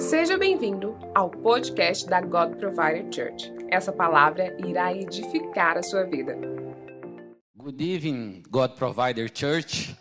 Seja 0.00 0.38
bem-vindo 0.38 0.96
ao 1.14 1.30
podcast 1.30 2.06
da 2.06 2.22
God 2.22 2.56
Provider 2.56 3.04
Church. 3.14 3.52
Essa 3.68 3.92
palavra 3.92 4.56
irá 4.66 4.94
edificar 4.94 5.76
a 5.76 5.82
sua 5.82 6.04
vida. 6.04 6.38
Good 7.54 7.82
evening, 7.82 8.42
God 8.48 8.72
Provider 8.72 9.30
Church. 9.32 9.94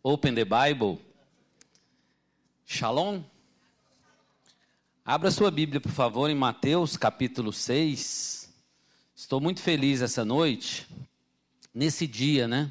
Open 0.00 0.32
the 0.36 0.44
Bible. 0.44 1.00
Shalom. 2.64 3.24
Abra 5.04 5.32
sua 5.32 5.50
Bíblia, 5.50 5.80
por 5.80 5.92
favor, 5.92 6.30
em 6.30 6.36
Mateus 6.36 6.96
capítulo 6.96 7.52
6. 7.52 8.48
Estou 9.14 9.40
muito 9.40 9.60
feliz 9.60 10.02
essa 10.02 10.24
noite, 10.24 10.88
nesse 11.74 12.06
dia, 12.06 12.46
né? 12.46 12.70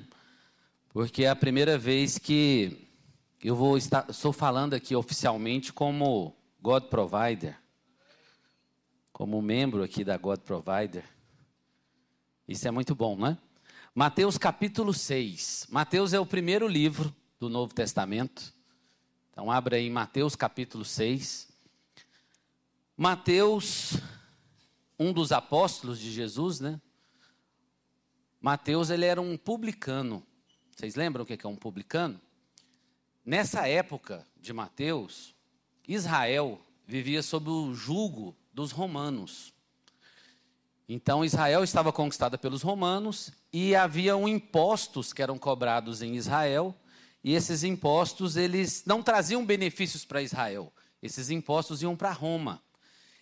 Porque 0.93 1.25
é 1.25 1.29
a 1.29 1.35
primeira 1.35 1.77
vez 1.77 2.17
que 2.17 2.88
eu 3.41 3.55
vou 3.55 3.77
estar, 3.77 4.05
estou 4.09 4.33
falando 4.33 4.73
aqui 4.73 4.93
oficialmente 4.93 5.71
como 5.71 6.35
God 6.61 6.83
Provider, 6.85 7.57
como 9.13 9.41
membro 9.41 9.81
aqui 9.81 10.03
da 10.03 10.17
God 10.17 10.41
Provider. 10.41 11.05
Isso 12.45 12.67
é 12.67 12.71
muito 12.71 12.93
bom, 12.93 13.15
né? 13.17 13.37
Mateus 13.95 14.37
capítulo 14.37 14.93
6. 14.93 15.67
Mateus 15.69 16.11
é 16.13 16.19
o 16.19 16.25
primeiro 16.25 16.67
livro 16.67 17.15
do 17.39 17.47
Novo 17.47 17.73
Testamento. 17.73 18.53
Então, 19.31 19.49
abra 19.49 19.77
aí 19.77 19.89
Mateus 19.89 20.35
capítulo 20.35 20.83
6. 20.83 21.47
Mateus, 22.97 23.93
um 24.99 25.13
dos 25.13 25.31
apóstolos 25.31 25.97
de 25.97 26.11
Jesus, 26.11 26.59
né? 26.59 26.81
Mateus, 28.41 28.89
ele 28.89 29.05
era 29.05 29.21
um 29.21 29.37
publicano. 29.37 30.25
Vocês 30.75 30.95
lembram 30.95 31.23
o 31.23 31.25
que 31.25 31.39
é 31.41 31.49
um 31.49 31.55
publicano? 31.55 32.19
Nessa 33.29 33.67
época 33.67 34.25
de 34.41 34.51
Mateus, 34.51 35.35
Israel 35.87 36.59
vivia 36.87 37.21
sob 37.21 37.47
o 37.47 37.75
jugo 37.75 38.35
dos 38.51 38.71
romanos. 38.71 39.53
Então, 40.87 41.23
Israel 41.23 41.63
estava 41.63 41.93
conquistada 41.93 42.39
pelos 42.39 42.63
romanos 42.63 43.31
e 43.53 43.75
haviam 43.75 44.27
impostos 44.27 45.13
que 45.13 45.21
eram 45.21 45.37
cobrados 45.37 46.01
em 46.01 46.15
Israel, 46.15 46.75
e 47.23 47.35
esses 47.35 47.63
impostos 47.63 48.35
eles 48.35 48.81
não 48.83 49.03
traziam 49.03 49.45
benefícios 49.45 50.03
para 50.03 50.23
Israel. 50.23 50.73
Esses 50.99 51.29
impostos 51.29 51.83
iam 51.83 51.95
para 51.95 52.11
Roma. 52.11 52.59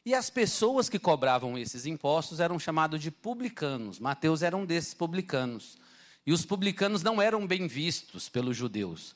E 0.06 0.16
as 0.16 0.30
pessoas 0.30 0.88
que 0.88 0.98
cobravam 0.98 1.58
esses 1.58 1.86
impostos 1.86 2.40
eram 2.40 2.58
chamados 2.58 3.02
de 3.02 3.12
publicanos. 3.12 4.00
Mateus 4.00 4.42
era 4.42 4.56
um 4.56 4.66
desses 4.66 4.94
publicanos. 4.94 5.78
E 6.26 6.32
os 6.32 6.46
publicanos 6.46 7.04
não 7.04 7.22
eram 7.22 7.46
bem 7.46 7.68
vistos 7.68 8.30
pelos 8.30 8.56
judeus, 8.56 9.14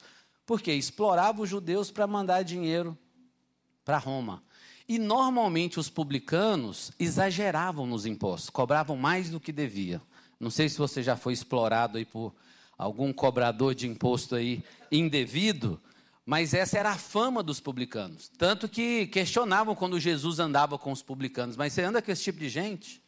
porque 0.51 0.73
exploravam 0.73 1.43
os 1.43 1.49
judeus 1.49 1.91
para 1.91 2.05
mandar 2.05 2.43
dinheiro 2.43 2.97
para 3.85 3.97
Roma. 3.97 4.43
E 4.85 4.99
normalmente 4.99 5.79
os 5.79 5.89
publicanos 5.89 6.91
exageravam 6.99 7.85
nos 7.85 8.05
impostos, 8.05 8.49
cobravam 8.49 8.97
mais 8.97 9.29
do 9.29 9.39
que 9.39 9.53
devia. 9.53 10.01
Não 10.37 10.49
sei 10.49 10.67
se 10.67 10.77
você 10.77 11.01
já 11.01 11.15
foi 11.15 11.31
explorado 11.31 11.97
aí 11.97 12.03
por 12.03 12.35
algum 12.77 13.13
cobrador 13.13 13.73
de 13.73 13.87
imposto 13.87 14.35
aí 14.35 14.61
indevido, 14.91 15.81
mas 16.25 16.53
essa 16.53 16.77
era 16.77 16.89
a 16.89 16.97
fama 16.97 17.41
dos 17.41 17.61
publicanos. 17.61 18.29
Tanto 18.37 18.67
que 18.67 19.07
questionavam 19.07 19.73
quando 19.73 19.97
Jesus 20.01 20.37
andava 20.37 20.77
com 20.77 20.91
os 20.91 21.01
publicanos, 21.01 21.55
mas 21.55 21.71
você 21.71 21.81
anda 21.81 22.01
com 22.01 22.11
esse 22.11 22.23
tipo 22.23 22.39
de 22.39 22.49
gente? 22.49 23.01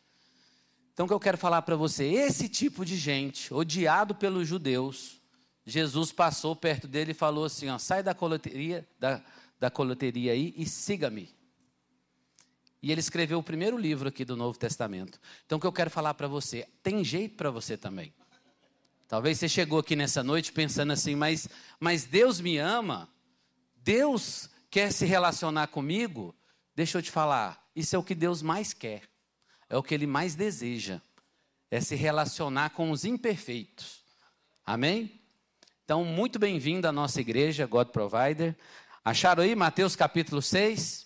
Então 0.94 1.06
o 1.06 1.10
que 1.10 1.14
eu 1.14 1.20
quero 1.20 1.38
falar 1.38 1.62
para 1.64 1.76
você, 1.76 2.06
esse 2.06 2.48
tipo 2.48 2.86
de 2.86 2.96
gente, 2.96 3.54
odiado 3.54 4.16
pelos 4.16 4.48
judeus, 4.48 5.22
Jesus 5.66 6.12
passou 6.12 6.56
perto 6.56 6.88
dele 6.88 7.12
e 7.12 7.16
falou 7.16 7.46
assim, 7.46 7.70
ó, 7.70 7.78
sai 7.78 8.04
da 8.04 8.14
coleteria, 8.14 8.88
da, 9.00 9.22
da 9.60 9.72
coleteria 9.72 10.34
aí 10.34 10.54
e 10.58 10.66
siga-me. 10.66 11.34
E 12.82 12.92
ele 12.92 13.00
escreveu 13.00 13.40
o 13.40 13.44
primeiro 13.44 13.78
livro 13.78 14.10
aqui 14.10 14.26
do 14.26 14.36
Novo 14.36 14.60
Testamento. 14.60 15.18
Então 15.46 15.58
o 15.58 15.62
que 15.62 15.66
eu 15.66 15.72
quero 15.72 15.90
falar 15.90 16.14
para 16.16 16.28
você, 16.28 16.68
tem 16.84 17.02
jeito 17.04 17.38
para 17.38 17.50
você 17.50 17.78
também. 17.78 18.14
Talvez 19.08 19.40
você 19.40 19.48
chegou 19.48 19.80
aqui 19.80 19.96
nessa 19.96 20.22
noite 20.22 20.52
pensando 20.52 20.92
assim, 20.92 21.16
mas, 21.16 21.48
mas 21.80 22.04
Deus 22.04 22.42
me 22.42 22.58
ama, 22.58 23.10
Deus 23.78 24.50
quer 24.70 24.92
se 24.92 25.06
relacionar 25.06 25.68
comigo. 25.68 26.36
Deixa 26.76 26.98
eu 26.98 27.02
te 27.02 27.12
falar, 27.12 27.66
isso 27.74 27.96
é 27.96 28.00
o 28.00 28.04
que 28.04 28.16
Deus 28.16 28.42
mais 28.42 28.74
quer, 28.74 29.04
é 29.70 29.78
o 29.78 29.84
que 29.84 29.94
Ele 29.94 30.08
mais 30.08 30.36
deseja, 30.36 31.00
é 31.72 31.80
se 31.80 31.96
relacionar 31.96 32.72
com 32.72 32.92
os 32.92 33.06
imperfeitos. 33.06 34.04
Amém? 34.66 35.23
Então, 35.86 36.06
muito 36.06 36.40
bem-vindo 36.40 36.88
à 36.88 36.94
nossa 36.94 37.20
igreja, 37.20 37.68
God 37.68 37.90
Provider. 37.90 38.56
Acharam 39.04 39.44
aí 39.44 39.54
Mateus 39.54 39.98
capítulo 39.98 40.42
6? 40.42 41.06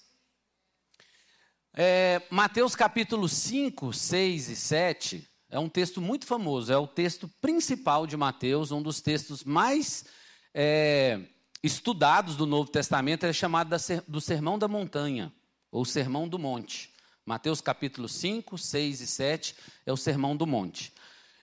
É, 1.73 2.21
Mateus 2.29 2.75
capítulo 2.75 3.27
5, 3.27 3.91
6 3.91 4.49
e 4.49 4.55
7 4.55 5.29
é 5.49 5.57
um 5.57 5.67
texto 5.67 5.99
muito 5.99 6.27
famoso, 6.27 6.71
é 6.71 6.77
o 6.77 6.85
texto 6.85 7.27
principal 7.41 8.05
de 8.05 8.15
Mateus, 8.15 8.71
um 8.71 8.79
dos 8.79 9.01
textos 9.01 9.43
mais 9.43 10.05
é, 10.53 11.21
estudados 11.63 12.35
do 12.35 12.45
Novo 12.45 12.69
Testamento, 12.69 13.25
é 13.25 13.33
chamado 13.33 13.75
do 14.07 14.21
Sermão 14.21 14.59
da 14.59 14.67
Montanha, 14.67 15.33
ou 15.71 15.85
Sermão 15.85 16.29
do 16.29 16.37
Monte. 16.37 16.93
Mateus 17.25 17.61
capítulo 17.61 18.07
5, 18.07 18.55
6 18.59 19.01
e 19.01 19.07
7 19.07 19.55
é 19.87 19.91
o 19.91 19.97
Sermão 19.97 20.37
do 20.37 20.45
Monte. 20.45 20.93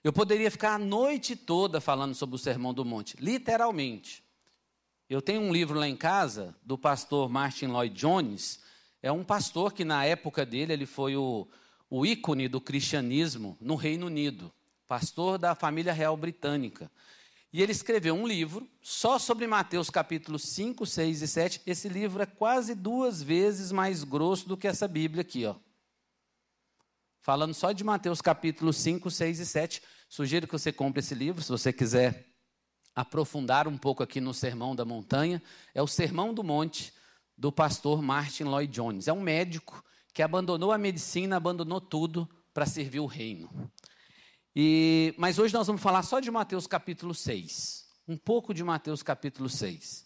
Eu 0.05 0.13
poderia 0.13 0.51
ficar 0.51 0.75
a 0.75 0.77
noite 0.77 1.35
toda 1.35 1.81
falando 1.81 2.13
sobre 2.13 2.35
o 2.35 2.37
Sermão 2.37 2.75
do 2.75 2.85
Monte, 2.85 3.17
literalmente. 3.19 4.23
Eu 5.09 5.19
tenho 5.19 5.41
um 5.41 5.51
livro 5.51 5.79
lá 5.79 5.89
em 5.89 5.95
casa 5.97 6.55
do 6.63 6.77
pastor 6.77 7.27
Martin 7.27 7.65
Lloyd 7.65 7.95
Jones. 7.95 8.59
É 9.01 9.11
um 9.11 9.23
pastor 9.23 9.73
que 9.73 9.83
na 9.83 10.05
época 10.05 10.45
dele 10.45 10.73
ele 10.73 10.85
foi 10.85 11.15
o, 11.15 11.47
o 11.89 12.05
ícone 12.05 12.47
do 12.47 12.61
cristianismo 12.61 13.57
no 13.59 13.73
Reino 13.73 14.05
Unido, 14.05 14.53
pastor 14.87 15.39
da 15.39 15.55
família 15.55 15.91
real 15.91 16.15
britânica. 16.15 16.91
E 17.51 17.59
ele 17.63 17.71
escreveu 17.71 18.13
um 18.13 18.27
livro 18.27 18.69
só 18.83 19.17
sobre 19.17 19.47
Mateus 19.47 19.89
capítulos 19.89 20.43
5, 20.49 20.85
6 20.85 21.23
e 21.23 21.27
7. 21.27 21.61
Esse 21.65 21.89
livro 21.89 22.21
é 22.21 22.27
quase 22.27 22.75
duas 22.75 23.23
vezes 23.23 23.71
mais 23.71 24.03
grosso 24.03 24.47
do 24.47 24.55
que 24.55 24.67
essa 24.67 24.87
Bíblia 24.87 25.21
aqui, 25.21 25.47
ó. 25.47 25.55
Falando 27.25 27.55
só 27.55 27.71
de 27.71 27.83
Mateus 27.83 28.21
capítulos 28.21 28.77
5, 28.77 29.09
6 29.09 29.39
e 29.39 29.45
7. 29.47 29.81
Sugiro 30.07 30.45
que 30.45 30.53
você 30.53 30.71
compre 30.71 30.99
esse 30.99 31.15
livro, 31.15 31.41
se 31.41 31.49
você 31.49 31.73
quiser 31.73 32.23
aprofundar 32.93 33.67
um 33.67 33.79
pouco 33.79 34.03
aqui 34.03 34.21
no 34.21 34.31
Sermão 34.31 34.75
da 34.75 34.85
Montanha, 34.85 35.41
é 35.73 35.81
o 35.81 35.87
Sermão 35.87 36.35
do 36.35 36.43
Monte 36.43 36.93
do 37.35 37.51
pastor 37.51 37.99
Martin 37.99 38.43
Lloyd 38.43 38.71
Jones. 38.71 39.07
É 39.07 39.11
um 39.11 39.21
médico 39.21 39.83
que 40.13 40.21
abandonou 40.21 40.71
a 40.71 40.77
medicina, 40.77 41.35
abandonou 41.35 41.81
tudo 41.81 42.29
para 42.53 42.67
servir 42.67 42.99
o 42.99 43.07
reino. 43.07 43.71
E, 44.55 45.15
mas 45.17 45.39
hoje 45.39 45.51
nós 45.51 45.65
vamos 45.65 45.81
falar 45.81 46.03
só 46.03 46.19
de 46.19 46.29
Mateus 46.29 46.67
capítulo 46.67 47.15
6. 47.15 47.87
Um 48.07 48.17
pouco 48.17 48.53
de 48.53 48.63
Mateus 48.63 49.01
capítulo 49.01 49.49
6. 49.49 50.05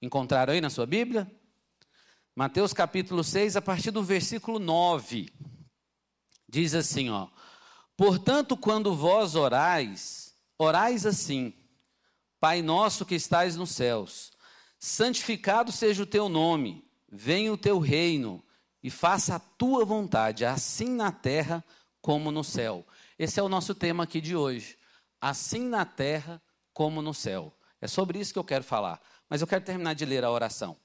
Encontraram 0.00 0.54
aí 0.54 0.60
na 0.62 0.70
sua 0.70 0.86
Bíblia? 0.86 1.30
Mateus 2.34 2.72
capítulo 2.72 3.22
6, 3.22 3.58
a 3.58 3.60
partir 3.60 3.90
do 3.90 4.02
versículo 4.02 4.58
9. 4.58 5.30
Diz 6.54 6.72
assim, 6.72 7.10
ó: 7.10 7.26
Portanto, 7.96 8.56
quando 8.56 8.94
vós 8.94 9.34
orais, 9.34 10.32
orais 10.56 11.04
assim: 11.04 11.52
Pai 12.38 12.62
nosso 12.62 13.04
que 13.04 13.16
estais 13.16 13.56
nos 13.56 13.70
céus, 13.70 14.30
santificado 14.78 15.72
seja 15.72 16.04
o 16.04 16.06
teu 16.06 16.28
nome, 16.28 16.88
venha 17.10 17.52
o 17.52 17.58
teu 17.58 17.80
reino 17.80 18.40
e 18.84 18.88
faça 18.88 19.34
a 19.34 19.40
tua 19.40 19.84
vontade, 19.84 20.44
assim 20.44 20.90
na 20.90 21.10
terra 21.10 21.64
como 22.00 22.30
no 22.30 22.44
céu. 22.44 22.86
Esse 23.18 23.40
é 23.40 23.42
o 23.42 23.48
nosso 23.48 23.74
tema 23.74 24.04
aqui 24.04 24.20
de 24.20 24.36
hoje. 24.36 24.78
Assim 25.20 25.68
na 25.68 25.84
terra 25.84 26.40
como 26.72 27.02
no 27.02 27.12
céu. 27.12 27.52
É 27.80 27.88
sobre 27.88 28.20
isso 28.20 28.32
que 28.32 28.38
eu 28.38 28.44
quero 28.44 28.62
falar. 28.62 29.02
Mas 29.28 29.40
eu 29.40 29.46
quero 29.48 29.64
terminar 29.64 29.94
de 29.94 30.04
ler 30.04 30.22
a 30.22 30.30
oração. 30.30 30.76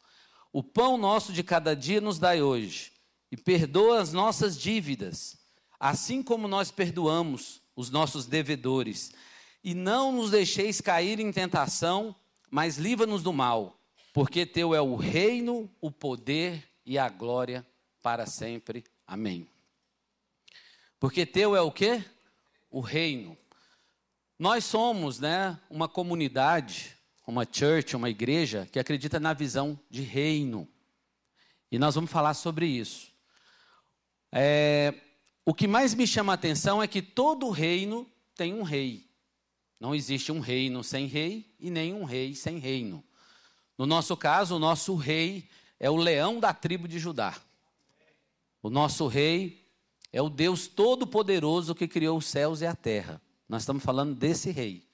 O 0.52 0.64
pão 0.64 0.98
nosso 0.98 1.32
de 1.32 1.44
cada 1.44 1.76
dia 1.76 2.02
nos 2.02 2.18
dai 2.18 2.42
hoje, 2.42 2.92
e 3.32 3.38
perdoa 3.38 4.02
as 4.02 4.12
nossas 4.12 4.58
dívidas, 4.58 5.39
assim 5.80 6.22
como 6.22 6.48
nós 6.48 6.72
perdoamos 6.72 7.62
os 7.76 7.90
nossos 7.90 8.26
devedores 8.26 9.12
e 9.64 9.74
não 9.74 10.12
nos 10.12 10.32
deixeis 10.32 10.82
cair 10.82 11.20
em 11.20 11.32
tentação, 11.32 12.16
mas 12.50 12.78
livra-nos 12.78 13.24
do 13.24 13.32
mal, 13.32 13.80
porque 14.14 14.46
teu 14.46 14.74
é 14.74 14.82
o 14.82 14.96
reino, 14.96 15.70
o 15.80 15.92
poder 15.92 16.68
e 16.86 16.98
a 16.98 17.08
glória 17.08 17.66
para 18.02 18.26
sempre. 18.26 18.84
Amém. 19.06 19.48
Porque 21.00 21.26
teu 21.26 21.56
é 21.56 21.62
o 21.62 21.72
quê? 21.72 22.04
O 22.70 22.82
reino. 22.82 23.38
Nós 24.38 24.66
somos, 24.66 25.20
né, 25.20 25.60
uma 25.70 25.88
comunidade, 25.88 26.98
uma 27.28 27.46
church, 27.50 27.96
uma 27.96 28.10
igreja 28.10 28.68
que 28.72 28.80
acredita 28.80 29.20
na 29.20 29.34
visão 29.34 29.80
de 29.90 30.02
reino. 30.02 30.68
E 31.72 31.78
nós 31.78 31.96
vamos 31.96 32.10
falar 32.10 32.34
sobre 32.34 32.66
isso. 32.66 33.14
É, 34.32 34.94
o 35.50 35.54
que 35.56 35.68
mais 35.68 35.96
me 35.96 36.06
chama 36.06 36.32
a 36.32 36.36
atenção 36.36 36.80
é 36.80 36.88
que 36.88 37.02
todo 37.02 37.50
reino 37.50 38.08
tem 38.36 38.54
um 38.54 38.62
rei. 38.62 39.10
Não 39.80 39.96
existe 39.96 40.32
um 40.32 40.40
reino 40.40 40.84
sem 40.84 41.08
rei 41.08 41.56
e 41.60 41.72
nem 41.72 41.92
um 41.92 42.04
rei 42.04 42.36
sem 42.36 42.60
reino. 42.60 43.04
No 43.76 43.88
nosso 43.88 44.16
caso, 44.16 44.58
o 44.58 44.60
nosso 44.60 44.94
rei 44.94 45.50
é 45.80 45.90
o 45.90 45.96
leão 45.96 46.40
da 46.40 46.54
tribo 46.54 46.88
de 46.88 47.00
Judá. 47.00 47.36
O 48.62 48.70
nosso 48.70 49.08
rei 49.08 49.68
é 50.14 50.22
o 50.22 50.30
Deus 50.30 50.68
todo-poderoso 50.68 51.74
que 51.74 51.88
criou 51.88 52.20
os 52.20 52.28
céus 52.28 52.62
e 52.62 52.68
a 52.68 52.76
terra. 52.76 53.20
Nós 53.48 53.64
estamos 53.64 53.84
falando 53.84 54.14
desse 54.14 54.52
rei. 54.52 54.88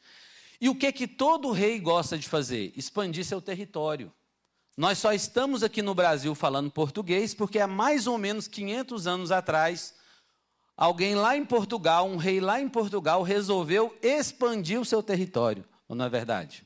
E 0.61 0.69
o 0.69 0.75
que 0.75 0.89
que 0.93 1.05
todo 1.05 1.51
rei 1.51 1.81
gosta 1.81 2.17
de 2.17 2.29
fazer? 2.29 2.71
Expandir 2.77 3.25
seu 3.25 3.41
território. 3.41 4.09
Nós 4.77 4.99
só 4.99 5.11
estamos 5.11 5.63
aqui 5.63 5.81
no 5.81 5.93
Brasil 5.93 6.33
falando 6.33 6.71
português 6.71 7.33
porque 7.33 7.59
há 7.59 7.67
mais 7.67 8.07
ou 8.07 8.17
menos 8.17 8.47
500 8.47 9.05
anos 9.05 9.31
atrás, 9.33 9.93
alguém 10.75 11.15
lá 11.15 11.35
em 11.37 11.45
Portugal, 11.45 12.07
um 12.07 12.17
rei 12.17 12.39
lá 12.39 12.59
em 12.59 12.69
Portugal, 12.69 13.21
resolveu 13.23 13.97
expandir 14.01 14.79
o 14.79 14.85
seu 14.85 15.01
território. 15.01 15.65
Não 15.87 16.05
é 16.05 16.09
verdade? 16.09 16.65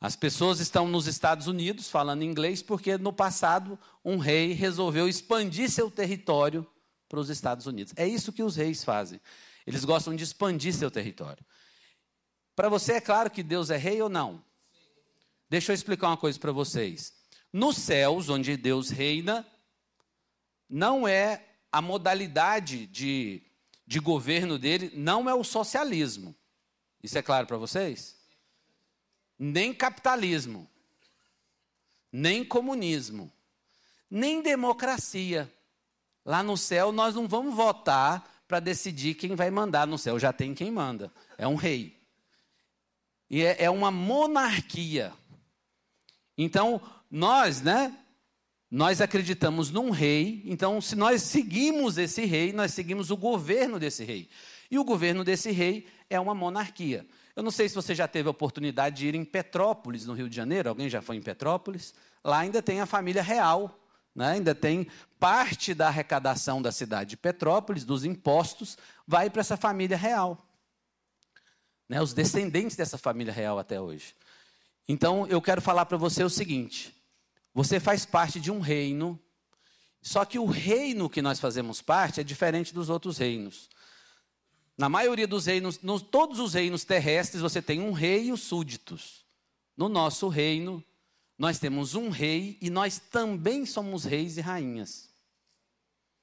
As 0.00 0.16
pessoas 0.16 0.58
estão 0.58 0.88
nos 0.88 1.06
Estados 1.06 1.46
Unidos 1.46 1.88
falando 1.88 2.24
inglês 2.24 2.60
porque 2.60 2.98
no 2.98 3.12
passado 3.12 3.78
um 4.04 4.18
rei 4.18 4.52
resolveu 4.52 5.08
expandir 5.08 5.70
seu 5.70 5.90
território 5.90 6.66
para 7.08 7.20
os 7.20 7.30
Estados 7.30 7.66
Unidos. 7.66 7.92
É 7.96 8.06
isso 8.06 8.32
que 8.32 8.42
os 8.42 8.56
reis 8.56 8.82
fazem. 8.82 9.20
Eles 9.64 9.84
gostam 9.84 10.16
de 10.16 10.24
expandir 10.24 10.74
seu 10.74 10.90
território. 10.90 11.44
Para 12.56 12.68
você 12.68 12.94
é 12.94 13.00
claro 13.00 13.30
que 13.30 13.42
Deus 13.42 13.70
é 13.70 13.76
rei 13.76 14.02
ou 14.02 14.08
não? 14.08 14.42
Deixa 15.48 15.70
eu 15.70 15.74
explicar 15.74 16.08
uma 16.08 16.16
coisa 16.16 16.38
para 16.38 16.50
vocês. 16.50 17.12
Nos 17.52 17.76
céus, 17.76 18.28
onde 18.28 18.56
Deus 18.56 18.90
reina, 18.90 19.46
não 20.68 21.06
é 21.06 21.44
a 21.72 21.80
modalidade 21.80 22.86
de, 22.86 23.42
de 23.86 23.98
governo 23.98 24.58
dele, 24.58 24.92
não 24.94 25.28
é 25.28 25.34
o 25.34 25.42
socialismo. 25.42 26.34
Isso 27.02 27.18
é 27.18 27.22
claro 27.22 27.46
para 27.46 27.56
vocês? 27.56 28.22
nem 29.42 29.74
capitalismo, 29.74 30.70
nem 32.12 32.44
comunismo, 32.44 33.32
nem 34.08 34.40
democracia. 34.40 35.52
Lá 36.24 36.44
no 36.44 36.56
céu 36.56 36.92
nós 36.92 37.16
não 37.16 37.26
vamos 37.26 37.52
votar 37.52 38.44
para 38.46 38.60
decidir 38.60 39.14
quem 39.14 39.34
vai 39.34 39.50
mandar 39.50 39.84
no 39.84 39.98
céu, 39.98 40.16
já 40.16 40.32
tem 40.32 40.54
quem 40.54 40.70
manda, 40.70 41.12
é 41.36 41.48
um 41.48 41.56
rei. 41.56 42.00
E 43.28 43.42
é, 43.42 43.64
é 43.64 43.70
uma 43.70 43.90
monarquia. 43.90 45.12
Então, 46.38 46.80
nós, 47.10 47.62
né? 47.62 47.98
Nós 48.74 49.02
acreditamos 49.02 49.70
num 49.70 49.90
rei, 49.90 50.42
então, 50.46 50.80
se 50.80 50.96
nós 50.96 51.20
seguimos 51.20 51.98
esse 51.98 52.24
rei, 52.24 52.54
nós 52.54 52.72
seguimos 52.72 53.10
o 53.10 53.16
governo 53.18 53.78
desse 53.78 54.02
rei. 54.02 54.30
E 54.70 54.78
o 54.78 54.84
governo 54.84 55.22
desse 55.22 55.50
rei 55.50 55.86
é 56.08 56.18
uma 56.18 56.34
monarquia. 56.34 57.06
Eu 57.36 57.42
não 57.42 57.50
sei 57.50 57.68
se 57.68 57.74
você 57.74 57.94
já 57.94 58.08
teve 58.08 58.28
a 58.28 58.30
oportunidade 58.30 58.96
de 58.96 59.08
ir 59.08 59.14
em 59.14 59.26
Petrópolis, 59.26 60.06
no 60.06 60.14
Rio 60.14 60.26
de 60.26 60.34
Janeiro. 60.34 60.70
Alguém 60.70 60.88
já 60.88 61.02
foi 61.02 61.16
em 61.16 61.20
Petrópolis? 61.20 61.92
Lá 62.24 62.38
ainda 62.38 62.62
tem 62.62 62.80
a 62.80 62.86
família 62.86 63.22
real. 63.22 63.78
Né? 64.14 64.30
Ainda 64.30 64.54
tem 64.54 64.86
parte 65.20 65.74
da 65.74 65.88
arrecadação 65.88 66.62
da 66.62 66.72
cidade 66.72 67.10
de 67.10 67.18
Petrópolis, 67.18 67.84
dos 67.84 68.06
impostos, 68.06 68.78
vai 69.06 69.28
para 69.28 69.40
essa 69.40 69.58
família 69.58 69.98
real. 69.98 70.46
Né? 71.86 72.00
Os 72.00 72.14
descendentes 72.14 72.74
dessa 72.74 72.96
família 72.96 73.34
real 73.34 73.58
até 73.58 73.78
hoje. 73.78 74.14
Então, 74.88 75.26
eu 75.26 75.42
quero 75.42 75.60
falar 75.60 75.84
para 75.84 75.98
você 75.98 76.24
o 76.24 76.30
seguinte: 76.30 77.01
você 77.54 77.78
faz 77.78 78.04
parte 78.04 78.40
de 78.40 78.50
um 78.50 78.60
reino, 78.60 79.20
só 80.00 80.24
que 80.24 80.38
o 80.38 80.46
reino 80.46 81.08
que 81.08 81.22
nós 81.22 81.38
fazemos 81.38 81.82
parte 81.82 82.20
é 82.20 82.24
diferente 82.24 82.74
dos 82.74 82.88
outros 82.88 83.18
reinos. 83.18 83.68
Na 84.76 84.88
maioria 84.88 85.26
dos 85.26 85.46
reinos, 85.46 85.78
em 85.82 85.98
todos 85.98 86.40
os 86.40 86.54
reinos 86.54 86.84
terrestres, 86.84 87.42
você 87.42 87.60
tem 87.60 87.80
um 87.80 87.92
rei 87.92 88.26
e 88.26 88.32
os 88.32 88.40
súditos. 88.40 89.24
No 89.76 89.88
nosso 89.88 90.28
reino, 90.28 90.82
nós 91.38 91.58
temos 91.58 91.94
um 91.94 92.08
rei 92.08 92.58
e 92.60 92.70
nós 92.70 92.98
também 92.98 93.66
somos 93.66 94.04
reis 94.04 94.36
e 94.36 94.40
rainhas. 94.40 95.10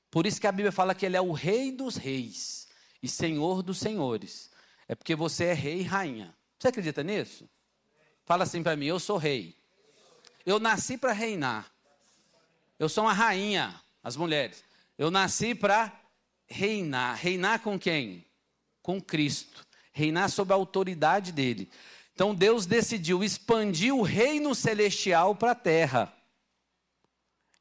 Por 0.09 0.25
isso 0.25 0.41
que 0.41 0.47
a 0.47 0.51
Bíblia 0.51 0.71
fala 0.71 0.95
que 0.95 1.05
ele 1.05 1.15
é 1.15 1.21
o 1.21 1.31
rei 1.31 1.71
dos 1.71 1.95
reis 1.95 2.67
e 3.01 3.07
senhor 3.07 3.61
dos 3.61 3.77
senhores. 3.77 4.49
É 4.87 4.95
porque 4.95 5.15
você 5.15 5.45
é 5.45 5.53
rei 5.53 5.81
e 5.81 5.83
rainha. 5.83 6.35
Você 6.57 6.69
acredita 6.69 7.03
nisso? 7.03 7.47
Fala 8.25 8.43
assim 8.43 8.63
para 8.63 8.75
mim: 8.75 8.87
eu 8.87 8.99
sou 8.99 9.17
rei. 9.17 9.55
Eu 10.49 10.59
nasci 10.59 10.97
para 10.97 11.11
reinar. 11.11 11.67
Eu 12.77 12.89
sou 12.89 13.03
uma 13.03 13.13
rainha, 13.13 13.75
as 14.03 14.15
mulheres. 14.15 14.63
Eu 14.97 15.11
nasci 15.11 15.53
para 15.53 15.93
reinar. 16.47 17.15
Reinar 17.15 17.59
com 17.59 17.77
quem? 17.77 18.25
com 18.89 18.99
Cristo, 18.99 19.65
reinar 19.91 20.29
sob 20.29 20.51
a 20.51 20.55
autoridade 20.55 21.31
dele. 21.31 21.69
Então 22.15 22.33
Deus 22.33 22.65
decidiu 22.65 23.23
expandir 23.23 23.93
o 23.93 24.01
reino 24.01 24.55
celestial 24.55 25.35
para 25.35 25.51
a 25.51 25.55
terra. 25.55 26.11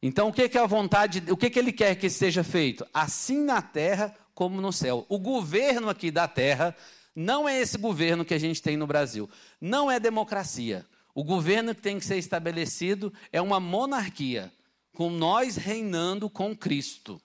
Então 0.03 0.29
o 0.29 0.33
que, 0.33 0.57
é 0.57 0.59
a 0.59 0.67
vontade, 0.67 1.23
o 1.31 1.37
que, 1.37 1.51
que 1.51 1.59
ele 1.59 1.73
quer 1.73 1.97
que 1.97 2.09
seja 2.09 2.43
feito? 2.43 2.87
Assim 2.95 3.43
na 3.43 3.61
terra 3.61 4.15
como 4.35 4.59
no 4.61 4.73
céu. 4.73 5.05
O 5.09 5.19
governo 5.19 5.91
aqui 5.91 6.11
da 6.11 6.27
terra 6.27 6.75
não 7.15 7.49
é 7.49 7.61
esse 7.61 7.77
governo 7.77 8.25
que 8.25 8.33
a 8.33 8.39
gente 8.39 8.63
tem 8.63 8.77
no 8.77 8.87
Brasil. 8.87 9.29
Não 9.61 9.91
é 9.91 10.01
democracia. 10.01 10.87
O 11.19 11.25
governo 11.25 11.75
que 11.75 11.83
tem 11.83 11.99
que 11.99 12.05
ser 12.05 12.17
estabelecido 12.17 13.13
é 13.33 13.43
uma 13.43 13.59
monarquia, 13.59 14.53
com 14.93 15.11
nós 15.11 15.57
reinando 15.57 16.31
com 16.31 16.57
Cristo. 16.57 17.21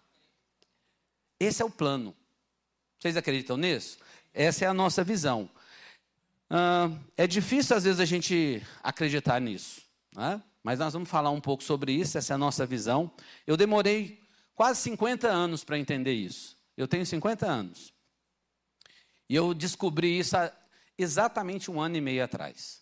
Esse 1.40 1.62
é 1.62 1.66
o 1.66 1.70
plano. 1.70 2.16
Vocês 2.98 3.16
acreditam 3.16 3.56
nisso? 3.56 4.00
Essa 4.34 4.66
é 4.66 4.68
a 4.68 4.74
nossa 4.74 5.04
visão. 5.04 5.48
Uh, 6.50 7.00
é 7.16 7.28
difícil, 7.28 7.78
às 7.78 7.84
vezes, 7.84 8.00
a 8.00 8.06
gente 8.06 8.64
acreditar 8.82 9.40
nisso. 9.40 9.84
Né? 10.16 10.42
Mas 10.64 10.80
nós 10.80 10.94
vamos 10.94 11.08
falar 11.08 11.30
um 11.30 11.40
pouco 11.40 11.64
sobre 11.64 11.92
isso, 11.92 12.18
essa 12.18 12.34
é 12.34 12.36
a 12.36 12.40
nossa 12.40 12.66
visão. 12.66 13.12
Eu 13.46 13.56
demorei 13.56 14.20
quase 14.56 14.82
50 14.82 15.28
anos 15.28 15.64
para 15.64 15.78
entender 15.78 16.14
isso. 16.14 16.58
Eu 16.76 16.88
tenho 16.88 17.06
50 17.06 17.46
anos. 17.46 17.94
E 19.30 19.36
eu 19.36 19.54
descobri 19.54 20.18
isso 20.18 20.36
há 20.36 20.52
exatamente 20.98 21.70
um 21.70 21.80
ano 21.80 21.96
e 21.96 22.02
meio 22.02 22.24
atrás. 22.24 22.82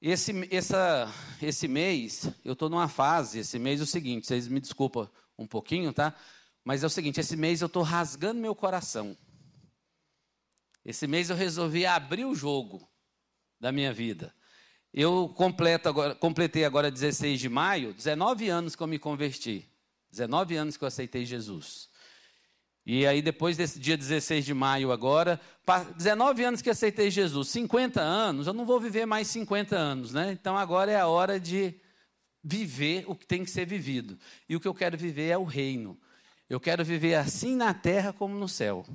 Esse, 0.00 0.32
essa, 0.54 1.12
esse 1.40 1.66
mês, 1.66 2.28
eu 2.44 2.52
estou 2.52 2.68
numa 2.68 2.88
fase, 2.88 3.38
esse 3.38 3.58
mês 3.58 3.80
é 3.80 3.82
o 3.82 3.86
seguinte, 3.86 4.26
vocês 4.26 4.46
me 4.46 4.60
desculpam 4.60 5.08
um 5.38 5.46
pouquinho, 5.46 5.92
tá? 5.92 6.14
Mas 6.62 6.82
é 6.82 6.86
o 6.86 6.90
seguinte: 6.90 7.20
esse 7.20 7.36
mês 7.36 7.60
eu 7.60 7.66
estou 7.66 7.82
rasgando 7.82 8.40
meu 8.40 8.54
coração. 8.54 9.16
Esse 10.84 11.06
mês 11.06 11.30
eu 11.30 11.36
resolvi 11.36 11.86
abrir 11.86 12.24
o 12.24 12.34
jogo 12.34 12.88
da 13.58 13.72
minha 13.72 13.92
vida. 13.92 14.34
Eu 14.92 15.28
completo 15.28 15.88
agora, 15.88 16.14
completei 16.14 16.64
agora 16.64 16.90
16 16.90 17.40
de 17.40 17.48
maio, 17.48 17.92
19 17.92 18.48
anos 18.48 18.76
que 18.76 18.82
eu 18.82 18.86
me 18.86 18.98
converti. 18.98 19.68
19 20.10 20.56
anos 20.56 20.76
que 20.76 20.84
eu 20.84 20.88
aceitei 20.88 21.24
Jesus. 21.24 21.90
E 22.86 23.04
aí, 23.04 23.20
depois 23.20 23.56
desse 23.56 23.80
dia 23.80 23.96
16 23.96 24.44
de 24.44 24.54
maio, 24.54 24.92
agora, 24.92 25.40
19 25.96 26.44
anos 26.44 26.62
que 26.62 26.70
aceitei 26.70 27.10
Jesus, 27.10 27.48
50 27.48 28.00
anos, 28.00 28.46
eu 28.46 28.52
não 28.52 28.64
vou 28.64 28.78
viver 28.78 29.04
mais 29.04 29.26
50 29.26 29.76
anos, 29.76 30.12
né? 30.12 30.30
Então 30.30 30.56
agora 30.56 30.92
é 30.92 30.96
a 30.96 31.08
hora 31.08 31.40
de 31.40 31.74
viver 32.44 33.04
o 33.08 33.16
que 33.16 33.26
tem 33.26 33.44
que 33.44 33.50
ser 33.50 33.66
vivido. 33.66 34.16
E 34.48 34.54
o 34.54 34.60
que 34.60 34.68
eu 34.68 34.74
quero 34.74 34.96
viver 34.96 35.30
é 35.30 35.36
o 35.36 35.42
reino. 35.42 35.98
Eu 36.48 36.60
quero 36.60 36.84
viver 36.84 37.16
assim 37.16 37.56
na 37.56 37.74
terra 37.74 38.12
como 38.12 38.36
no 38.36 38.48
céu. 38.48 38.86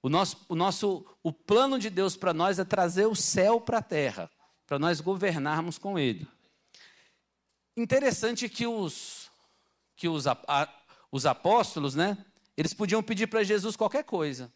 O 0.00 0.08
nosso, 0.08 0.46
o 0.48 0.54
nosso, 0.54 1.04
o 1.20 1.32
plano 1.32 1.80
de 1.80 1.90
Deus 1.90 2.16
para 2.16 2.32
nós 2.32 2.60
é 2.60 2.64
trazer 2.64 3.06
o 3.06 3.16
céu 3.16 3.60
para 3.60 3.78
a 3.78 3.82
terra, 3.82 4.30
para 4.68 4.78
nós 4.78 5.00
governarmos 5.00 5.78
com 5.78 5.98
Ele. 5.98 6.28
Interessante 7.76 8.48
que 8.48 8.68
os, 8.68 9.28
que 9.96 10.08
os, 10.08 10.28
a, 10.28 10.68
os 11.10 11.26
apóstolos, 11.26 11.96
né? 11.96 12.16
Eles 12.60 12.74
podiam 12.74 13.02
pedir 13.02 13.26
para 13.26 13.42
Jesus 13.42 13.74
qualquer 13.74 14.04
coisa. 14.04 14.52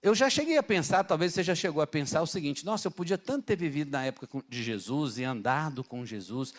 Eu 0.00 0.14
já 0.14 0.30
cheguei 0.30 0.56
a 0.56 0.62
pensar, 0.62 1.02
talvez 1.02 1.34
você 1.34 1.42
já 1.42 1.52
chegou 1.52 1.82
a 1.82 1.86
pensar 1.86 2.22
o 2.22 2.28
seguinte: 2.28 2.64
nossa, 2.64 2.86
eu 2.86 2.92
podia 2.92 3.18
tanto 3.18 3.44
ter 3.44 3.56
vivido 3.56 3.90
na 3.90 4.04
época 4.04 4.28
de 4.48 4.62
Jesus 4.62 5.18
e 5.18 5.24
andado 5.24 5.82
com 5.82 6.06
Jesus. 6.06 6.54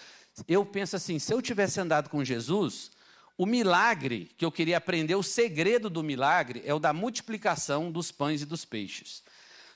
Eu 0.50 0.66
penso 0.66 0.98
assim: 0.98 1.18
se 1.18 1.34
eu 1.34 1.42
tivesse 1.42 1.80
andado 1.80 2.10
com 2.10 2.26
Jesus, 2.26 2.92
o 3.38 3.46
milagre 3.46 4.30
que 4.38 4.44
eu 4.44 4.52
queria 4.52 4.76
aprender, 4.76 5.16
o 5.16 5.24
segredo 5.24 5.90
do 5.90 6.04
milagre 6.04 6.62
é 6.66 6.74
o 6.74 6.80
da 6.80 6.92
multiplicação 6.92 7.90
dos 7.90 8.12
pães 8.12 8.42
e 8.42 8.46
dos 8.46 8.66
peixes. 8.66 9.24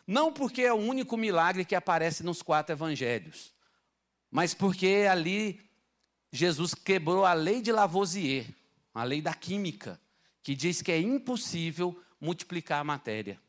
Não 0.06 0.34
porque 0.34 0.64
é 0.64 0.74
o 0.74 0.76
único 0.76 1.16
milagre 1.16 1.64
que 1.64 1.76
aparece 1.76 2.24
nos 2.24 2.42
quatro 2.42 2.76
evangelhos, 2.76 3.54
mas 4.30 4.54
porque 4.54 5.08
ali 5.10 5.62
Jesus 6.30 6.74
quebrou 6.74 7.24
a 7.24 7.32
lei 7.32 7.62
de 7.62 7.72
Lavoisier, 7.72 8.48
a 9.00 9.04
lei 9.04 9.22
da 9.22 9.34
química, 9.34 10.00
que 10.42 10.56
diz 10.56 10.82
que 10.82 10.92
é 10.92 11.00
impossível 11.00 12.02
multiplicar 12.20 12.82
a 12.82 12.84
matéria. 12.84 13.40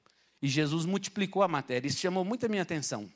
E 0.40 0.48
Jesus 0.48 0.84
multiplicou 0.84 1.42
a 1.42 1.48
matéria. 1.48 1.88
Isso 1.88 1.98
chamou 1.98 2.24
muito 2.24 2.46
a 2.46 2.48
minha 2.48 2.62
atenção. 2.62 3.10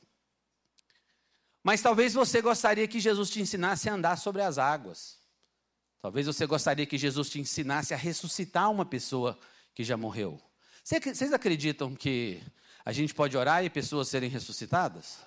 Mas 1.62 1.80
talvez 1.80 2.14
você 2.14 2.40
gostaria 2.40 2.88
que 2.88 2.98
Jesus 2.98 3.30
te 3.30 3.40
ensinasse 3.40 3.88
a 3.88 3.94
andar 3.94 4.16
sobre 4.16 4.42
as 4.42 4.58
águas. 4.58 5.18
Talvez 6.00 6.26
você 6.26 6.46
gostaria 6.46 6.84
que 6.84 6.98
Jesus 6.98 7.30
te 7.30 7.40
ensinasse 7.40 7.94
a 7.94 7.96
ressuscitar 7.96 8.70
uma 8.70 8.84
pessoa 8.84 9.38
que 9.72 9.84
já 9.84 9.96
morreu. 9.96 10.40
Vocês 10.82 11.32
acreditam 11.32 11.94
que 11.94 12.42
a 12.84 12.90
gente 12.92 13.14
pode 13.14 13.36
orar 13.36 13.64
e 13.64 13.70
pessoas 13.70 14.08
serem 14.08 14.28
ressuscitadas? 14.28 15.18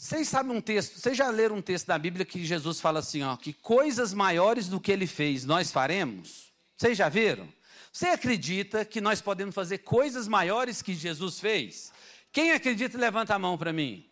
Vocês 0.00 0.28
sabem 0.28 0.56
um 0.56 0.60
texto, 0.60 0.96
vocês 0.96 1.18
já 1.18 1.28
leram 1.28 1.56
um 1.56 1.60
texto 1.60 1.88
da 1.88 1.98
Bíblia 1.98 2.24
que 2.24 2.44
Jesus 2.44 2.80
fala 2.80 3.00
assim, 3.00 3.24
ó, 3.24 3.36
que 3.36 3.52
coisas 3.52 4.14
maiores 4.14 4.68
do 4.68 4.78
que 4.78 4.92
ele 4.92 5.08
fez 5.08 5.44
nós 5.44 5.72
faremos? 5.72 6.52
Vocês 6.76 6.96
já 6.96 7.08
viram? 7.08 7.52
Você 7.92 8.06
acredita 8.06 8.84
que 8.84 9.00
nós 9.00 9.20
podemos 9.20 9.52
fazer 9.52 9.78
coisas 9.78 10.28
maiores 10.28 10.82
que 10.82 10.94
Jesus 10.94 11.40
fez? 11.40 11.92
Quem 12.30 12.52
acredita, 12.52 12.96
levanta 12.96 13.34
a 13.34 13.40
mão 13.40 13.58
para 13.58 13.72
mim. 13.72 14.08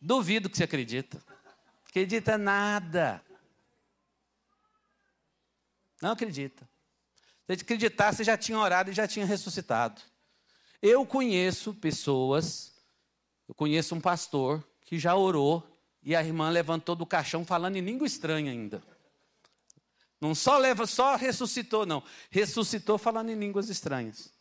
Duvido 0.00 0.48
que 0.48 0.56
você 0.56 0.64
acredita. 0.64 1.22
Acredita 1.86 2.38
nada. 2.38 3.22
Não 6.00 6.12
acredita. 6.12 6.66
Se 7.46 7.52
acreditar, 7.52 8.14
você 8.14 8.24
já 8.24 8.38
tinha 8.38 8.58
orado 8.58 8.90
e 8.90 8.94
já 8.94 9.06
tinha 9.06 9.26
ressuscitado. 9.26 10.00
Eu 10.80 11.04
conheço 11.04 11.74
pessoas, 11.74 12.72
eu 13.46 13.54
conheço 13.54 13.94
um 13.94 14.00
pastor 14.00 14.66
que 14.88 14.98
já 14.98 15.14
orou 15.14 15.62
e 16.02 16.16
a 16.16 16.24
irmã 16.24 16.48
levantou 16.48 16.96
do 16.96 17.04
caixão 17.04 17.44
falando 17.44 17.76
em 17.76 17.82
língua 17.82 18.06
estranha 18.06 18.50
ainda. 18.50 18.82
Não 20.18 20.34
só 20.34 20.56
leva, 20.56 20.86
só 20.86 21.14
ressuscitou, 21.14 21.84
não. 21.84 22.02
Ressuscitou 22.30 22.96
falando 22.96 23.28
em 23.28 23.34
línguas 23.34 23.68
estranhas. 23.68 24.32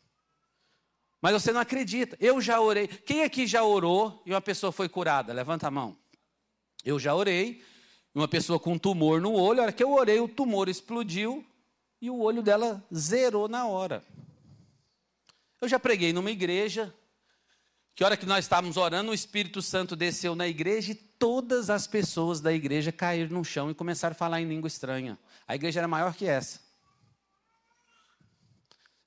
Mas 1.21 1.33
você 1.33 1.51
não 1.51 1.59
acredita. 1.59 2.15
Eu 2.21 2.39
já 2.39 2.61
orei. 2.61 2.87
Quem 2.87 3.23
aqui 3.23 3.45
já 3.45 3.61
orou 3.61 4.23
e 4.25 4.31
uma 4.31 4.39
pessoa 4.39 4.71
foi 4.71 4.87
curada? 4.87 5.33
Levanta 5.33 5.67
a 5.67 5.71
mão. 5.71 5.97
Eu 6.85 6.97
já 6.97 7.13
orei. 7.13 7.61
Uma 8.15 8.29
pessoa 8.29 8.57
com 8.57 8.71
um 8.71 8.79
tumor 8.79 9.19
no 9.19 9.33
olho, 9.33 9.59
a 9.59 9.63
hora 9.63 9.73
que 9.73 9.83
eu 9.83 9.91
orei, 9.91 10.21
o 10.21 10.29
tumor 10.29 10.69
explodiu 10.69 11.45
e 12.01 12.09
o 12.09 12.21
olho 12.21 12.41
dela 12.41 12.81
zerou 12.95 13.49
na 13.49 13.67
hora. 13.67 14.01
Eu 15.59 15.67
já 15.67 15.77
preguei 15.77 16.13
numa 16.13 16.31
igreja 16.31 16.95
que 17.97 18.03
hora 18.03 18.15
que 18.15 18.27
nós 18.27 18.45
estávamos 18.45 18.77
orando, 18.77 19.09
o 19.09 19.13
Espírito 19.13 19.59
Santo 19.59 19.95
desceu 19.95 20.35
na 20.35 20.47
igreja 20.47 20.91
e 20.91 20.95
todas 20.95 21.67
as 21.67 21.87
pessoas 21.87 22.39
da 22.39 22.53
igreja 22.53 22.91
caíram 22.91 23.35
no 23.35 23.43
chão 23.43 23.71
e 23.71 23.73
começaram 23.73 24.11
a 24.11 24.15
falar 24.15 24.39
em 24.39 24.47
língua 24.47 24.67
estranha. 24.67 25.17
A 25.47 25.55
igreja 25.55 25.79
era 25.79 25.87
maior 25.87 26.13
que 26.13 26.27
essa. 26.27 26.59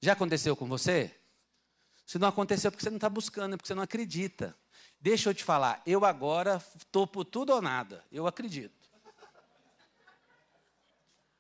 Já 0.01 0.15
aconteceu 0.15 0.57
com 0.57 0.67
você? 0.67 1.15
Se 2.05 2.19
não 2.19 2.27
aconteceu, 2.27 2.67
é 2.67 2.71
porque 2.73 2.83
você 2.83 2.91
não 2.91 2.97
está 2.97 3.09
buscando, 3.09 3.55
é 3.55 3.57
porque 3.57 3.69
você 3.69 3.77
não 3.77 3.85
acredita. 3.85 4.57
Deixa 5.01 5.31
eu 5.31 5.35
te 5.35 5.45
falar, 5.45 5.81
eu 5.87 6.05
agora 6.05 6.61
estou 6.77 7.07
por 7.07 7.25
tudo 7.25 7.53
ou 7.53 7.63
nada. 7.63 8.03
Eu 8.11 8.27
acredito. 8.27 8.91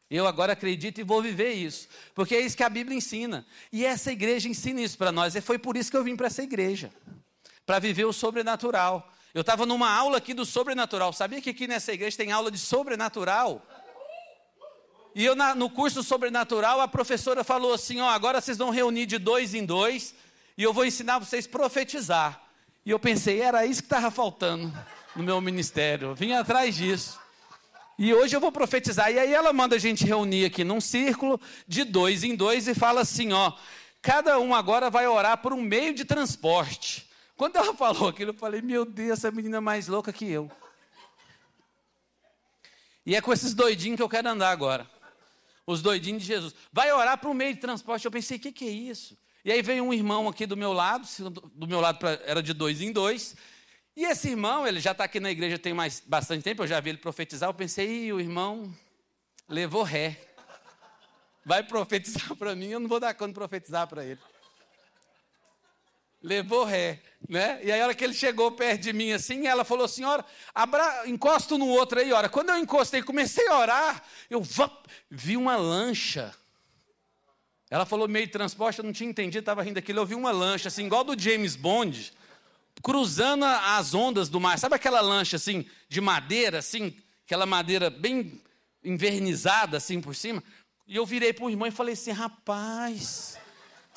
Eu 0.08 0.24
agora 0.24 0.52
acredito 0.52 1.00
e 1.00 1.02
vou 1.02 1.20
viver 1.20 1.54
isso. 1.54 1.88
Porque 2.14 2.36
é 2.36 2.40
isso 2.40 2.56
que 2.56 2.62
a 2.62 2.68
Bíblia 2.68 2.96
ensina. 2.96 3.44
E 3.72 3.84
essa 3.84 4.12
igreja 4.12 4.48
ensina 4.48 4.80
isso 4.80 4.96
para 4.96 5.10
nós. 5.10 5.34
E 5.34 5.40
foi 5.40 5.58
por 5.58 5.76
isso 5.76 5.90
que 5.90 5.96
eu 5.96 6.04
vim 6.04 6.14
para 6.14 6.28
essa 6.28 6.44
igreja 6.44 6.92
para 7.70 7.78
viver 7.78 8.04
o 8.04 8.12
sobrenatural. 8.12 9.08
Eu 9.32 9.42
estava 9.42 9.64
numa 9.64 9.88
aula 9.88 10.18
aqui 10.18 10.34
do 10.34 10.44
sobrenatural. 10.44 11.12
Sabia 11.12 11.40
que 11.40 11.50
aqui 11.50 11.68
nessa 11.68 11.92
igreja 11.92 12.16
tem 12.16 12.32
aula 12.32 12.50
de 12.50 12.58
sobrenatural? 12.58 13.64
E 15.14 15.24
eu, 15.24 15.36
na, 15.36 15.54
no 15.54 15.70
curso 15.70 16.02
sobrenatural, 16.02 16.80
a 16.80 16.88
professora 16.88 17.44
falou 17.44 17.72
assim: 17.72 18.00
ó, 18.00 18.08
agora 18.08 18.40
vocês 18.40 18.58
vão 18.58 18.70
reunir 18.70 19.06
de 19.06 19.18
dois 19.18 19.54
em 19.54 19.64
dois 19.64 20.16
e 20.58 20.64
eu 20.64 20.72
vou 20.72 20.84
ensinar 20.84 21.20
vocês 21.20 21.46
a 21.46 21.48
profetizar. 21.48 22.42
E 22.84 22.90
eu 22.90 22.98
pensei, 22.98 23.40
era 23.40 23.64
isso 23.64 23.82
que 23.82 23.86
estava 23.86 24.10
faltando 24.10 24.76
no 25.14 25.22
meu 25.22 25.40
ministério. 25.40 26.08
Eu 26.08 26.14
vim 26.16 26.32
atrás 26.32 26.74
disso. 26.74 27.20
E 27.96 28.12
hoje 28.12 28.34
eu 28.34 28.40
vou 28.40 28.50
profetizar. 28.50 29.12
E 29.12 29.18
aí 29.20 29.32
ela 29.32 29.52
manda 29.52 29.76
a 29.76 29.78
gente 29.78 30.04
reunir 30.04 30.44
aqui 30.44 30.64
num 30.64 30.80
círculo 30.80 31.40
de 31.68 31.84
dois 31.84 32.24
em 32.24 32.34
dois 32.34 32.66
e 32.66 32.74
fala 32.74 33.02
assim: 33.02 33.32
ó, 33.32 33.52
cada 34.02 34.40
um 34.40 34.56
agora 34.56 34.90
vai 34.90 35.06
orar 35.06 35.38
por 35.38 35.52
um 35.52 35.62
meio 35.62 35.94
de 35.94 36.04
transporte. 36.04 37.08
Quando 37.40 37.56
ela 37.56 37.72
falou 37.72 38.10
aquilo, 38.10 38.32
eu 38.32 38.34
falei: 38.34 38.60
Meu 38.60 38.84
Deus, 38.84 39.12
essa 39.12 39.30
menina 39.30 39.56
é 39.56 39.60
mais 39.60 39.88
louca 39.88 40.12
que 40.12 40.30
eu. 40.30 40.52
E 43.06 43.16
é 43.16 43.22
com 43.22 43.32
esses 43.32 43.54
doidinhos 43.54 43.96
que 43.96 44.02
eu 44.02 44.10
quero 44.10 44.28
andar 44.28 44.50
agora. 44.50 44.86
Os 45.66 45.80
doidinhos 45.80 46.20
de 46.20 46.28
Jesus. 46.28 46.54
Vai 46.70 46.92
orar 46.92 47.16
para 47.16 47.30
o 47.30 47.32
meio 47.32 47.54
de 47.54 47.60
transporte. 47.60 48.04
Eu 48.04 48.10
pensei: 48.10 48.36
O 48.36 48.40
que, 48.40 48.52
que 48.52 48.66
é 48.66 48.70
isso? 48.70 49.16
E 49.42 49.50
aí 49.50 49.62
veio 49.62 49.82
um 49.84 49.94
irmão 49.94 50.28
aqui 50.28 50.44
do 50.44 50.54
meu 50.54 50.74
lado, 50.74 51.08
do 51.54 51.66
meu 51.66 51.80
lado 51.80 52.06
era 52.26 52.42
de 52.42 52.52
dois 52.52 52.82
em 52.82 52.92
dois. 52.92 53.34
E 53.96 54.04
esse 54.04 54.28
irmão, 54.28 54.66
ele 54.66 54.78
já 54.78 54.92
está 54.92 55.04
aqui 55.04 55.18
na 55.18 55.30
igreja 55.30 55.58
tem 55.58 55.72
mais 55.72 56.02
bastante 56.06 56.42
tempo, 56.42 56.62
eu 56.62 56.66
já 56.66 56.78
vi 56.78 56.90
ele 56.90 56.98
profetizar. 56.98 57.48
Eu 57.48 57.54
pensei, 57.54 58.12
o 58.12 58.20
irmão 58.20 58.70
levou 59.48 59.82
ré. 59.82 60.20
Vai 61.42 61.62
profetizar 61.62 62.36
para 62.36 62.54
mim, 62.54 62.68
eu 62.68 62.80
não 62.80 62.86
vou 62.86 63.00
dar 63.00 63.14
conta 63.14 63.28
de 63.28 63.34
profetizar 63.34 63.86
para 63.86 64.04
ele 64.04 64.20
levou 66.22 66.64
ré, 66.64 67.00
né? 67.28 67.60
E 67.62 67.72
aí 67.72 67.80
a 67.80 67.84
hora 67.84 67.94
que 67.94 68.04
ele 68.04 68.12
chegou 68.12 68.52
perto 68.52 68.82
de 68.82 68.92
mim 68.92 69.12
assim, 69.12 69.46
ela 69.46 69.64
falou 69.64 69.84
assim, 69.84 70.04
ora, 70.04 70.24
abra... 70.54 71.08
encosta 71.08 71.56
no 71.56 71.66
outro 71.66 71.98
aí, 71.98 72.12
ora. 72.12 72.28
Quando 72.28 72.50
eu 72.50 72.58
encostei, 72.58 73.02
comecei 73.02 73.48
a 73.48 73.58
orar, 73.58 74.02
eu 74.28 74.42
vi 75.10 75.36
uma 75.36 75.56
lancha. 75.56 76.34
Ela 77.70 77.86
falou 77.86 78.08
meio 78.08 78.28
transporte, 78.28 78.80
eu 78.80 78.84
não 78.84 78.92
tinha 78.92 79.08
entendido, 79.08 79.38
estava 79.38 79.62
rindo 79.62 79.78
aquilo. 79.78 80.00
Eu 80.00 80.06
vi 80.06 80.14
uma 80.14 80.32
lancha, 80.32 80.68
assim, 80.68 80.86
igual 80.86 81.04
do 81.04 81.18
James 81.18 81.54
Bond, 81.54 82.12
cruzando 82.82 83.44
as 83.44 83.94
ondas 83.94 84.28
do 84.28 84.40
mar. 84.40 84.58
Sabe 84.58 84.74
aquela 84.74 85.00
lancha, 85.00 85.36
assim, 85.36 85.64
de 85.88 86.00
madeira, 86.00 86.58
assim, 86.58 86.96
aquela 87.24 87.46
madeira 87.46 87.88
bem 87.88 88.42
invernizada, 88.82 89.76
assim, 89.76 90.00
por 90.00 90.16
cima? 90.16 90.42
E 90.86 90.96
eu 90.96 91.06
virei 91.06 91.32
para 91.32 91.44
o 91.44 91.50
irmão 91.50 91.68
e 91.68 91.70
falei 91.70 91.94
assim, 91.94 92.10
rapaz, 92.10 93.38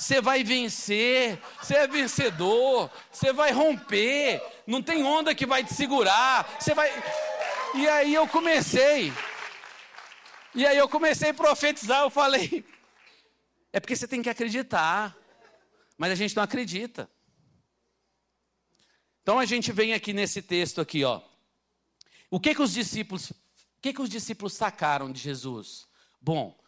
você 0.04 0.20
vai 0.20 0.44
vencer, 0.44 1.42
você 1.62 1.76
é 1.76 1.88
vencedor, 1.88 2.92
você 3.10 3.32
vai 3.32 3.54
romper, 3.54 4.42
não 4.68 4.82
tem 4.82 5.02
onda 5.02 5.34
que 5.34 5.46
vai 5.46 5.64
te 5.64 5.74
segurar, 5.74 6.58
você 6.60 6.74
vai. 6.74 6.92
E 7.74 7.88
aí 7.88 8.14
eu 8.14 8.28
comecei, 8.28 9.14
e 10.54 10.68
aí 10.68 10.78
eu 10.78 10.90
comecei 10.90 11.30
a 11.30 11.34
profetizar, 11.34 12.02
eu 12.02 12.10
falei, 12.10 12.66
é 13.72 13.80
porque 13.80 13.96
você 13.96 14.06
tem 14.06 14.22
que 14.22 14.30
acreditar, 14.30 15.16
mas 15.98 16.12
a 16.12 16.16
gente 16.16 16.36
não 16.36 16.44
acredita. 16.44 17.10
Então 19.22 19.40
a 19.40 19.46
gente 19.46 19.72
vem 19.72 19.94
aqui 19.94 20.12
nesse 20.12 20.42
texto 20.42 20.82
aqui, 20.82 21.06
ó. 21.06 21.22
O 22.30 22.42
que 22.42 22.54
que 22.54 22.62
os 22.62 22.74
discípulos, 22.74 23.32
o 23.32 23.36
que 23.82 23.94
que 23.94 24.02
os 24.02 24.10
discípulos 24.10 24.52
sacaram 24.52 25.10
de 25.10 25.22
Jesus? 25.22 25.88
Bom, 26.20 26.62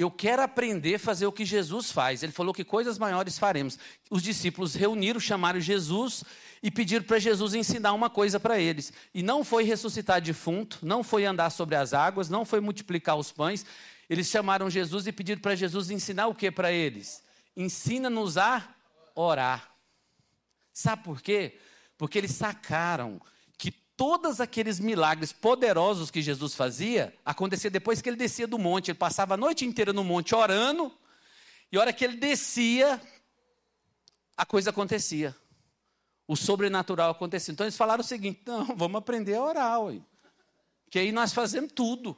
eu 0.00 0.10
quero 0.10 0.42
aprender 0.42 0.94
a 0.94 0.98
fazer 0.98 1.26
o 1.26 1.32
que 1.32 1.44
Jesus 1.44 1.92
faz. 1.92 2.22
Ele 2.22 2.32
falou 2.32 2.54
que 2.54 2.64
coisas 2.64 2.98
maiores 2.98 3.38
faremos. 3.38 3.78
Os 4.10 4.22
discípulos 4.22 4.74
reuniram, 4.74 5.20
chamaram 5.20 5.60
Jesus 5.60 6.24
e 6.62 6.70
pediram 6.70 7.04
para 7.04 7.18
Jesus 7.18 7.54
ensinar 7.54 7.92
uma 7.92 8.08
coisa 8.08 8.40
para 8.40 8.58
eles. 8.58 8.92
E 9.14 9.22
não 9.22 9.44
foi 9.44 9.64
ressuscitar 9.64 10.20
defunto, 10.20 10.78
não 10.82 11.02
foi 11.02 11.24
andar 11.24 11.50
sobre 11.50 11.76
as 11.76 11.92
águas, 11.92 12.28
não 12.28 12.44
foi 12.44 12.60
multiplicar 12.60 13.16
os 13.16 13.30
pães. 13.30 13.66
Eles 14.08 14.28
chamaram 14.28 14.70
Jesus 14.70 15.06
e 15.06 15.12
pediram 15.12 15.40
para 15.40 15.54
Jesus 15.54 15.90
ensinar 15.90 16.28
o 16.28 16.34
que 16.34 16.50
para 16.50 16.72
eles? 16.72 17.22
Ensina-nos 17.56 18.38
a 18.38 18.66
orar. 19.14 19.70
Sabe 20.72 21.04
por 21.04 21.20
quê? 21.20 21.58
Porque 21.98 22.16
eles 22.16 22.32
sacaram 22.32 23.20
todos 24.00 24.40
aqueles 24.40 24.80
milagres 24.80 25.30
poderosos 25.30 26.10
que 26.10 26.22
Jesus 26.22 26.54
fazia, 26.54 27.14
acontecia 27.22 27.70
depois 27.70 28.00
que 28.00 28.08
ele 28.08 28.16
descia 28.16 28.46
do 28.46 28.58
monte. 28.58 28.90
Ele 28.90 28.96
passava 28.96 29.34
a 29.34 29.36
noite 29.36 29.66
inteira 29.66 29.92
no 29.92 30.02
monte 30.02 30.34
orando, 30.34 30.90
e 31.70 31.76
a 31.76 31.80
hora 31.82 31.92
que 31.92 32.02
ele 32.02 32.16
descia, 32.16 32.98
a 34.34 34.46
coisa 34.46 34.70
acontecia. 34.70 35.36
O 36.26 36.34
sobrenatural 36.34 37.10
acontecia. 37.10 37.52
Então 37.52 37.66
eles 37.66 37.76
falaram 37.76 38.00
o 38.00 38.06
seguinte: 38.06 38.40
não, 38.46 38.64
vamos 38.74 38.98
aprender 38.98 39.34
a 39.34 39.42
orar, 39.42 39.82
ué. 39.82 40.00
que 40.90 40.98
aí 40.98 41.12
nós 41.12 41.34
fazemos 41.34 41.70
tudo. 41.70 42.16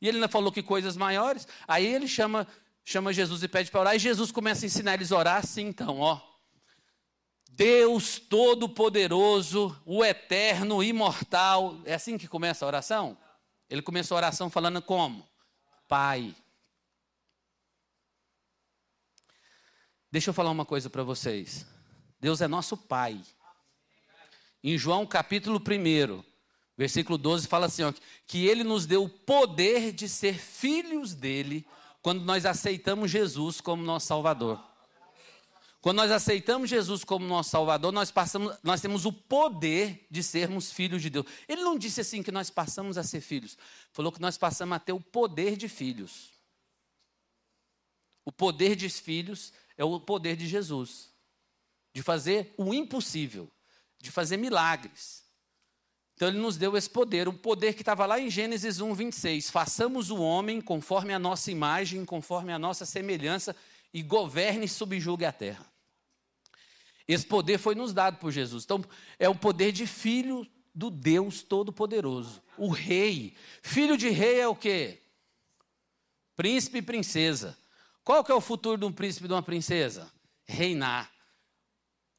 E 0.00 0.08
ele 0.08 0.16
ainda 0.16 0.26
falou 0.26 0.50
que 0.50 0.60
coisas 0.60 0.96
maiores. 0.96 1.46
Aí 1.68 1.86
ele 1.86 2.08
chama, 2.08 2.48
chama 2.84 3.12
Jesus 3.12 3.44
e 3.44 3.46
pede 3.46 3.70
para 3.70 3.78
orar, 3.78 3.94
e 3.94 4.00
Jesus 4.00 4.32
começa 4.32 4.64
a 4.64 4.66
ensinar 4.66 4.94
eles 4.94 5.12
a 5.12 5.18
orar 5.18 5.36
assim, 5.36 5.68
então, 5.68 6.00
ó. 6.00 6.31
Deus 7.54 8.18
Todo-Poderoso, 8.18 9.78
o 9.84 10.02
Eterno, 10.02 10.82
Imortal. 10.82 11.80
É 11.84 11.94
assim 11.94 12.16
que 12.16 12.26
começa 12.26 12.64
a 12.64 12.68
oração? 12.68 13.16
Ele 13.68 13.82
começa 13.82 14.14
a 14.14 14.16
oração 14.16 14.48
falando 14.48 14.80
como? 14.80 15.28
Pai. 15.86 16.34
Deixa 20.10 20.30
eu 20.30 20.34
falar 20.34 20.50
uma 20.50 20.64
coisa 20.64 20.88
para 20.88 21.02
vocês. 21.02 21.66
Deus 22.18 22.40
é 22.40 22.48
nosso 22.48 22.76
Pai. 22.76 23.20
Em 24.64 24.78
João 24.78 25.06
capítulo 25.06 25.58
1, 25.58 26.24
versículo 26.76 27.18
12, 27.18 27.48
fala 27.48 27.66
assim: 27.66 27.82
ó, 27.82 27.92
que 28.26 28.46
Ele 28.46 28.64
nos 28.64 28.86
deu 28.86 29.04
o 29.04 29.08
poder 29.08 29.92
de 29.92 30.08
ser 30.08 30.38
filhos 30.38 31.14
dele 31.14 31.66
quando 32.00 32.24
nós 32.24 32.46
aceitamos 32.46 33.10
Jesus 33.10 33.60
como 33.60 33.82
nosso 33.82 34.06
Salvador. 34.06 34.71
Quando 35.82 35.96
nós 35.96 36.12
aceitamos 36.12 36.70
Jesus 36.70 37.02
como 37.02 37.26
nosso 37.26 37.50
Salvador, 37.50 37.90
nós, 37.90 38.08
passamos, 38.08 38.56
nós 38.62 38.80
temos 38.80 39.04
o 39.04 39.12
poder 39.12 40.06
de 40.08 40.22
sermos 40.22 40.70
filhos 40.70 41.02
de 41.02 41.10
Deus. 41.10 41.26
Ele 41.48 41.60
não 41.60 41.76
disse 41.76 42.00
assim 42.00 42.22
que 42.22 42.30
nós 42.30 42.50
passamos 42.50 42.96
a 42.96 43.02
ser 43.02 43.20
filhos, 43.20 43.58
falou 43.90 44.12
que 44.12 44.20
nós 44.20 44.38
passamos 44.38 44.76
a 44.76 44.78
ter 44.78 44.92
o 44.92 45.00
poder 45.00 45.56
de 45.56 45.68
filhos. 45.68 46.30
O 48.24 48.30
poder 48.30 48.76
de 48.76 48.88
filhos 48.88 49.52
é 49.76 49.84
o 49.84 49.98
poder 49.98 50.36
de 50.36 50.46
Jesus, 50.46 51.10
de 51.92 52.00
fazer 52.00 52.54
o 52.56 52.72
impossível, 52.72 53.50
de 54.00 54.08
fazer 54.08 54.36
milagres. 54.36 55.24
Então 56.14 56.28
ele 56.28 56.38
nos 56.38 56.56
deu 56.56 56.76
esse 56.76 56.88
poder, 56.88 57.26
o 57.26 57.32
poder 57.32 57.74
que 57.74 57.82
estava 57.82 58.06
lá 58.06 58.20
em 58.20 58.30
Gênesis 58.30 58.78
1, 58.78 58.94
26. 58.94 59.50
Façamos 59.50 60.10
o 60.10 60.18
homem 60.18 60.60
conforme 60.60 61.12
a 61.12 61.18
nossa 61.18 61.50
imagem, 61.50 62.04
conforme 62.04 62.52
a 62.52 62.58
nossa 62.58 62.86
semelhança, 62.86 63.56
e 63.92 64.00
governe 64.00 64.66
e 64.66 64.68
subjugue 64.68 65.24
a 65.24 65.32
terra. 65.32 65.71
Esse 67.06 67.26
poder 67.26 67.58
foi 67.58 67.74
nos 67.74 67.92
dado 67.92 68.18
por 68.18 68.30
Jesus. 68.30 68.64
Então, 68.64 68.84
é 69.18 69.28
o 69.28 69.34
poder 69.34 69.72
de 69.72 69.86
filho 69.86 70.46
do 70.74 70.90
Deus 70.90 71.42
Todo-Poderoso. 71.42 72.42
O 72.56 72.68
rei. 72.68 73.34
Filho 73.62 73.96
de 73.96 74.08
rei 74.08 74.40
é 74.40 74.48
o 74.48 74.56
quê? 74.56 75.02
Príncipe 76.36 76.78
e 76.78 76.82
princesa. 76.82 77.58
Qual 78.04 78.24
que 78.24 78.32
é 78.32 78.34
o 78.34 78.40
futuro 78.40 78.78
de 78.78 78.84
um 78.84 78.92
príncipe 78.92 79.26
e 79.26 79.28
de 79.28 79.34
uma 79.34 79.42
princesa? 79.42 80.12
Reinar. 80.44 81.12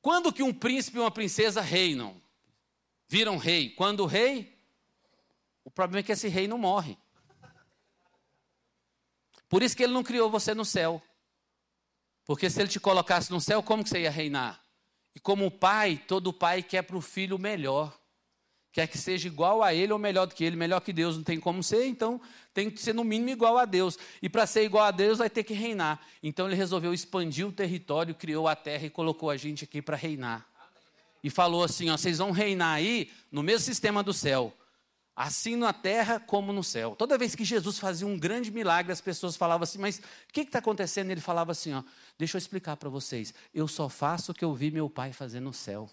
Quando 0.02 0.32
que 0.32 0.44
um 0.44 0.54
príncipe 0.54 0.98
e 0.98 1.02
uma 1.02 1.12
princesa 1.12 1.62
reinam? 1.62 2.22
Viram 3.08 3.38
rei. 3.38 3.70
Quando 3.70 4.02
o 4.02 4.06
rei, 4.06 4.58
o 5.63 5.72
problema 5.72 6.00
é 6.00 6.04
que 6.04 6.12
esse 6.12 6.28
rei 6.28 6.48
não 6.48 6.58
morre. 6.58 6.98
Por 9.50 9.62
isso 9.62 9.75
que 9.75 9.84
ele 9.84 9.94
não 9.94 10.04
criou 10.04 10.30
você 10.30 10.54
no 10.54 10.66
céu. 10.66 11.02
Porque 12.25 12.50
se 12.50 12.60
ele 12.60 12.70
te 12.70 12.80
colocasse 12.80 13.30
no 13.32 13.42
céu, 13.42 13.62
como 13.62 13.84
que 13.84 13.90
você 13.90 14.02
ia 14.02 14.12
reinar? 14.12 14.62
E 15.15 15.20
como 15.20 15.50
pai, 15.51 16.01
todo 16.08 16.34
pai 16.34 16.63
quer 16.63 16.82
para 16.82 16.98
o 16.98 17.01
filho 17.01 17.38
melhor. 17.38 17.98
Quer 18.72 18.88
que 18.88 18.98
seja 18.98 19.27
igual 19.27 19.62
a 19.62 19.72
ele 19.72 19.93
ou 19.93 20.00
melhor 20.00 20.25
do 20.25 20.34
que 20.34 20.43
ele, 20.43 20.55
melhor 20.55 20.79
que 20.79 20.91
Deus 20.91 21.15
não 21.15 21.24
tem 21.24 21.39
como 21.39 21.62
ser, 21.62 21.86
então 21.86 22.20
tem 22.55 22.72
que 22.72 22.82
ser 22.82 22.91
no 22.91 23.03
mínimo 23.03 23.29
igual 23.29 23.60
a 23.60 23.65
Deus. 23.65 24.00
E 24.20 24.27
para 24.27 24.48
ser 24.48 24.63
igual 24.63 24.84
a 24.84 24.89
Deus 24.89 25.20
vai 25.20 25.29
ter 25.29 25.43
que 25.43 25.53
reinar. 25.53 26.01
Então 26.24 26.48
ele 26.48 26.55
resolveu 26.55 26.91
expandir 26.91 27.48
o 27.48 27.51
território, 27.51 28.15
criou 28.15 28.48
a 28.48 28.55
terra 28.55 28.88
e 28.88 28.89
colocou 28.89 29.29
a 29.29 29.38
gente 29.38 29.63
aqui 29.63 29.79
para 29.79 29.96
reinar. 29.96 30.48
E 31.24 31.29
falou 31.29 31.63
assim: 31.63 31.91
ó, 31.91 31.98
vocês 31.98 32.17
vão 32.17 32.32
reinar 32.32 32.74
aí 32.74 33.12
no 33.32 33.43
mesmo 33.43 33.63
sistema 33.63 34.01
do 34.01 34.12
céu. 34.12 34.51
Assim 35.15 35.55
na 35.55 35.72
terra 35.72 36.20
como 36.20 36.51
no 36.51 36.63
céu. 36.63 36.96
Toda 36.96 37.17
vez 37.20 37.36
que 37.36 37.46
Jesus 37.46 37.77
fazia 37.77 38.08
um 38.08 38.17
grande 38.17 38.50
milagre, 38.50 38.91
as 38.91 39.00
pessoas 39.00 39.36
falavam 39.36 39.63
assim: 39.63 39.77
Mas 39.77 40.00
o 40.00 40.34
que 40.34 40.41
está 40.41 40.58
acontecendo? 40.58 41.12
Ele 41.12 41.22
falava 41.22 41.51
assim: 41.51 41.74
ó, 41.74 41.84
Deixa 42.17 42.36
eu 42.36 42.39
explicar 42.39 42.77
para 42.77 42.89
vocês. 42.89 43.34
Eu 43.53 43.67
só 43.67 43.88
faço 43.89 44.32
o 44.32 44.36
que 44.36 44.43
eu 44.43 44.53
vi 44.55 44.72
meu 44.72 44.89
pai 44.89 45.13
fazer 45.13 45.39
no 45.39 45.53
céu. 45.53 45.89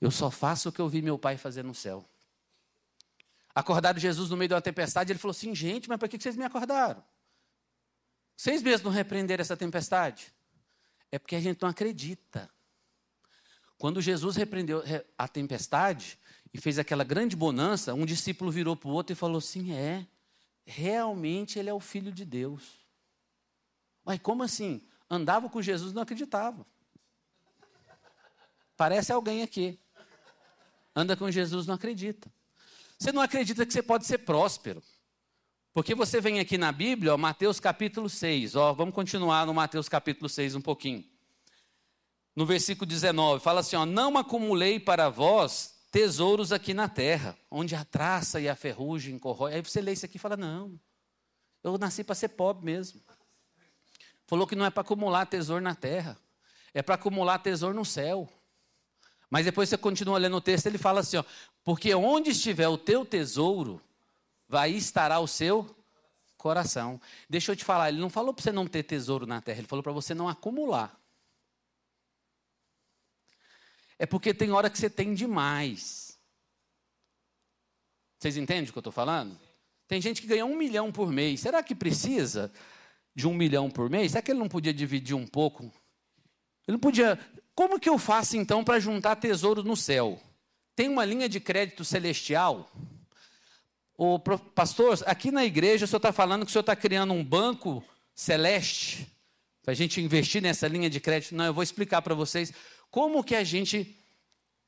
Eu 0.00 0.10
só 0.10 0.30
faço 0.30 0.70
o 0.70 0.72
que 0.72 0.80
eu 0.80 0.88
vi 0.88 1.02
meu 1.02 1.18
pai 1.18 1.36
fazer 1.36 1.62
no 1.62 1.74
céu. 1.74 2.04
Acordaram 3.54 3.98
Jesus 4.00 4.30
no 4.30 4.36
meio 4.36 4.48
de 4.48 4.54
uma 4.54 4.62
tempestade, 4.62 5.12
ele 5.12 5.18
falou 5.18 5.32
assim: 5.32 5.54
Gente, 5.54 5.86
mas 5.88 5.98
por 5.98 6.08
que 6.08 6.18
vocês 6.18 6.36
me 6.36 6.44
acordaram? 6.44 7.04
Vocês 8.34 8.62
mesmos 8.62 8.84
não 8.84 8.90
repreenderam 8.90 9.42
essa 9.42 9.56
tempestade? 9.56 10.32
É 11.10 11.18
porque 11.18 11.36
a 11.36 11.40
gente 11.40 11.60
não 11.60 11.68
acredita. 11.68 12.50
Quando 13.82 14.00
Jesus 14.00 14.36
repreendeu 14.36 14.80
a 15.18 15.26
tempestade 15.26 16.16
e 16.54 16.60
fez 16.60 16.78
aquela 16.78 17.02
grande 17.02 17.34
bonança, 17.34 17.92
um 17.92 18.06
discípulo 18.06 18.48
virou 18.48 18.76
para 18.76 18.88
o 18.88 18.92
outro 18.92 19.12
e 19.12 19.16
falou 19.16 19.38
assim: 19.38 19.72
É, 19.72 20.06
realmente 20.64 21.58
ele 21.58 21.68
é 21.68 21.74
o 21.74 21.80
filho 21.80 22.12
de 22.12 22.24
Deus. 22.24 22.62
Mas 24.04 24.20
como 24.20 24.44
assim? 24.44 24.86
Andava 25.10 25.48
com 25.48 25.60
Jesus 25.60 25.92
não 25.92 26.00
acreditava. 26.00 26.64
Parece 28.76 29.12
alguém 29.12 29.42
aqui. 29.42 29.80
Anda 30.94 31.16
com 31.16 31.28
Jesus 31.28 31.66
não 31.66 31.74
acredita. 31.74 32.32
Você 32.96 33.10
não 33.10 33.20
acredita 33.20 33.66
que 33.66 33.72
você 33.72 33.82
pode 33.82 34.06
ser 34.06 34.18
próspero. 34.18 34.80
Porque 35.74 35.92
você 35.92 36.20
vem 36.20 36.38
aqui 36.38 36.56
na 36.56 36.70
Bíblia, 36.70 37.14
ó, 37.14 37.18
Mateus 37.18 37.58
capítulo 37.58 38.08
6. 38.08 38.54
Ó, 38.54 38.72
vamos 38.74 38.94
continuar 38.94 39.44
no 39.44 39.52
Mateus 39.52 39.88
capítulo 39.88 40.28
6 40.28 40.54
um 40.54 40.60
pouquinho 40.60 41.11
no 42.34 42.46
versículo 42.46 42.86
19, 42.86 43.42
fala 43.42 43.60
assim: 43.60 43.76
ó, 43.76 43.84
Não 43.84 44.16
acumulei 44.16 44.80
para 44.80 45.08
vós 45.08 45.74
tesouros 45.90 46.52
aqui 46.52 46.72
na 46.72 46.88
terra, 46.88 47.36
onde 47.50 47.74
a 47.74 47.84
traça 47.84 48.40
e 48.40 48.48
a 48.48 48.56
ferrugem 48.56 49.18
corrói. 49.18 49.54
Aí 49.54 49.62
você 49.62 49.80
lê 49.80 49.92
isso 49.92 50.06
aqui 50.06 50.16
e 50.16 50.20
fala: 50.20 50.36
Não, 50.36 50.78
eu 51.62 51.76
nasci 51.76 52.02
para 52.02 52.14
ser 52.14 52.28
pobre 52.28 52.64
mesmo. 52.64 53.00
Falou 54.26 54.46
que 54.46 54.56
não 54.56 54.64
é 54.64 54.70
para 54.70 54.80
acumular 54.80 55.26
tesouro 55.26 55.62
na 55.62 55.74
terra, 55.74 56.16
é 56.72 56.80
para 56.80 56.94
acumular 56.94 57.38
tesouro 57.38 57.74
no 57.74 57.84
céu. 57.84 58.28
Mas 59.28 59.44
depois 59.44 59.68
você 59.68 59.76
continua 59.76 60.18
lendo 60.18 60.36
o 60.36 60.40
texto, 60.40 60.66
ele 60.66 60.78
fala 60.78 61.00
assim: 61.00 61.18
ó, 61.18 61.24
Porque 61.62 61.94
onde 61.94 62.30
estiver 62.30 62.68
o 62.68 62.78
teu 62.78 63.04
tesouro, 63.04 63.80
vai 64.48 64.70
estará 64.70 65.20
o 65.20 65.28
seu 65.28 65.76
coração. 66.38 66.98
Deixa 67.28 67.52
eu 67.52 67.56
te 67.56 67.64
falar, 67.64 67.90
ele 67.90 68.00
não 68.00 68.10
falou 68.10 68.32
para 68.32 68.42
você 68.42 68.52
não 68.52 68.66
ter 68.66 68.82
tesouro 68.82 69.26
na 69.26 69.40
terra, 69.42 69.58
ele 69.58 69.68
falou 69.68 69.82
para 69.82 69.92
você 69.92 70.14
não 70.14 70.28
acumular. 70.28 70.98
É 74.02 74.06
porque 74.06 74.34
tem 74.34 74.50
hora 74.50 74.68
que 74.68 74.76
você 74.76 74.90
tem 74.90 75.14
demais. 75.14 76.18
Vocês 78.18 78.36
entendem 78.36 78.68
o 78.68 78.72
que 78.72 78.76
eu 78.76 78.80
estou 78.80 78.92
falando? 78.92 79.38
Tem 79.86 80.00
gente 80.00 80.20
que 80.20 80.26
ganha 80.26 80.44
um 80.44 80.56
milhão 80.56 80.90
por 80.90 81.12
mês. 81.12 81.38
Será 81.38 81.62
que 81.62 81.72
precisa 81.72 82.52
de 83.14 83.28
um 83.28 83.32
milhão 83.32 83.70
por 83.70 83.88
mês? 83.88 84.10
Será 84.10 84.20
que 84.20 84.32
ele 84.32 84.40
não 84.40 84.48
podia 84.48 84.74
dividir 84.74 85.14
um 85.14 85.24
pouco? 85.24 85.72
Ele 86.66 86.72
não 86.72 86.80
podia. 86.80 87.16
Como 87.54 87.78
que 87.78 87.88
eu 87.88 87.96
faço 87.96 88.36
então 88.36 88.64
para 88.64 88.80
juntar 88.80 89.14
tesouro 89.14 89.62
no 89.62 89.76
céu? 89.76 90.20
Tem 90.74 90.88
uma 90.88 91.04
linha 91.04 91.28
de 91.28 91.38
crédito 91.38 91.84
celestial? 91.84 92.68
O 93.96 94.18
pastor, 94.18 94.98
aqui 95.06 95.30
na 95.30 95.44
igreja 95.44 95.84
o 95.84 95.88
senhor 95.88 95.98
está 95.98 96.12
falando 96.12 96.44
que 96.44 96.50
o 96.50 96.52
senhor 96.52 96.62
está 96.62 96.74
criando 96.74 97.12
um 97.12 97.22
banco 97.22 97.84
celeste 98.16 99.06
para 99.62 99.70
a 99.70 99.76
gente 99.76 100.00
investir 100.00 100.42
nessa 100.42 100.66
linha 100.66 100.90
de 100.90 100.98
crédito. 100.98 101.36
Não, 101.36 101.44
eu 101.44 101.54
vou 101.54 101.62
explicar 101.62 102.02
para 102.02 102.16
vocês 102.16 102.52
como 102.92 103.24
que 103.24 103.34
a 103.34 103.42
gente 103.42 103.98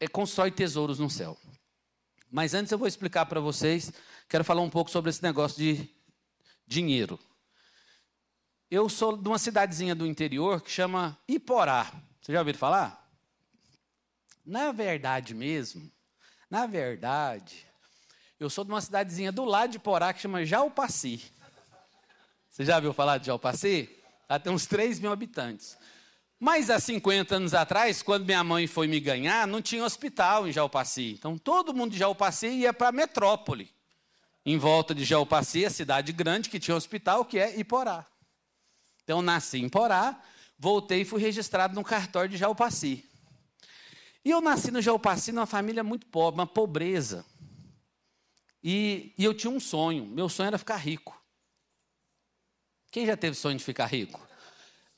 é, 0.01 0.09
constrói 0.09 0.51
tesouros 0.51 0.99
no 0.99 1.11
céu. 1.11 1.37
Mas 2.31 2.55
antes 2.55 2.73
eu 2.73 2.79
vou 2.79 2.89
explicar 2.89 3.27
para 3.27 3.39
vocês, 3.39 3.93
quero 4.31 4.43
falar 4.43 4.63
um 4.63 4.71
pouco 4.71 4.91
sobre 4.91 5.11
esse 5.11 5.23
negócio 5.23 5.59
de 5.59 5.89
dinheiro. 6.67 7.21
Eu 8.71 8.89
sou 8.89 9.15
de 9.15 9.29
uma 9.29 9.39
cidadezinha 9.39 9.95
do 9.95 10.07
interior 10.07 10.63
que 10.63 10.71
chama 10.71 11.19
Iporá. 11.29 11.93
Você 12.23 12.33
já 12.33 12.39
ouviu 12.39 12.55
falar? 12.55 13.07
Na 14.43 14.73
verdade 14.73 15.35
mesmo, 15.35 15.93
na 16.51 16.67
verdade, 16.67 17.67
eu 18.41 18.49
sou 18.49 18.65
de 18.65 18.71
uma 18.71 18.81
cidadezinha 18.81 19.31
do 19.31 19.45
lado 19.45 19.73
de 19.73 19.77
Iporá 19.77 20.15
que 20.15 20.23
chama 20.23 20.47
Jalpaci. 20.47 21.23
Você 22.49 22.65
já 22.65 22.77
ouviu 22.77 22.95
falar 22.95 23.19
de 23.19 23.27
Jalpaci? 23.27 23.89
Ela 24.27 24.41
tem 24.41 24.51
uns 24.51 24.65
3 24.65 24.99
mil 24.99 25.13
habitantes. 25.13 25.77
Mas 26.45 26.69
há 26.69 26.79
50 26.79 27.37
anos 27.37 27.55
atrás, 27.55 28.03
quando 28.03 28.27
minha 28.27 28.45
mãe 28.45 28.67
foi 28.67 28.87
me 28.87 29.01
ganhar, 29.01 29.47
não 29.47 29.63
tinha 29.63 29.83
hospital 29.83 30.47
em 30.47 30.53
Jalpaci. 30.53 31.15
Então 31.19 31.39
todo 31.39 31.73
mundo 31.73 31.93
de 31.93 31.99
Jalpaci 31.99 32.49
ia 32.49 32.71
para 32.71 32.89
a 32.89 32.93
metrópole. 32.93 33.73
Em 34.45 34.59
volta 34.59 34.95
de 34.95 35.07
Jalpaci, 35.07 35.65
a 35.65 35.71
cidade 35.71 36.13
grande 36.13 36.51
que 36.51 36.61
tinha 36.61 36.77
hospital, 36.77 37.25
que 37.25 37.39
é 37.39 37.59
Iporá. 37.59 38.05
Então 39.03 39.23
nasci 39.23 39.57
em 39.57 39.65
Iporá, 39.69 40.21
voltei 40.59 41.01
e 41.01 41.05
fui 41.07 41.19
registrado 41.19 41.75
no 41.75 41.83
cartório 41.83 42.29
de 42.29 42.37
Jalpaci. 42.37 43.09
E 44.23 44.31
eu 44.31 44.43
nasci 44.43 44.71
no 44.71 44.83
Jalpaci 44.83 45.33
numa 45.33 45.47
família 45.47 45.83
muito 45.83 46.07
pobre, 46.09 46.43
uma 46.43 46.47
pobreza. 46.47 47.25
E, 48.63 49.15
e 49.17 49.25
eu 49.25 49.33
tinha 49.33 49.51
um 49.51 49.59
sonho, 49.59 50.05
meu 50.05 50.29
sonho 50.29 50.49
era 50.49 50.59
ficar 50.59 50.77
rico. 50.77 51.19
Quem 52.91 53.07
já 53.07 53.17
teve 53.17 53.35
sonho 53.35 53.57
de 53.57 53.65
ficar 53.65 53.87
rico? 53.87 54.21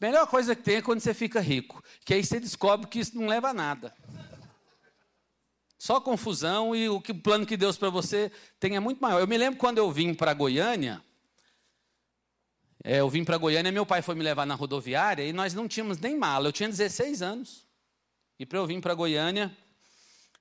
Melhor 0.01 0.27
coisa 0.27 0.55
que 0.55 0.63
tem 0.63 0.77
é 0.77 0.83
quando 0.83 1.01
você 1.01 1.15
fica 1.15 1.41
rico, 1.41 1.83
que 2.05 2.13
aí 2.13 2.25
você 2.25 2.39
descobre 2.39 2.87
que 2.87 2.99
isso 2.99 3.17
não 3.17 3.27
leva 3.27 3.49
a 3.49 3.55
nada. 3.55 3.95
Só 5.79 6.01
confusão 6.01 6.75
e 6.75 6.89
o, 6.89 7.01
que, 7.01 7.13
o 7.13 7.21
plano 7.21 7.47
que 7.47 7.57
Deus 7.57 7.77
para 7.77 7.91
você 7.91 8.31
tem 8.59 8.77
é 8.77 8.81
muito 8.81 9.01
maior. 9.01 9.21
Eu 9.21 9.27
me 9.27 9.37
lembro 9.37 9.59
quando 9.59 9.79
eu 9.79 9.91
vim 9.91 10.15
para 10.15 10.35
Goiânia, 10.35 11.03
é, 12.83 13.01
eu 13.01 13.09
vim 13.11 13.25
para 13.25 13.37
Goiânia, 13.37 13.73
meu 13.73 13.85
pai 13.85 14.01
foi 14.01 14.15
me 14.15 14.23
levar 14.23 14.47
na 14.47 14.55
rodoviária 14.55 15.25
e 15.25 15.33
nós 15.33 15.55
não 15.55 15.67
tínhamos 15.67 15.99
nem 15.99 16.17
mala. 16.17 16.49
Eu 16.49 16.53
tinha 16.53 16.69
16 16.69 17.23
anos. 17.23 17.67
E 18.39 18.45
para 18.47 18.59
eu 18.59 18.67
vir 18.67 18.81
para 18.81 18.95
Goiânia, 18.95 19.57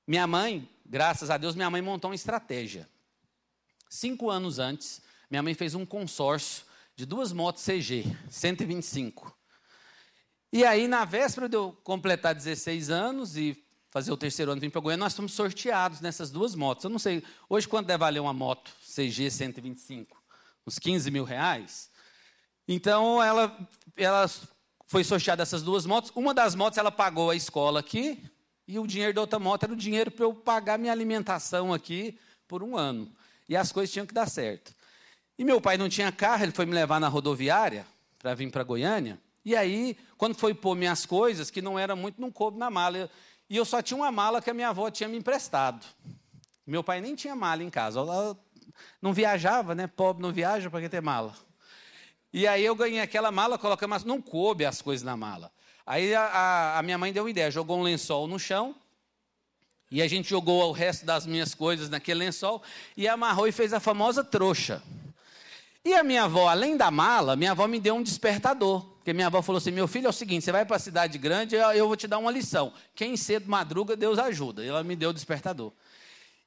minha 0.05 0.27
mãe, 0.27 0.69
graças 0.85 1.29
a 1.29 1.37
Deus, 1.37 1.55
minha 1.55 1.69
mãe 1.69 1.81
montou 1.81 2.09
uma 2.09 2.15
estratégia. 2.15 2.89
Cinco 3.89 4.29
anos 4.29 4.59
antes, 4.59 5.01
minha 5.29 5.41
mãe 5.41 5.53
fez 5.53 5.73
um 5.75 5.85
consórcio 5.85 6.65
de 6.95 7.05
duas 7.05 7.31
motos 7.31 7.63
CG, 7.63 8.05
125. 8.29 9.35
E 10.55 10.63
aí, 10.63 10.87
na 10.87 11.03
véspera 11.03 11.49
de 11.49 11.57
eu 11.57 11.77
completar 11.83 12.33
16 12.33 12.89
anos 12.89 13.35
e 13.35 13.61
fazer 13.89 14.09
o 14.13 14.15
terceiro 14.15 14.53
ano 14.53 14.61
vir 14.61 14.71
para 14.71 14.79
Goiânia, 14.79 15.03
nós 15.03 15.13
fomos 15.13 15.33
sorteados 15.33 15.99
nessas 15.99 16.31
duas 16.31 16.55
motos. 16.55 16.85
Eu 16.85 16.89
não 16.89 16.97
sei, 16.97 17.21
hoje 17.49 17.67
quanto 17.67 17.87
deve 17.87 17.97
valer 17.97 18.21
uma 18.21 18.31
moto 18.31 18.71
CG 18.81 19.29
125? 19.29 20.15
Uns 20.65 20.79
15 20.79 21.11
mil 21.11 21.25
reais? 21.25 21.91
Então, 22.65 23.21
ela, 23.21 23.53
ela 23.97 24.31
foi 24.85 25.03
sorteada 25.03 25.43
essas 25.43 25.61
duas 25.61 25.85
motos. 25.85 26.09
Uma 26.15 26.33
das 26.33 26.55
motos 26.55 26.77
ela 26.77 26.89
pagou 26.89 27.31
a 27.31 27.35
escola 27.35 27.81
aqui, 27.81 28.23
e 28.65 28.79
o 28.79 28.87
dinheiro 28.87 29.13
da 29.13 29.19
outra 29.19 29.37
moto 29.37 29.63
era 29.63 29.73
o 29.73 29.75
dinheiro 29.75 30.09
para 30.09 30.23
eu 30.23 30.33
pagar 30.33 30.79
minha 30.79 30.93
alimentação 30.93 31.73
aqui 31.73 32.17
por 32.47 32.63
um 32.63 32.77
ano. 32.77 33.13
E 33.49 33.57
as 33.57 33.73
coisas 33.73 33.91
tinham 33.91 34.05
que 34.05 34.13
dar 34.13 34.29
certo. 34.29 34.73
E 35.37 35.43
meu 35.43 35.59
pai 35.59 35.77
não 35.77 35.89
tinha 35.89 36.13
carro, 36.13 36.43
ele 36.43 36.53
foi 36.53 36.65
me 36.65 36.73
levar 36.73 37.01
na 37.01 37.09
rodoviária 37.09 37.85
para 38.17 38.33
vir 38.33 38.49
para 38.49 38.63
Goiânia. 38.63 39.19
E 39.43 39.53
aí, 39.53 39.97
quando 40.17 40.35
foi 40.35 40.53
pôr 40.53 40.75
minhas 40.75 41.05
coisas, 41.05 41.49
que 41.49 41.61
não 41.61 41.77
era 41.77 41.95
muito, 41.95 42.19
não 42.19 42.31
coube 42.31 42.57
na 42.57 42.69
mala. 42.69 43.09
e 43.49 43.57
eu 43.57 43.65
só 43.65 43.81
tinha 43.81 43.97
uma 43.97 44.11
mala 44.11 44.41
que 44.41 44.49
a 44.49 44.53
minha 44.53 44.69
avó 44.69 44.89
tinha 44.89 45.09
me 45.09 45.17
emprestado. 45.17 45.85
Meu 46.65 46.83
pai 46.83 47.01
nem 47.01 47.15
tinha 47.15 47.35
mala 47.35 47.63
em 47.63 47.69
casa. 47.69 47.99
Ela 47.99 48.37
não 49.01 49.13
viajava, 49.13 49.75
né? 49.75 49.87
Pobre 49.87 50.21
não 50.21 50.31
viaja, 50.31 50.69
para 50.69 50.81
que 50.81 50.89
ter 50.89 51.01
mala? 51.01 51.33
E 52.33 52.47
aí 52.47 52.65
eu 52.65 52.75
ganhei 52.75 52.99
aquela 52.99 53.31
mala, 53.31 53.57
coloquei, 53.57 53.87
mas 53.87 54.03
não 54.03 54.21
coube 54.21 54.65
as 54.65 54.81
coisas 54.81 55.05
na 55.05 55.15
mala. 55.15 55.51
Aí 55.85 56.13
a, 56.13 56.23
a, 56.23 56.79
a 56.79 56.81
minha 56.81 56.97
mãe 56.97 57.13
deu 57.13 57.23
uma 57.23 57.29
ideia, 57.29 57.51
jogou 57.51 57.77
um 57.77 57.83
lençol 57.83 58.27
no 58.27 58.39
chão, 58.39 58.75
e 59.91 60.01
a 60.01 60.07
gente 60.07 60.29
jogou 60.29 60.67
o 60.67 60.71
resto 60.71 61.05
das 61.05 61.25
minhas 61.25 61.53
coisas 61.53 61.89
naquele 61.89 62.19
lençol, 62.19 62.61
e 62.97 63.07
amarrou 63.07 63.47
e 63.47 63.51
fez 63.51 63.71
a 63.71 63.79
famosa 63.79 64.23
trouxa. 64.23 64.81
E 65.83 65.93
a 65.93 66.03
minha 66.03 66.23
avó, 66.23 66.49
além 66.49 66.75
da 66.75 66.89
mala, 66.89 67.35
minha 67.35 67.51
avó 67.51 67.67
me 67.67 67.79
deu 67.79 67.95
um 67.95 68.01
despertador. 68.01 68.94
Porque 69.05 69.13
minha 69.13 69.27
avó 69.27 69.39
falou 69.43 69.59
assim: 69.59 69.69
meu 69.69 69.87
filho, 69.87 70.07
é 70.07 70.09
o 70.09 70.11
seguinte, 70.11 70.43
você 70.43 70.51
vai 70.51 70.65
para 70.65 70.77
a 70.77 70.79
cidade 70.79 71.19
grande, 71.19 71.55
eu 71.55 71.85
vou 71.85 71.95
te 71.95 72.07
dar 72.07 72.17
uma 72.17 72.31
lição. 72.31 72.73
Quem 72.95 73.15
cedo 73.15 73.47
madruga, 73.47 73.95
Deus 73.95 74.17
ajuda. 74.17 74.65
E 74.65 74.67
ela 74.67 74.83
me 74.83 74.95
deu 74.95 75.11
o 75.11 75.13
despertador. 75.13 75.71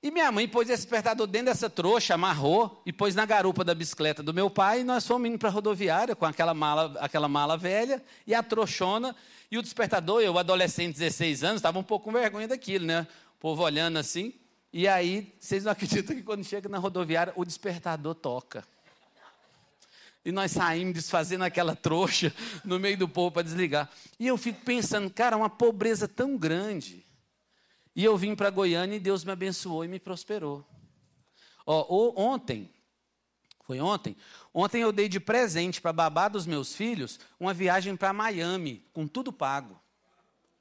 E 0.02 0.10
minha 0.10 0.32
mãe 0.32 0.48
pôs 0.48 0.68
esse 0.68 0.82
despertador 0.82 1.28
dentro 1.28 1.46
dessa 1.46 1.70
trouxa, 1.70 2.14
amarrou 2.14 2.82
e 2.84 2.92
pôs 2.92 3.14
na 3.14 3.24
garupa 3.24 3.62
da 3.62 3.76
bicicleta 3.76 4.24
do 4.24 4.34
meu 4.34 4.50
pai. 4.50 4.80
E 4.80 4.84
nós 4.84 5.06
fomos 5.06 5.28
indo 5.28 5.38
para 5.38 5.50
a 5.50 5.52
rodoviária 5.52 6.16
com 6.16 6.26
aquela 6.26 6.52
mala, 6.52 6.96
aquela 6.98 7.28
mala 7.28 7.56
velha 7.56 8.02
e 8.26 8.34
a 8.34 8.42
trouxona. 8.42 9.14
E 9.52 9.56
o 9.56 9.62
despertador, 9.62 10.20
eu, 10.20 10.36
adolescente, 10.36 10.94
16 10.94 11.44
anos, 11.44 11.56
estava 11.58 11.78
um 11.78 11.84
pouco 11.84 12.06
com 12.06 12.12
vergonha 12.12 12.48
daquilo, 12.48 12.86
né? 12.86 13.06
O 13.36 13.38
povo 13.38 13.62
olhando 13.62 14.00
assim. 14.00 14.34
E 14.72 14.88
aí, 14.88 15.32
vocês 15.38 15.62
não 15.62 15.70
acreditam 15.70 16.16
que 16.16 16.24
quando 16.24 16.42
chega 16.42 16.68
na 16.68 16.78
rodoviária, 16.78 17.32
o 17.36 17.44
despertador 17.44 18.16
toca. 18.16 18.64
E 20.28 20.32
nós 20.32 20.52
saímos 20.52 20.92
desfazendo 20.92 21.42
aquela 21.42 21.74
trouxa 21.74 22.34
no 22.62 22.78
meio 22.78 22.98
do 22.98 23.08
povo 23.08 23.32
para 23.32 23.44
desligar. 23.44 23.88
E 24.20 24.26
eu 24.26 24.36
fico 24.36 24.62
pensando, 24.62 25.08
cara, 25.08 25.34
uma 25.34 25.48
pobreza 25.48 26.06
tão 26.06 26.36
grande. 26.36 27.02
E 27.96 28.04
eu 28.04 28.14
vim 28.14 28.34
para 28.34 28.50
Goiânia 28.50 28.96
e 28.96 29.00
Deus 29.00 29.24
me 29.24 29.32
abençoou 29.32 29.86
e 29.86 29.88
me 29.88 29.98
prosperou. 29.98 30.62
Ó, 31.64 32.12
ontem, 32.14 32.70
foi 33.62 33.80
ontem? 33.80 34.14
Ontem 34.52 34.82
eu 34.82 34.92
dei 34.92 35.08
de 35.08 35.18
presente 35.18 35.80
para 35.80 35.94
babá 35.94 36.28
dos 36.28 36.44
meus 36.44 36.74
filhos 36.74 37.18
uma 37.40 37.54
viagem 37.54 37.96
para 37.96 38.12
Miami, 38.12 38.86
com 38.92 39.06
tudo 39.06 39.32
pago. 39.32 39.80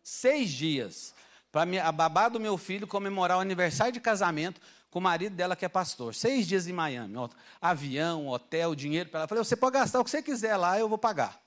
Seis 0.02 0.50
dias. 0.50 1.14
Para 1.52 1.86
a 1.86 1.92
babá 1.92 2.30
do 2.30 2.40
meu 2.40 2.58
filho 2.58 2.88
comemorar 2.88 3.38
o 3.38 3.42
aniversário 3.42 3.92
de 3.92 4.00
casamento 4.00 4.62
com 4.98 5.00
o 5.00 5.04
marido 5.04 5.36
dela 5.36 5.56
que 5.56 5.64
é 5.64 5.70
pastor. 5.70 6.16
Seis 6.16 6.48
dias 6.48 6.66
em 6.66 6.74
Miami. 6.74 7.14
Avião, 7.62 8.28
hotel, 8.30 8.74
dinheiro 8.74 9.10
para 9.10 9.20
ela. 9.20 9.26
Eu 9.26 9.30
falei, 9.30 9.44
você 9.44 9.56
pode 9.56 9.76
gastar 9.76 10.00
o 10.00 10.04
que 10.04 10.10
você 10.10 10.24
quiser 10.24 10.58
lá, 10.58 10.80
eu 10.80 10.90
vou 10.90 10.98
pagar. 10.98 11.40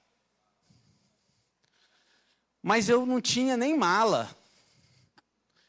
Mas 2.62 2.88
eu 2.88 3.04
não 3.04 3.20
tinha 3.20 3.56
nem 3.56 3.76
mala. 3.76 4.30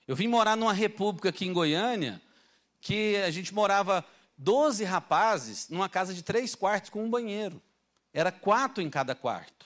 Eu 0.07 0.15
vim 0.15 0.27
morar 0.27 0.55
numa 0.55 0.73
república 0.73 1.29
aqui 1.29 1.47
em 1.47 1.53
Goiânia, 1.53 2.21
que 2.79 3.15
a 3.17 3.31
gente 3.31 3.51
morava 3.51 4.05
12 4.37 4.83
rapazes 4.83 5.67
numa 5.67 5.89
casa 5.89 6.13
de 6.13 6.21
três 6.21 6.53
quartos 6.53 6.91
com 6.91 7.03
um 7.03 7.09
banheiro. 7.09 7.59
Era 8.13 8.31
quatro 8.31 8.83
em 8.83 8.91
cada 8.91 9.15
quarto. 9.15 9.60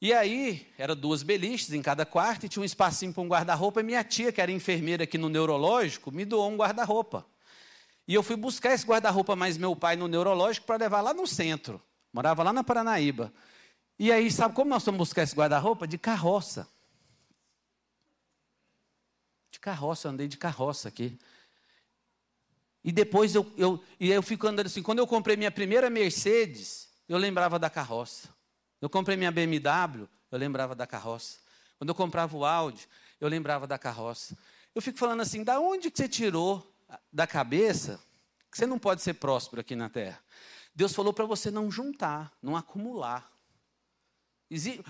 E 0.00 0.12
aí, 0.12 0.70
era 0.76 0.94
duas 0.94 1.22
beliches 1.22 1.72
em 1.72 1.80
cada 1.80 2.04
quarto 2.04 2.44
e 2.44 2.48
tinha 2.48 2.60
um 2.60 2.66
espacinho 2.66 3.14
para 3.14 3.22
um 3.22 3.28
guarda-roupa. 3.28 3.80
E 3.80 3.84
minha 3.84 4.04
tia, 4.04 4.30
que 4.30 4.40
era 4.40 4.52
enfermeira 4.52 5.04
aqui 5.04 5.16
no 5.16 5.28
neurológico, 5.28 6.12
me 6.12 6.24
doou 6.24 6.50
um 6.50 6.56
guarda-roupa. 6.56 7.26
E 8.06 8.14
eu 8.14 8.22
fui 8.22 8.36
buscar 8.36 8.74
esse 8.74 8.86
guarda-roupa 8.86 9.34
mais 9.34 9.56
meu 9.56 9.74
pai 9.74 9.96
no 9.96 10.06
neurológico 10.06 10.66
para 10.66 10.76
levar 10.76 11.00
lá 11.00 11.14
no 11.14 11.26
centro. 11.26 11.82
Morava 12.12 12.42
lá 12.42 12.52
na 12.52 12.62
Paranaíba. 12.62 13.32
E 13.98 14.12
aí, 14.12 14.30
sabe 14.30 14.54
como 14.54 14.68
nós 14.68 14.84
fomos 14.84 14.98
buscar 14.98 15.22
esse 15.22 15.34
guarda-roupa? 15.34 15.86
De 15.86 15.96
carroça. 15.96 16.68
De 19.50 19.58
carroça, 19.58 20.08
eu 20.08 20.12
andei 20.12 20.28
de 20.28 20.36
carroça 20.36 20.88
aqui. 20.88 21.18
E 22.84 22.92
depois 22.92 23.34
eu, 23.34 23.50
eu, 23.56 23.82
e 23.98 24.12
eu 24.12 24.22
fico 24.22 24.46
andando 24.46 24.66
assim. 24.66 24.82
Quando 24.82 24.98
eu 24.98 25.06
comprei 25.06 25.36
minha 25.36 25.50
primeira 25.50 25.88
Mercedes, 25.88 26.90
eu 27.08 27.16
lembrava 27.16 27.58
da 27.58 27.70
carroça. 27.70 28.35
Eu 28.80 28.90
comprei 28.90 29.16
minha 29.16 29.30
BMW, 29.30 30.08
eu 30.30 30.38
lembrava 30.38 30.74
da 30.74 30.86
carroça. 30.86 31.38
Quando 31.78 31.88
eu 31.88 31.94
comprava 31.94 32.36
o 32.36 32.44
Audi, 32.44 32.88
eu 33.20 33.28
lembrava 33.28 33.66
da 33.66 33.78
carroça. 33.78 34.36
Eu 34.74 34.82
fico 34.82 34.98
falando 34.98 35.20
assim, 35.20 35.42
da 35.42 35.58
onde 35.60 35.90
que 35.90 35.98
você 35.98 36.08
tirou 36.08 36.74
da 37.12 37.26
cabeça 37.26 38.00
que 38.50 38.58
você 38.58 38.66
não 38.66 38.78
pode 38.78 39.02
ser 39.02 39.14
próspero 39.14 39.60
aqui 39.60 39.74
na 39.74 39.88
terra? 39.88 40.22
Deus 40.74 40.94
falou 40.94 41.12
para 41.12 41.24
você 41.24 41.50
não 41.50 41.70
juntar, 41.70 42.32
não 42.42 42.56
acumular. 42.56 43.30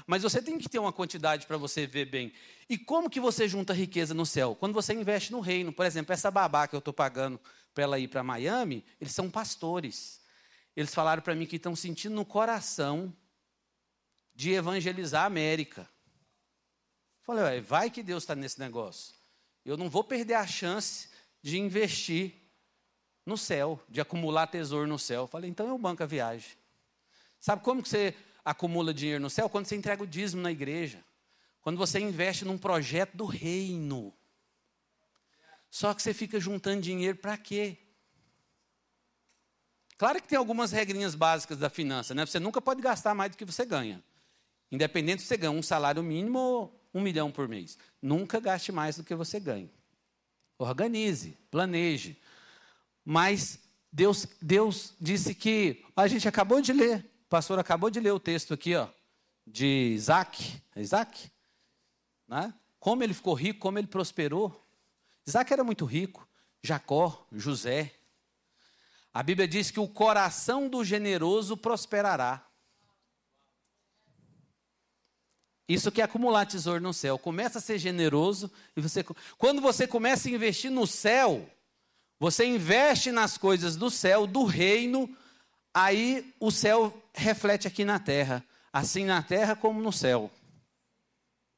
Mas 0.07 0.23
você 0.23 0.43
tem 0.43 0.59
que 0.59 0.69
ter 0.69 0.79
uma 0.79 0.93
quantidade 0.93 1.47
para 1.47 1.57
você 1.57 1.87
ver 1.87 2.07
bem. 2.07 2.33
E 2.69 2.77
como 2.77 3.09
que 3.09 3.21
você 3.21 3.49
junta 3.49 3.73
riqueza 3.73 4.13
no 4.13 4.27
céu? 4.27 4.55
Quando 4.55 4.75
você 4.75 4.93
investe 4.93 5.33
no 5.33 5.41
reino. 5.41 5.73
Por 5.73 5.87
exemplo, 5.87 6.13
essa 6.13 6.31
babá 6.31 6.67
que 6.67 6.75
eu 6.75 6.81
estou 6.81 6.93
pagando 6.93 7.41
para 7.73 7.85
ela 7.85 7.99
ir 7.99 8.09
para 8.09 8.23
Miami, 8.23 8.85
eles 9.01 9.15
são 9.15 9.31
pastores. 9.31 10.21
Eles 10.77 10.95
falaram 10.95 11.23
para 11.23 11.35
mim 11.35 11.47
que 11.47 11.57
estão 11.57 11.75
sentindo 11.75 12.15
no 12.15 12.25
coração 12.25 13.15
de 14.37 14.53
evangelizar 14.53 15.23
a 15.23 15.27
América. 15.27 15.89
Falei, 17.23 17.61
vai 17.61 17.91
que 17.91 18.03
Deus 18.03 18.23
está 18.23 18.37
nesse 18.37 18.61
negócio. 18.61 19.15
Eu 19.65 19.77
não 19.77 19.89
vou 19.89 20.05
perder 20.05 20.35
a 20.35 20.47
chance 20.47 21.09
de 21.43 21.59
investir 21.59 22.35
no 23.25 23.39
céu, 23.39 23.83
de 23.89 24.01
acumular 24.01 24.47
tesouro 24.47 24.87
no 24.87 24.99
céu. 24.99 25.27
Falei, 25.27 25.51
então 25.51 25.67
eu 25.67 25.79
banco 25.79 26.03
a 26.03 26.07
viagem. 26.07 26.53
Sabe 27.41 27.65
como 27.65 27.83
que 27.83 27.89
você 27.89 28.15
acumula 28.45 28.93
dinheiro 28.93 29.21
no 29.21 29.31
céu? 29.31 29.49
Quando 29.49 29.67
você 29.67 29.75
entrega 29.75 30.03
o 30.03 30.07
dízimo 30.07 30.43
na 30.43 30.53
igreja. 30.53 31.03
Quando 31.63 31.79
você 31.79 31.99
investe 31.99 32.45
num 32.45 32.59
projeto 32.59 33.17
do 33.17 33.25
reino. 33.25 34.15
Só 35.71 35.95
que 35.95 36.03
você 36.03 36.15
fica 36.15 36.39
juntando 36.39 36.83
dinheiro 36.83 37.17
para 37.17 37.37
quê? 37.37 37.79
Claro 39.99 40.21
que 40.21 40.29
tem 40.29 40.39
algumas 40.39 40.73
regrinhas 40.73 41.15
básicas 41.15 41.59
da 41.59 41.71
finança, 41.71 42.15
né? 42.15 42.27
Você 42.27 42.39
nunca 42.39 42.61
pode 42.61 42.83
gastar 42.83 43.15
mais 43.15 43.31
do 43.31 43.37
que 43.37 43.45
você 43.45 43.65
ganha. 43.65 44.05
Independente 44.71 45.23
se 45.23 45.29
você 45.29 45.37
ganha 45.37 45.53
um 45.53 45.63
salário 45.63 46.03
mínimo 46.03 46.39
ou 46.39 46.81
um 46.93 47.01
milhão 47.01 47.31
por 47.31 47.49
mês. 47.49 47.79
Nunca 48.01 48.41
gaste 48.41 48.73
mais 48.73 48.97
do 48.97 49.05
que 49.05 49.15
você 49.15 49.39
ganha. 49.39 49.71
Organize, 50.59 51.37
planeje. 51.51 52.19
Mas 53.05 53.61
Deus, 53.93 54.27
Deus 54.41 54.95
disse 55.01 55.35
que. 55.35 55.85
A 55.95 56.07
gente 56.09 56.29
acabou 56.29 56.61
de 56.61 56.73
ler, 56.73 56.99
o 57.25 57.29
pastor 57.29 57.59
acabou 57.59 57.91
de 57.91 58.01
ler 58.01 58.13
o 58.13 58.21
texto 58.21 58.53
aqui, 58.53 58.75
ó, 58.75 58.89
de 59.47 59.93
Isaac. 59.95 60.61
É 60.75 60.81
Isaac? 60.81 61.31
Né? 62.29 62.53
Como 62.79 63.03
ele 63.03 63.15
ficou 63.15 63.35
rico, 63.35 63.61
como 63.61 63.79
ele 63.79 63.87
prosperou. 63.87 64.65
Isaac 65.27 65.53
era 65.53 65.65
muito 65.65 65.85
rico. 65.85 66.29
Jacó, 66.63 67.27
José. 67.33 67.95
A 69.13 69.23
Bíblia 69.23 69.49
diz 69.49 69.71
que 69.71 69.81
o 69.81 69.89
coração 69.89 70.69
do 70.69 70.85
generoso 70.85 71.57
prosperará. 71.57 72.46
Isso 75.69 75.91
que 75.91 76.01
é 76.01 76.05
acumular 76.05 76.47
tesouro 76.47 76.81
no 76.81 76.95
céu. 76.95 77.19
Começa 77.19 77.59
a 77.59 77.63
ser 77.63 77.79
generoso 77.79 78.51
e 78.77 78.81
você 78.81 79.05
quando 79.37 79.61
você 79.61 79.87
começa 79.87 80.29
a 80.29 80.33
investir 80.33 80.71
no 80.71 80.87
céu, 80.87 81.49
você 82.19 82.45
investe 82.47 83.11
nas 83.11 83.37
coisas 83.37 83.77
do 83.77 83.91
céu, 83.91 84.27
do 84.27 84.45
reino, 84.45 85.15
aí 85.75 86.33
o 86.39 86.51
céu 86.51 87.03
reflete 87.13 87.67
aqui 87.67 87.85
na 87.85 87.99
terra, 87.99 88.45
assim 88.73 89.05
na 89.05 89.23
terra 89.23 89.57
como 89.57 89.83
no 89.83 89.93
céu. 89.93 90.31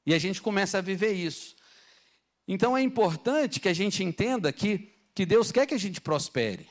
E 0.07 0.15
a 0.15 0.19
gente 0.19 0.41
começa 0.41 0.79
a 0.79 0.83
viver 0.83 1.13
isso. 1.13 1.55
Então 2.47 2.75
é 2.75 2.81
importante 2.81 3.61
que 3.61 3.69
a 3.69 3.75
gente 3.75 4.03
entenda 4.03 4.51
que, 4.51 4.91
que 5.15 5.27
Deus 5.27 5.53
quer 5.53 5.67
que 5.67 5.75
a 5.75 5.79
gente 5.79 6.01
prospere. 6.01 6.67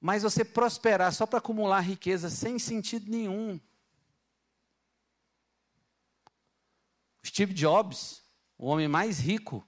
Mas 0.00 0.22
você 0.22 0.42
prosperar 0.42 1.12
só 1.12 1.26
para 1.26 1.40
acumular 1.40 1.80
riqueza 1.80 2.30
sem 2.30 2.58
sentido 2.58 3.10
nenhum. 3.10 3.60
Steve 7.24 7.52
Jobs, 7.52 8.22
o 8.56 8.66
homem 8.66 8.88
mais 8.88 9.18
rico, 9.18 9.66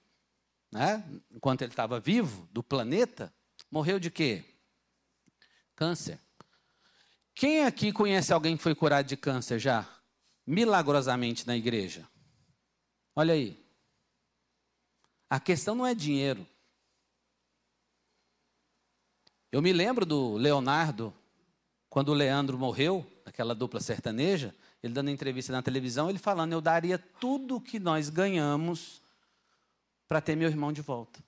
né, 0.71 1.03
enquanto 1.31 1.61
ele 1.61 1.71
estava 1.71 1.99
vivo, 1.99 2.47
do 2.51 2.63
planeta, 2.63 3.33
morreu 3.69 3.99
de 3.99 4.09
quê? 4.09 4.43
Câncer. 5.75 6.19
Quem 7.35 7.63
aqui 7.63 7.91
conhece 7.91 8.31
alguém 8.31 8.55
que 8.55 8.63
foi 8.63 8.75
curado 8.75 9.07
de 9.07 9.17
câncer 9.17 9.59
já? 9.59 9.87
Milagrosamente 10.45 11.47
na 11.47 11.55
igreja? 11.55 12.07
Olha 13.15 13.33
aí. 13.33 13.63
A 15.29 15.39
questão 15.39 15.73
não 15.73 15.85
é 15.85 15.95
dinheiro. 15.95 16.45
Eu 19.51 19.61
me 19.61 19.71
lembro 19.71 20.05
do 20.05 20.35
Leonardo, 20.35 21.13
quando 21.89 22.09
o 22.09 22.13
Leandro 22.13 22.57
morreu, 22.57 23.05
aquela 23.25 23.53
dupla 23.53 23.79
sertaneja, 23.79 24.55
ele 24.83 24.93
dando 24.93 25.09
entrevista 25.09 25.53
na 25.53 25.63
televisão, 25.63 26.09
ele 26.09 26.19
falando: 26.19 26.51
Eu 26.51 26.59
daria 26.61 26.99
tudo 26.99 27.61
que 27.61 27.79
nós 27.79 28.09
ganhamos 28.09 29.01
para 30.07 30.19
ter 30.19 30.35
meu 30.35 30.49
irmão 30.49 30.73
de 30.73 30.81
volta. 30.81 31.23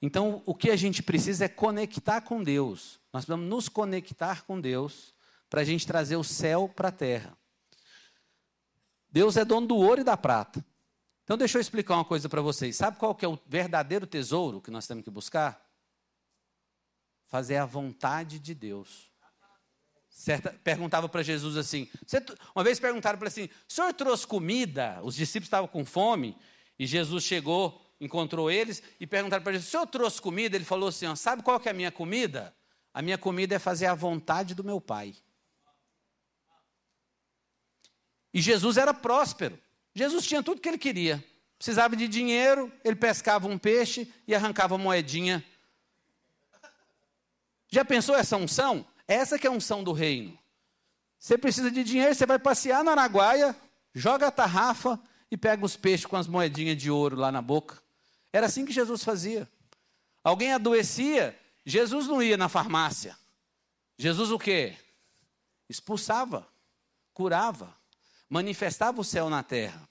Então, 0.00 0.40
o 0.46 0.54
que 0.54 0.70
a 0.70 0.76
gente 0.76 1.02
precisa 1.02 1.46
é 1.46 1.48
conectar 1.48 2.20
com 2.20 2.40
Deus. 2.40 3.00
Nós 3.12 3.24
vamos 3.24 3.48
nos 3.48 3.68
conectar 3.68 4.44
com 4.44 4.60
Deus 4.60 5.12
para 5.50 5.62
a 5.62 5.64
gente 5.64 5.84
trazer 5.84 6.14
o 6.14 6.22
céu 6.22 6.68
para 6.68 6.88
a 6.88 6.92
terra. 6.92 7.36
Deus 9.10 9.36
é 9.36 9.44
dono 9.44 9.66
do 9.66 9.76
ouro 9.76 10.02
e 10.02 10.04
da 10.04 10.16
prata. 10.16 10.64
Então 11.24 11.36
deixa 11.36 11.58
eu 11.58 11.60
explicar 11.60 11.96
uma 11.96 12.04
coisa 12.04 12.28
para 12.28 12.40
vocês. 12.40 12.76
Sabe 12.76 12.96
qual 12.96 13.14
que 13.14 13.24
é 13.24 13.28
o 13.28 13.38
verdadeiro 13.46 14.06
tesouro 14.06 14.60
que 14.60 14.70
nós 14.70 14.86
temos 14.86 15.02
que 15.02 15.10
buscar? 15.10 15.67
Fazer 17.28 17.56
a 17.56 17.66
vontade 17.66 18.38
de 18.38 18.54
Deus. 18.54 19.08
Certa, 20.08 20.52
perguntava 20.64 21.08
para 21.08 21.22
Jesus 21.22 21.56
assim. 21.56 21.88
Uma 22.54 22.64
vez 22.64 22.80
perguntaram 22.80 23.16
para 23.16 23.28
ele 23.28 23.32
assim: 23.32 23.54
o 23.68 23.72
senhor 23.72 23.92
trouxe 23.94 24.26
comida? 24.26 24.98
Os 25.04 25.14
discípulos 25.14 25.46
estavam 25.46 25.68
com 25.68 25.84
fome. 25.84 26.36
E 26.76 26.86
Jesus 26.86 27.22
chegou, 27.22 27.80
encontrou 28.00 28.50
eles 28.50 28.82
e 28.98 29.06
perguntaram 29.06 29.44
para 29.44 29.52
Jesus: 29.52 29.68
o 29.68 29.70
senhor 29.70 29.86
trouxe 29.86 30.20
comida? 30.20 30.56
Ele 30.56 30.64
falou 30.64 30.88
assim: 30.88 31.06
ó, 31.06 31.14
sabe 31.14 31.42
qual 31.42 31.60
que 31.60 31.68
é 31.68 31.70
a 31.70 31.74
minha 31.74 31.92
comida? 31.92 32.52
A 32.92 33.00
minha 33.00 33.16
comida 33.16 33.54
é 33.54 33.58
fazer 33.60 33.86
a 33.86 33.94
vontade 33.94 34.54
do 34.54 34.64
meu 34.64 34.80
Pai. 34.80 35.14
E 38.32 38.40
Jesus 38.40 38.76
era 38.76 38.92
próspero. 38.92 39.56
Jesus 39.94 40.26
tinha 40.26 40.42
tudo 40.42 40.60
que 40.60 40.68
ele 40.68 40.78
queria. 40.78 41.24
Precisava 41.56 41.94
de 41.94 42.08
dinheiro, 42.08 42.72
ele 42.84 42.96
pescava 42.96 43.46
um 43.46 43.58
peixe 43.58 44.12
e 44.26 44.34
arrancava 44.34 44.78
moedinha. 44.78 45.44
Já 47.68 47.84
pensou 47.84 48.14
essa 48.14 48.36
unção? 48.36 48.86
Essa 49.06 49.38
que 49.38 49.46
é 49.46 49.50
a 49.50 49.52
unção 49.52 49.84
do 49.84 49.92
reino. 49.92 50.38
Você 51.18 51.36
precisa 51.36 51.70
de 51.70 51.82
dinheiro, 51.82 52.14
você 52.14 52.26
vai 52.26 52.38
passear 52.38 52.84
no 52.84 52.90
Araguaia, 52.90 53.56
joga 53.94 54.28
a 54.28 54.30
tarrafa 54.30 55.00
e 55.30 55.36
pega 55.36 55.64
os 55.64 55.76
peixes 55.76 56.06
com 56.06 56.16
as 56.16 56.26
moedinhas 56.26 56.76
de 56.76 56.90
ouro 56.90 57.16
lá 57.16 57.32
na 57.32 57.42
boca. 57.42 57.82
Era 58.32 58.46
assim 58.46 58.64
que 58.64 58.72
Jesus 58.72 59.02
fazia. 59.02 59.48
Alguém 60.22 60.52
adoecia, 60.52 61.38
Jesus 61.64 62.06
não 62.06 62.22
ia 62.22 62.36
na 62.36 62.48
farmácia. 62.48 63.16
Jesus 63.98 64.30
o 64.30 64.38
quê? 64.38 64.76
Expulsava, 65.68 66.46
curava 67.12 67.78
manifestava 68.28 69.00
o 69.00 69.04
céu 69.04 69.30
na 69.30 69.42
terra. 69.42 69.88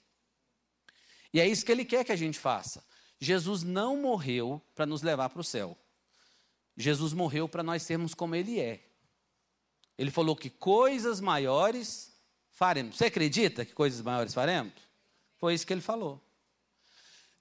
E 1.32 1.40
é 1.40 1.46
isso 1.46 1.64
que 1.64 1.72
ele 1.72 1.84
quer 1.84 2.04
que 2.04 2.12
a 2.12 2.16
gente 2.16 2.38
faça. 2.38 2.84
Jesus 3.20 3.62
não 3.62 4.00
morreu 4.00 4.62
para 4.74 4.86
nos 4.86 5.02
levar 5.02 5.28
para 5.28 5.40
o 5.40 5.44
céu. 5.44 5.76
Jesus 6.78 7.12
morreu 7.12 7.48
para 7.48 7.64
nós 7.64 7.82
sermos 7.82 8.14
como 8.14 8.36
ele 8.36 8.60
é. 8.60 8.84
Ele 9.98 10.12
falou 10.12 10.36
que 10.36 10.48
coisas 10.48 11.20
maiores 11.20 12.16
faremos. 12.52 12.96
Você 12.96 13.06
acredita 13.06 13.64
que 13.64 13.72
coisas 13.72 14.00
maiores 14.00 14.32
faremos? 14.32 14.72
Foi 15.36 15.54
isso 15.54 15.66
que 15.66 15.72
ele 15.72 15.80
falou. 15.80 16.22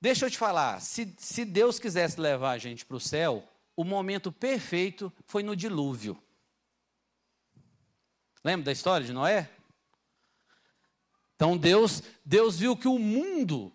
Deixa 0.02 0.26
eu 0.26 0.32
te 0.32 0.38
falar, 0.38 0.82
se, 0.82 1.13
se 1.19 1.45
Deus 1.45 1.80
quisesse 1.80 2.19
levar 2.19 2.52
a 2.52 2.58
gente 2.58 2.84
para 2.84 2.97
o 2.97 3.00
céu, 3.00 3.47
o 3.76 3.84
momento 3.84 4.32
perfeito 4.32 5.13
foi 5.26 5.43
no 5.43 5.56
dilúvio. 5.56 6.19
Lembra 8.43 8.65
da 8.65 8.71
história 8.71 9.06
de 9.06 9.13
Noé? 9.13 9.50
Então 11.36 11.56
Deus, 11.56 12.02
Deus 12.26 12.58
viu 12.58 12.76
que 12.76 12.88
o 12.88 12.97
mundo 12.97 13.71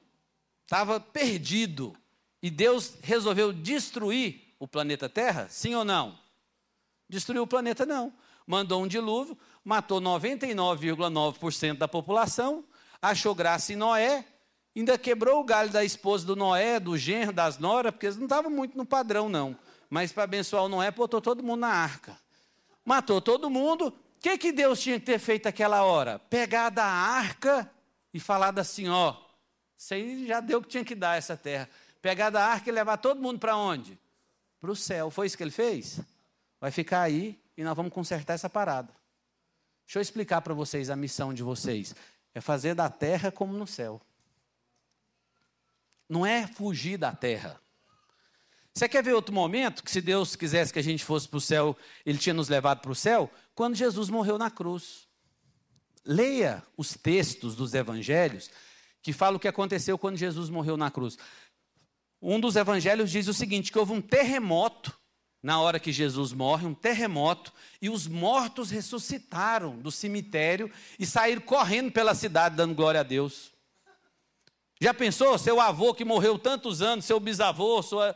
estava 0.65 0.99
perdido 0.99 1.97
e 2.43 2.51
Deus 2.51 2.97
resolveu 3.03 3.53
destruir 3.53 4.52
o 4.63 4.69
planeta 4.69 5.09
Terra? 5.09 5.49
Sim 5.51 5.75
ou 5.75 5.85
não? 5.85 6.17
Destruiu 7.09 7.43
o 7.43 7.47
planeta 7.49 7.85
não. 7.85 8.13
Mandou 8.47 8.81
um 8.81 8.87
dilúvio, 8.87 9.37
matou 9.65 10.01
99,9% 10.01 11.79
da 11.79 11.89
população, 11.89 12.65
achou 13.01 13.35
graça 13.35 13.73
em 13.73 13.77
Noé, 13.77 14.25
ainda 14.77 14.97
quebrou 14.97 15.41
o 15.41 15.45
galho 15.45 15.71
da 15.71 15.85
esposa 15.85 16.25
do 16.25 16.37
Noé, 16.37 16.79
do 16.79 16.97
genro, 16.97 17.33
das 17.33 17.59
noras, 17.59 17.91
porque 17.91 18.07
eles 18.07 18.17
não 18.17 18.27
estavam 18.27 18.53
muito 18.53 18.79
no 18.79 18.87
padrão 18.87 19.29
não. 19.29 19.57
Mas 19.91 20.13
para 20.13 20.23
abençoar 20.23 20.63
o 20.63 20.69
Noé, 20.69 20.93
botou 20.93 21.21
todo 21.21 21.43
mundo 21.43 21.61
na 21.61 21.69
arca. 21.69 22.17
Matou 22.85 23.21
todo 23.21 23.51
mundo, 23.51 23.93
que, 24.21 24.39
que 24.39 24.53
Deus 24.53 24.81
tinha 24.81 25.01
que 25.01 25.07
ter 25.07 25.19
feito 25.19 25.49
aquela 25.49 25.83
hora? 25.83 26.21
Pegar 26.21 26.71
da 26.71 26.85
arca 26.85 27.69
e 28.15 28.21
falar 28.21 28.57
assim, 28.57 28.89
ó, 28.89 29.17
isso 29.77 29.93
aí 29.93 30.25
já 30.25 30.39
deu 30.39 30.61
o 30.61 30.63
que 30.63 30.69
tinha 30.69 30.85
que 30.85 30.95
dar 30.95 31.19
essa 31.19 31.37
terra. 31.37 31.69
Pegar 32.01 32.31
da 32.31 32.47
arca 32.47 32.71
e 32.71 32.73
levar 32.73 32.99
todo 32.99 33.21
mundo 33.21 33.41
para 33.41 33.57
onde? 33.57 33.99
Para 34.63 34.71
o 34.71 34.77
céu. 34.77 35.11
Foi 35.11 35.27
isso 35.27 35.37
que 35.37 35.43
ele 35.43 35.51
fez? 35.51 36.01
Vai 36.61 36.71
ficar 36.71 37.03
aí 37.03 37.37
e 37.57 37.65
nós 37.65 37.77
vamos 37.77 37.93
consertar 37.93 38.35
essa 38.35 38.49
parada. 38.49 38.95
Deixa 39.85 39.99
eu 39.99 40.03
explicar 40.03 40.41
para 40.41 40.55
vocês 40.55 40.89
a 40.89 40.95
missão 40.95 41.35
de 41.35 41.43
vocês. 41.43 41.97
É 42.33 42.41
fazer 42.41 42.73
da 42.73 42.89
terra 42.89 43.33
como 43.33 43.53
no 43.53 43.67
céu. 43.67 44.01
Não 46.09 46.25
é 46.25 46.47
fugir 46.47 46.97
da 46.97 47.11
terra. 47.11 47.61
Você 48.73 48.89
quer 48.89 49.03
ver 49.03 49.15
outro 49.15 49.35
momento 49.35 49.83
que, 49.83 49.91
se 49.91 50.01
Deus 50.01 50.37
quisesse 50.37 50.73
que 50.73 50.79
a 50.79 50.83
gente 50.83 51.05
fosse 51.05 51.29
para 51.29 51.39
o 51.39 51.41
céu, 51.41 51.77
Ele 52.07 52.17
tinha 52.17 52.33
nos 52.33 52.49
levado 52.49 52.81
para 52.81 52.93
o 52.93 52.95
céu? 52.95 53.29
Quando 53.57 53.75
Jesus 53.75 54.09
morreu 54.09 54.39
na 54.39 54.49
cruz. 54.49 55.09
Leia 56.05 56.63
os 56.77 56.95
textos 56.95 57.57
dos 57.57 57.75
evangelhos 57.75 58.49
que 59.03 59.13
falam 59.13 59.37
o 59.37 59.41
que 59.41 59.49
aconteceu 59.49 59.99
quando 59.99 60.17
Jesus 60.17 60.49
morreu 60.49 60.77
na 60.77 60.89
cruz. 60.89 61.19
Um 62.23 62.39
dos 62.39 62.55
evangelhos 62.55 63.11
diz 63.11 63.27
o 63.27 63.35
seguinte: 63.35 63.73
que 63.73 63.79
houve 63.79 63.93
um 63.93 64.01
terremoto 64.01 64.97
na 65.43 65.61
hora 65.61 65.81
que 65.81 65.91
Jesus 65.91 66.33
morre, 66.33 66.65
um 66.65 66.73
terremoto, 66.73 67.53
e 67.81 67.91
os 67.91 68.07
mortos 68.07 68.71
ressuscitaram 68.71 69.77
do 69.77 69.91
cemitério 69.91 70.71
e 71.01 71.05
saíram 71.05 71.43
correndo 71.43 71.91
pela 71.91 72.15
cidade 72.15 72.55
dando 72.55 72.77
glória 72.77 73.01
a 73.01 73.03
Deus. 73.03 73.51
Já 74.81 74.95
pensou? 74.95 75.37
Seu 75.37 75.61
avô 75.61 75.93
que 75.93 76.05
morreu 76.05 76.39
tantos 76.39 76.81
anos, 76.81 77.05
seu 77.05 77.19
bisavô, 77.19 77.83
sua, 77.83 78.15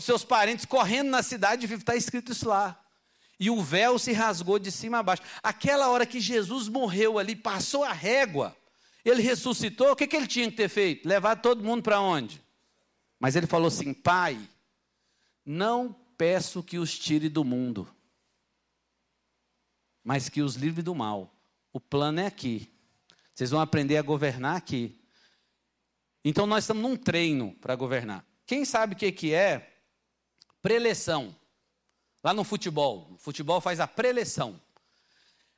seus 0.00 0.24
parentes 0.24 0.64
correndo 0.64 1.10
na 1.10 1.22
cidade, 1.22 1.66
está 1.66 1.94
escrito 1.94 2.32
isso 2.32 2.48
lá. 2.48 2.80
E 3.38 3.50
o 3.50 3.62
véu 3.62 3.98
se 3.98 4.12
rasgou 4.12 4.58
de 4.58 4.70
cima 4.70 4.98
a 4.98 5.02
baixo. 5.02 5.22
Aquela 5.42 5.90
hora 5.90 6.06
que 6.06 6.20
Jesus 6.20 6.68
morreu 6.68 7.18
ali, 7.18 7.36
passou 7.36 7.84
a 7.84 7.92
régua, 7.92 8.56
ele 9.04 9.20
ressuscitou, 9.20 9.90
o 9.90 9.96
que, 9.96 10.06
que 10.06 10.16
ele 10.16 10.26
tinha 10.26 10.50
que 10.50 10.56
ter 10.56 10.68
feito? 10.68 11.06
Levar 11.06 11.36
todo 11.36 11.64
mundo 11.64 11.82
para 11.82 12.00
onde? 12.00 12.43
Mas 13.18 13.36
ele 13.36 13.46
falou 13.46 13.68
assim: 13.68 13.92
Pai, 13.92 14.38
não 15.44 15.92
peço 16.16 16.62
que 16.62 16.78
os 16.78 16.98
tire 16.98 17.28
do 17.28 17.44
mundo, 17.44 17.92
mas 20.02 20.28
que 20.28 20.42
os 20.42 20.54
livre 20.54 20.82
do 20.82 20.94
mal. 20.94 21.34
O 21.72 21.80
plano 21.80 22.20
é 22.20 22.26
aqui. 22.26 22.70
Vocês 23.34 23.50
vão 23.50 23.60
aprender 23.60 23.96
a 23.96 24.02
governar 24.02 24.56
aqui. 24.56 25.00
Então 26.24 26.46
nós 26.46 26.64
estamos 26.64 26.82
num 26.82 26.96
treino 26.96 27.52
para 27.60 27.74
governar. 27.74 28.24
Quem 28.46 28.64
sabe 28.64 28.94
o 28.94 28.96
que, 28.96 29.10
que 29.10 29.34
é 29.34 29.80
preleção? 30.62 31.34
Lá 32.22 32.32
no 32.32 32.44
futebol. 32.44 33.10
O 33.12 33.18
futebol 33.18 33.60
faz 33.60 33.80
a 33.80 33.88
preleção. 33.88 34.60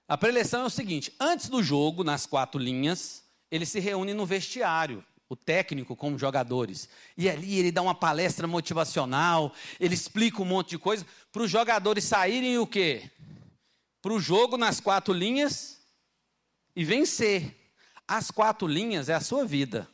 A 0.08 0.16
preleção 0.16 0.62
é 0.62 0.66
o 0.66 0.70
seguinte: 0.70 1.14
antes 1.20 1.48
do 1.48 1.62
jogo, 1.62 2.02
nas 2.02 2.26
quatro 2.26 2.60
linhas, 2.60 3.24
ele 3.50 3.66
se 3.66 3.78
reúne 3.78 4.14
no 4.14 4.26
vestiário, 4.26 5.04
o 5.28 5.36
técnico 5.36 5.96
com 5.96 6.14
os 6.14 6.20
jogadores. 6.20 6.88
E 7.16 7.28
ali 7.28 7.58
ele 7.58 7.72
dá 7.72 7.82
uma 7.82 7.94
palestra 7.94 8.46
motivacional, 8.46 9.52
ele 9.80 9.94
explica 9.94 10.40
um 10.40 10.44
monte 10.44 10.70
de 10.70 10.78
coisa 10.78 11.06
para 11.32 11.42
os 11.42 11.50
jogadores 11.50 12.04
saírem 12.04 12.58
o 12.58 12.66
quê? 12.66 13.10
Para 14.00 14.12
o 14.12 14.20
jogo 14.20 14.56
nas 14.56 14.80
quatro 14.80 15.12
linhas 15.12 15.80
e 16.74 16.84
vencer. 16.84 17.56
As 18.06 18.30
quatro 18.30 18.68
linhas 18.68 19.08
é 19.08 19.14
a 19.14 19.20
sua 19.20 19.44
vida. 19.44 19.88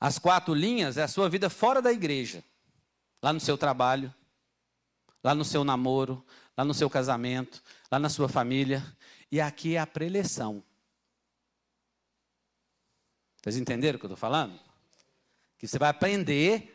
As 0.00 0.18
quatro 0.18 0.54
linhas 0.54 0.96
é 0.96 1.02
a 1.02 1.08
sua 1.08 1.28
vida 1.28 1.50
fora 1.50 1.82
da 1.82 1.92
igreja. 1.92 2.44
Lá 3.20 3.32
no 3.32 3.40
seu 3.40 3.58
trabalho, 3.58 4.14
lá 5.24 5.34
no 5.34 5.44
seu 5.44 5.64
namoro, 5.64 6.24
lá 6.56 6.64
no 6.64 6.72
seu 6.72 6.88
casamento, 6.88 7.60
lá 7.90 7.98
na 7.98 8.08
sua 8.08 8.28
família. 8.28 8.84
E 9.30 9.40
aqui 9.40 9.74
é 9.74 9.80
a 9.80 9.86
preleção. 9.86 10.62
Vocês 13.42 13.56
entenderam 13.56 13.96
o 13.96 13.98
que 13.98 14.06
eu 14.06 14.08
estou 14.08 14.16
falando? 14.16 14.58
Que 15.56 15.66
você 15.66 15.78
vai 15.78 15.88
aprender. 15.88 16.74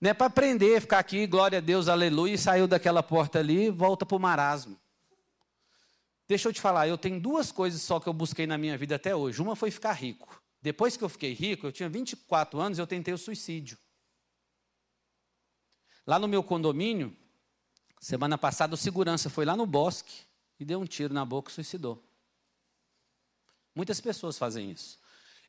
Não 0.00 0.10
é 0.10 0.14
para 0.14 0.26
aprender, 0.26 0.80
ficar 0.80 0.98
aqui, 0.98 1.26
glória 1.26 1.58
a 1.58 1.60
Deus, 1.60 1.88
aleluia, 1.88 2.34
e 2.34 2.38
saiu 2.38 2.66
daquela 2.66 3.02
porta 3.02 3.38
ali 3.38 3.68
volta 3.70 4.06
para 4.06 4.16
o 4.16 4.20
marasmo. 4.20 4.80
Deixa 6.26 6.48
eu 6.48 6.52
te 6.52 6.60
falar, 6.60 6.86
eu 6.86 6.96
tenho 6.96 7.20
duas 7.20 7.50
coisas 7.50 7.82
só 7.82 7.98
que 7.98 8.08
eu 8.08 8.12
busquei 8.12 8.46
na 8.46 8.56
minha 8.56 8.78
vida 8.78 8.94
até 8.94 9.16
hoje. 9.16 9.42
Uma 9.42 9.56
foi 9.56 9.68
ficar 9.70 9.92
rico. 9.92 10.40
Depois 10.62 10.96
que 10.96 11.02
eu 11.02 11.08
fiquei 11.08 11.32
rico, 11.32 11.66
eu 11.66 11.72
tinha 11.72 11.88
24 11.88 12.60
anos, 12.60 12.78
eu 12.78 12.86
tentei 12.86 13.12
o 13.12 13.18
suicídio. 13.18 13.76
Lá 16.06 16.20
no 16.20 16.28
meu 16.28 16.42
condomínio, 16.42 17.16
semana 17.98 18.38
passada, 18.38 18.74
o 18.74 18.76
segurança 18.76 19.28
foi 19.28 19.44
lá 19.44 19.56
no 19.56 19.66
bosque 19.66 20.22
e 20.58 20.64
deu 20.64 20.78
um 20.78 20.86
tiro 20.86 21.12
na 21.12 21.24
boca 21.24 21.50
e 21.50 21.54
suicidou. 21.54 22.00
Muitas 23.74 24.00
pessoas 24.00 24.38
fazem 24.38 24.70
isso. 24.70 24.99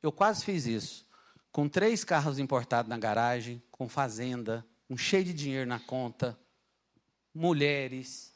Eu 0.01 0.11
quase 0.11 0.43
fiz 0.43 0.65
isso. 0.65 1.07
Com 1.51 1.67
três 1.67 2.03
carros 2.03 2.39
importados 2.39 2.89
na 2.89 2.97
garagem, 2.97 3.61
com 3.71 3.87
fazenda, 3.89 4.65
um 4.89 4.97
cheio 4.97 5.23
de 5.23 5.33
dinheiro 5.33 5.67
na 5.67 5.79
conta, 5.79 6.37
mulheres. 7.33 8.33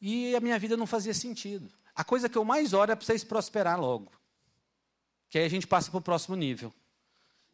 E 0.00 0.34
a 0.34 0.40
minha 0.40 0.58
vida 0.58 0.76
não 0.76 0.86
fazia 0.86 1.14
sentido. 1.14 1.72
A 1.94 2.04
coisa 2.04 2.28
que 2.28 2.36
eu 2.36 2.44
mais 2.44 2.72
oro 2.72 2.92
é 2.92 2.94
para 2.94 3.04
vocês 3.04 3.24
prosperar 3.24 3.80
logo. 3.80 4.12
Que 5.28 5.38
aí 5.38 5.44
a 5.44 5.50
gente 5.50 5.66
passa 5.66 5.90
para 5.90 5.98
o 5.98 6.02
próximo 6.02 6.36
nível. 6.36 6.72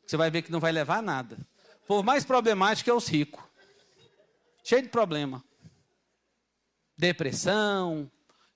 Você 0.07 0.17
vai 0.17 0.31
ver 0.31 0.43
que 0.43 0.53
não 0.53 0.61
vai 0.61 0.73
levar 0.73 0.99
a 0.99 1.03
nada. 1.03 1.39
Por 1.87 2.03
mais 2.03 2.25
problemático 2.25 2.91
é 2.91 2.93
os 2.93 3.07
ricos. 3.07 3.43
Cheio 4.65 4.83
de 4.83 4.89
problema. 4.89 5.43
Depressão, 6.97 8.11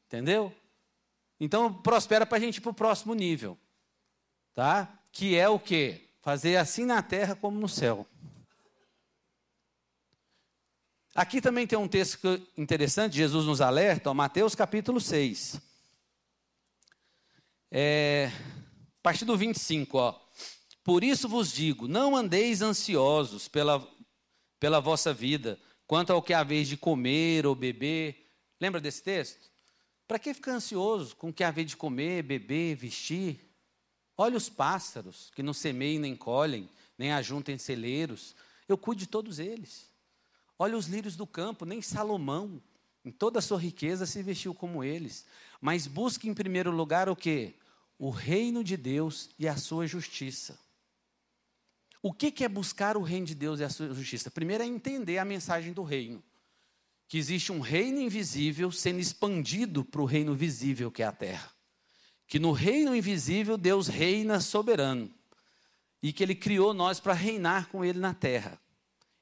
entendeu? 0.07 0.55
Então, 1.39 1.73
prospera 1.73 2.27
para 2.27 2.39
a 2.39 2.41
gente 2.41 2.57
ir 2.57 2.61
para 2.61 2.71
o 2.71 2.75
próximo 2.75 3.15
nível. 3.15 3.59
Tá? 4.57 4.99
Que 5.13 5.37
é 5.37 5.47
o 5.51 5.61
quê? 5.61 6.09
Fazer 6.23 6.57
assim 6.57 6.87
na 6.87 7.03
terra 7.03 7.37
como 7.37 7.61
no 7.61 7.69
céu. 7.69 8.07
Aqui 11.15 11.43
também 11.43 11.67
tem 11.67 11.79
um 11.79 11.87
texto 11.87 12.41
interessante, 12.57 13.17
Jesus 13.17 13.45
nos 13.45 13.61
alerta, 13.61 14.11
ó, 14.11 14.15
Mateus 14.15 14.55
capítulo 14.55 14.99
6. 14.99 15.61
É, 17.71 18.33
a 18.99 19.03
partir 19.03 19.27
do 19.27 19.37
25, 19.37 19.99
ó. 19.99 20.19
Por 20.83 21.05
isso 21.05 21.29
vos 21.29 21.53
digo: 21.53 21.87
não 21.87 22.17
andeis 22.17 22.63
ansiosos 22.63 23.49
pela, 23.49 23.87
pela 24.59 24.81
vossa 24.81 25.13
vida, 25.13 25.61
quanto 25.87 26.15
ao 26.15 26.23
que 26.23 26.33
haveis 26.33 26.67
de 26.67 26.79
comer 26.79 27.45
ou 27.47 27.55
beber. 27.55 28.27
Lembra 28.59 28.81
desse 28.81 29.03
texto? 29.03 29.51
Para 30.09 30.19
que 30.19 30.33
ficar 30.33 30.53
ansioso 30.53 31.15
com 31.15 31.29
o 31.29 31.33
que 31.33 31.45
haver 31.45 31.67
de 31.67 31.77
comer, 31.77 32.23
beber, 32.23 32.75
vestir? 32.75 33.46
Olha 34.17 34.37
os 34.37 34.49
pássaros, 34.49 35.31
que 35.35 35.43
não 35.43 35.53
semeiam 35.53 36.01
nem 36.01 36.17
colhem, 36.17 36.69
nem 36.97 37.13
ajuntem 37.13 37.59
celeiros. 37.59 38.35
Eu 38.69 38.79
cuido 38.79 39.01
de 39.01 39.07
todos 39.07 39.39
eles. 39.39 39.91
Olha 40.59 40.77
os 40.77 40.87
lírios 40.87 41.17
do 41.17 41.27
campo, 41.27 41.65
nem 41.65 41.83
Salomão, 41.83 42.63
em 43.05 43.11
toda 43.11 43.39
a 43.39 43.43
sua 43.43 43.59
riqueza, 43.59 44.07
se 44.07 44.23
vestiu 44.23 44.55
como 44.55 44.83
eles. 44.83 45.27
Mas 45.61 45.87
busque 45.87 46.29
em 46.29 46.35
primeiro 46.35 46.71
lugar 46.71 47.09
o 47.09 47.17
quê? 47.17 47.55
O 47.99 48.11
reino 48.11 48.65
de 48.65 48.77
Deus 48.77 49.31
e 49.39 49.47
a 49.47 49.57
sua 49.57 49.87
justiça. 49.87 50.59
O 52.03 52.13
que 52.13 52.45
é 52.45 52.49
buscar 52.49 52.97
o 52.97 53.03
reino 53.03 53.27
de 53.27 53.35
Deus 53.35 53.61
e 53.61 53.65
a 53.65 53.69
sua 53.69 53.93
justiça? 53.93 54.31
Primeiro 54.31 54.63
é 54.63 54.67
entender 54.67 55.19
a 55.19 55.25
mensagem 55.25 55.73
do 55.73 55.83
reino 55.83 56.23
que 57.09 57.19
existe 57.19 57.53
um 57.53 57.61
reino 57.61 58.01
invisível 58.01 58.71
sendo 58.73 58.99
expandido 58.99 59.85
para 59.85 60.03
o 60.03 60.05
reino 60.05 60.35
visível 60.35 60.91
que 60.91 61.03
é 61.03 61.07
a 61.07 61.13
terra. 61.13 61.56
Que 62.27 62.39
no 62.39 62.53
reino 62.53 62.95
invisível 62.95 63.57
Deus 63.57 63.87
reina 63.89 64.41
soberano 64.41 65.13
e 66.03 66.13
que 66.13 66.23
ele 66.23 66.35
criou 66.35 66.75
nós 66.75 67.01
para 67.01 67.13
reinar 67.13 67.69
com 67.69 67.85
ele 67.85 67.99
na 67.99 68.15
terra. 68.15 68.61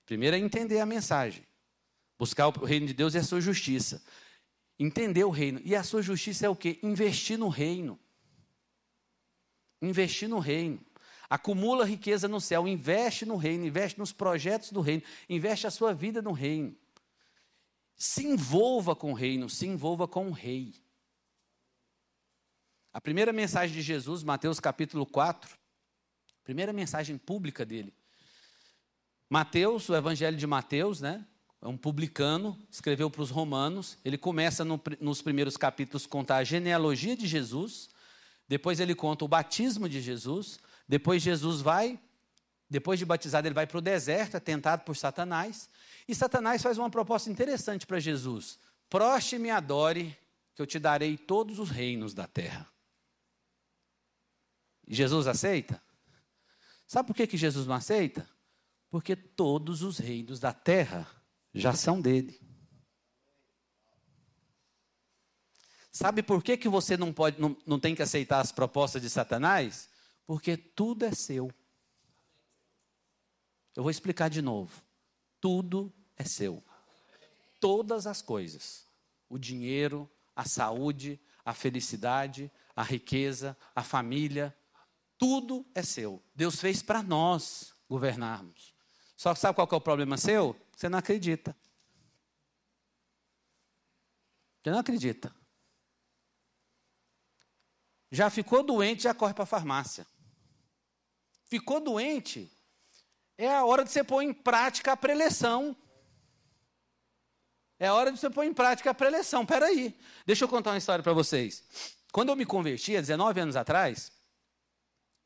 Primeiro 0.07 0.37
é 0.37 0.39
entender 0.39 0.81
a 0.81 0.87
mensagem. 0.87 1.45
Buscar 2.19 2.49
o 2.49 2.65
reino 2.65 2.87
de 2.87 2.95
Deus 2.95 3.15
e 3.15 3.19
a 3.19 3.23
sua 3.23 3.41
justiça. 3.41 4.03
Entender 4.79 5.25
o 5.25 5.31
reino. 5.31 5.61
E 5.65 5.75
a 5.75 5.83
sua 5.83 6.03
justiça 6.03 6.47
é 6.47 6.49
o 6.49 6.57
quê? 6.57 6.79
Investir 6.83 7.39
no 7.39 7.49
reino. 7.49 7.99
Investir 9.81 10.29
no 10.29 10.39
reino. 10.39 10.81
Acumula 11.29 11.85
riqueza 11.85 12.29
no 12.29 12.41
céu, 12.41 12.69
investe 12.69 13.25
no 13.25 13.37
reino, 13.37 13.67
investe 13.67 13.99
nos 13.99 14.13
projetos 14.13 14.71
do 14.71 14.81
reino, 14.81 15.03
investe 15.29 15.67
a 15.67 15.71
sua 15.71 15.95
vida 15.95 16.21
no 16.21 16.33
reino. 16.33 16.77
Se 17.97 18.27
envolva 18.27 18.95
com 18.95 19.11
o 19.11 19.15
reino, 19.15 19.49
se 19.49 19.67
envolva 19.67 20.07
com 20.07 20.29
o 20.29 20.33
rei. 20.33 20.75
A 22.95 23.01
primeira 23.01 23.33
mensagem 23.33 23.75
de 23.75 23.83
Jesus, 23.83 24.23
Mateus 24.23 24.61
capítulo 24.61 25.05
4, 25.05 25.59
primeira 26.45 26.73
mensagem 26.73 27.19
pública 27.19 27.67
dele. 27.67 27.93
Mateus, 29.29 29.89
o 29.89 29.97
evangelho 29.97 30.37
de 30.37 30.47
Mateus, 30.47 31.01
né? 31.01 31.27
É 31.61 31.67
um 31.67 31.77
publicano, 31.77 32.57
escreveu 32.71 33.11
para 33.11 33.21
os 33.23 33.31
romanos. 33.31 33.99
Ele 34.05 34.17
começa 34.17 34.65
no, 34.65 34.81
nos 35.01 35.21
primeiros 35.21 35.57
capítulos 35.57 36.07
contar 36.07 36.37
a 36.37 36.45
genealogia 36.45 37.17
de 37.17 37.27
Jesus. 37.27 37.91
Depois 38.47 38.79
ele 38.79 38.95
conta 38.95 39.25
o 39.25 39.29
batismo 39.29 39.89
de 39.89 40.01
Jesus. 40.01 40.61
Depois 40.87 41.21
Jesus 41.21 41.61
vai, 41.61 41.99
depois 42.71 43.01
de 43.01 43.05
batizado, 43.05 43.49
ele 43.49 43.57
vai 43.57 43.67
para 43.67 43.79
o 43.79 43.81
deserto, 43.81 44.37
é 44.37 44.41
tentado 44.41 44.85
por 44.85 44.97
Satanás. 44.97 45.69
E 46.07 46.15
Satanás 46.15 46.63
faz 46.63 46.79
uma 46.79 46.89
proposta 46.89 47.29
interessante 47.29 47.89
para 47.89 47.99
Jesus: 47.99 48.57
proste-me 48.89 49.51
adore, 49.51 50.17
que 50.55 50.63
eu 50.63 50.67
te 50.67 50.79
darei 50.79 51.17
todos 51.17 51.59
os 51.59 51.71
reinos 51.71 52.15
da 52.15 52.29
terra. 52.29 52.73
Jesus 54.87 55.27
aceita? 55.27 55.83
Sabe 56.87 57.09
por 57.09 57.17
que, 57.17 57.27
que 57.27 57.37
Jesus 57.37 57.67
não 57.67 57.75
aceita? 57.75 58.29
Porque 58.91 59.17
todos 59.17 59.83
os 59.83 59.99
reinos 59.99 60.39
da 60.39 60.53
terra 60.53 61.07
já 61.53 61.73
são 61.73 62.01
dele. 62.01 62.41
Sabe 65.91 66.23
por 66.23 66.43
que, 66.43 66.57
que 66.57 66.69
você 66.69 66.97
não, 66.97 67.13
pode, 67.13 67.41
não, 67.41 67.57
não 67.67 67.79
tem 67.79 67.95
que 67.95 68.03
aceitar 68.03 68.41
as 68.41 68.51
propostas 68.51 69.01
de 69.01 69.09
Satanás? 69.09 69.89
Porque 70.27 70.57
tudo 70.57 71.05
é 71.05 71.13
seu. 71.13 71.53
Eu 73.77 73.83
vou 73.83 73.91
explicar 73.91 74.29
de 74.29 74.43
novo 74.43 74.85
tudo 75.45 75.93
é 76.17 76.25
seu. 76.25 76.65
Todas 77.61 78.07
as 78.07 78.23
coisas. 78.23 78.87
O 79.29 79.37
dinheiro, 79.37 80.11
a 80.35 80.47
saúde, 80.47 81.21
a 81.45 81.53
felicidade, 81.53 82.51
a 82.75 82.83
riqueza, 82.83 83.55
a 83.77 83.83
família, 83.83 84.57
tudo 85.25 85.65
é 85.75 85.83
seu. 85.83 86.23
Deus 86.35 86.61
fez 86.61 86.83
para 86.83 87.03
nós 87.03 87.75
governarmos. 87.89 88.75
Só 89.17 89.33
que 89.33 89.41
sabe 89.41 89.55
qual 89.55 89.67
que 89.67 89.75
é 89.75 89.79
o 89.79 89.81
problema 89.81 90.19
seu? 90.19 90.55
Você 90.77 90.87
não 90.87 90.99
acredita. 90.99 91.57
Você 94.63 94.71
não 94.71 94.81
acredita. 94.81 95.35
Já 98.11 98.29
ficou 98.29 98.63
doente, 98.63 99.05
já 99.05 99.15
corre 99.15 99.33
para 99.33 99.45
a 99.45 99.47
farmácia. 99.47 100.07
Ficou 101.45 101.81
doente, 101.81 102.53
é 103.39 103.49
a 103.49 103.65
hora 103.65 103.83
de 103.83 103.91
você 103.91 104.05
pôr 104.05 104.21
em 104.21 104.35
prática 104.35 104.93
a 104.93 104.97
preleção. 104.97 105.75
É 107.79 107.87
a 107.87 107.95
hora 107.95 108.13
de 108.13 108.21
você 108.21 108.29
pôr 108.29 108.45
em 108.45 108.53
prática 108.53 108.91
a 108.91 108.95
preleção. 108.95 109.41
Espera 109.41 109.65
aí, 109.65 109.99
deixa 110.27 110.45
eu 110.45 110.49
contar 110.51 110.73
uma 110.73 110.79
história 110.79 111.03
para 111.03 111.15
vocês. 111.15 111.65
Quando 112.13 112.29
eu 112.29 112.37
me 112.37 112.45
converti, 112.45 112.95
há 112.95 113.01
19 113.01 113.41
anos 113.41 113.57
atrás, 113.57 114.13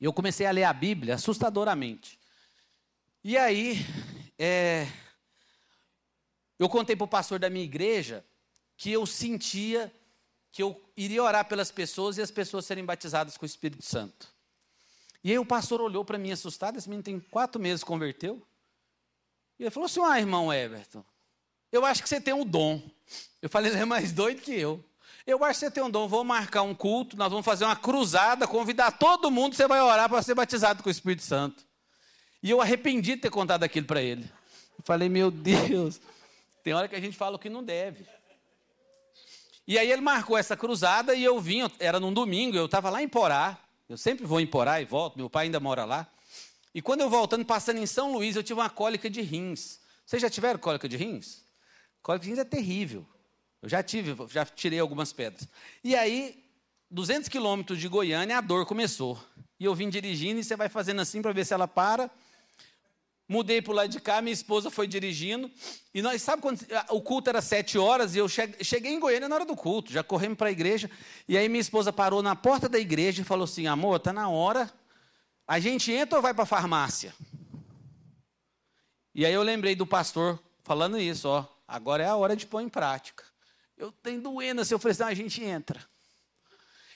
eu 0.05 0.13
comecei 0.13 0.47
a 0.47 0.51
ler 0.51 0.65
a 0.65 0.73
Bíblia 0.73 1.15
assustadoramente. 1.15 2.19
E 3.25 3.37
aí, 3.37 3.77
é, 4.39 4.87
eu 6.59 6.69
contei 6.69 6.97
para 6.97 7.05
o 7.05 7.09
pastor 7.09 7.39
da 7.39 7.51
minha 7.51 7.65
igreja 7.65 8.25
que 8.77 8.91
eu 8.91 9.05
sentia 9.07 9.93
que 10.51 10.63
eu 10.63 10.81
iria 10.97 11.23
orar 11.23 11.45
pelas 11.47 11.71
pessoas 11.71 12.17
e 12.17 12.23
as 12.23 12.31
pessoas 12.31 12.65
serem 12.65 12.85
batizadas 12.85 13.37
com 13.37 13.45
o 13.45 13.47
Espírito 13.47 13.85
Santo. 13.85 14.29
E 15.23 15.31
aí 15.31 15.39
o 15.39 15.45
pastor 15.45 15.81
olhou 15.81 16.05
para 16.05 16.19
mim 16.19 16.33
assustado, 16.33 16.79
esse 16.79 16.89
menino 16.89 17.03
tem 17.03 17.21
quatro 17.21 17.61
meses 17.61 17.85
converteu. 17.85 18.43
E 19.59 19.65
ele 19.65 19.71
falou 19.71 19.87
assim, 19.87 20.01
ah, 20.03 20.19
irmão 20.19 20.53
Everton, 20.53 21.05
eu 21.71 21.85
acho 21.85 22.03
que 22.03 22.09
você 22.09 22.21
tem 22.21 22.33
um 22.33 22.45
dom. 22.45 22.83
Eu 23.43 23.49
falei, 23.49 23.71
ele 23.71 23.81
é 23.81 23.85
mais 23.85 24.13
doido 24.13 24.41
que 24.41 24.53
eu. 24.53 24.83
Eu 25.27 25.45
acho 25.45 25.61
que 25.61 25.67
você 25.67 25.71
tem 25.71 25.83
um 25.83 25.91
dom, 25.91 26.09
vou 26.09 26.25
marcar 26.25 26.63
um 26.63 26.75
culto, 26.75 27.17
nós 27.17 27.31
vamos 27.31 27.45
fazer 27.45 27.65
uma 27.65 27.77
cruzada, 27.77 28.47
convidar 28.47 28.93
todo 28.93 29.31
mundo, 29.31 29.55
você 29.55 29.67
vai 29.67 29.81
orar 29.81 30.09
para 30.09 30.23
ser 30.23 30.35
batizado 30.35 30.83
com 30.83 30.89
o 30.89 30.93
Espírito 30.93 31.23
Santo. 31.23 31.65
E 32.43 32.51
eu 32.51 32.61
arrependi 32.61 33.17
de 33.17 33.23
ter 33.23 33.31
contado 33.31 33.65
aquilo 33.65 33.87
para 33.87 34.01
ele. 34.01 34.25
Eu 34.79 34.85
falei, 34.85 35.09
meu 35.09 35.31
Deus, 35.31 36.01
tem 36.63 36.73
hora 36.73 36.89
que 36.89 36.97
a 36.97 37.01
gente 37.01 37.17
fala 37.17 37.37
o 37.37 37.39
que 37.39 37.51
não 37.51 37.63
deve. 37.63 38.07
E 39.67 39.79
aí 39.79 39.91
ele 39.91 40.01
marcou 40.01 40.39
essa 40.39 40.57
cruzada 40.57 41.15
e 41.15 41.23
eu 41.23 41.39
vim, 41.39 41.71
era 41.79 42.01
num 42.01 42.13
domingo, 42.13 42.57
eu 42.57 42.65
estava 42.65 42.89
lá 42.89 43.03
em 43.03 43.09
Porá, 43.09 43.59
eu 43.89 43.99
sempre 43.99 44.25
vou 44.25 44.41
em 44.41 44.47
Porá 44.47 44.81
e 44.81 44.87
volto, 44.87 45.19
meu 45.19 45.29
pai 45.29 45.45
ainda 45.47 45.61
mora 45.61 45.85
lá. 45.85 46.07
E 46.75 46.81
quando 46.81 47.01
eu 47.01 47.11
voltando, 47.11 47.45
passando 47.45 47.79
em 47.79 47.87
São 47.87 48.13
Luís, 48.13 48.37
eu 48.37 48.43
tive 48.43 48.61
uma 48.61 48.71
cólica 48.71 49.11
de 49.11 49.21
rins. 49.21 49.79
Vocês 50.07 50.23
já 50.23 50.31
tiveram 50.31 50.59
cólica 50.59 50.89
de 50.89 50.97
rins? 50.97 51.43
Cólica 52.03 52.25
de 52.25 52.31
rins 52.31 52.39
é 52.39 52.45
terrível. 52.45 53.07
Eu 53.63 53.69
já 53.69 53.83
tive, 53.83 54.15
já 54.29 54.45
tirei 54.45 54.79
algumas 54.79 55.13
pedras. 55.13 55.49
E 55.83 55.97
aí, 55.97 56.45
200 56.91 57.29
quilômetros 57.29 57.79
de 57.79 57.89
Goiânia, 57.89 58.39
a 58.39 58.41
dor 58.41 58.65
começou. 58.67 59.19
E 59.59 59.65
eu 59.65 59.75
vim 59.75 59.89
dirigindo 59.89 60.41
e 60.41 60.45
você 60.45 60.57
vai 60.57 60.69
fazendo 60.69 61.01
assim 61.01 61.21
para 61.21 61.33
ver 61.33 61.45
se 61.45 61.53
ela 61.53 61.67
para. 61.67 62.11
Mudei 63.29 63.61
para 63.61 63.73
o 63.73 63.75
lado 63.75 63.91
de 63.91 64.01
cá, 64.01 64.23
minha 64.23 64.33
esposa 64.33 64.71
foi 64.71 64.87
dirigindo. 64.87 65.51
E 65.93 66.01
nós, 66.01 66.23
sabe 66.23 66.41
quando 66.41 66.65
o 66.89 67.03
culto 67.03 67.29
era 67.29 67.43
sete 67.43 67.77
horas 67.77 68.15
e 68.15 68.19
eu 68.19 68.27
cheguei 68.27 68.93
em 68.93 68.99
Goiânia 68.99 69.29
na 69.29 69.35
hora 69.35 69.45
do 69.45 69.55
culto, 69.55 69.93
já 69.93 70.03
corremos 70.03 70.39
para 70.39 70.49
a 70.49 70.53
igreja. 70.53 70.91
E 71.29 71.37
aí 71.37 71.47
minha 71.47 71.61
esposa 71.61 71.93
parou 71.93 72.23
na 72.23 72.35
porta 72.35 72.71
da 72.71 72.79
igreja 72.79 73.21
e 73.21 73.25
falou 73.25 73.45
assim: 73.45 73.67
amor, 73.67 74.01
tá 74.01 74.15
na 74.15 74.31
hora. 74.31 74.73
A 75.47 75.61
gente 75.61 75.93
entra 75.93 76.17
ou 76.19 76.23
vai 76.23 76.33
para 76.33 76.45
a 76.45 76.47
farmácia? 76.47 77.15
E 79.15 79.27
aí 79.27 79.35
eu 79.35 79.43
lembrei 79.43 79.75
do 79.75 79.87
pastor 79.87 80.39
falando 80.63 80.99
isso, 80.99 81.29
ó. 81.29 81.45
Agora 81.67 82.03
é 82.03 82.07
a 82.07 82.17
hora 82.17 82.35
de 82.35 82.47
pôr 82.47 82.63
em 82.63 82.69
prática. 82.69 83.28
Eu 83.79 83.93
tenho 83.93 84.21
doendo, 84.21 84.65
se 84.65 84.75
eu 84.75 84.81
assim, 84.85 85.03
a 85.05 85.15
gente 85.15 85.41
entra. 85.41 85.81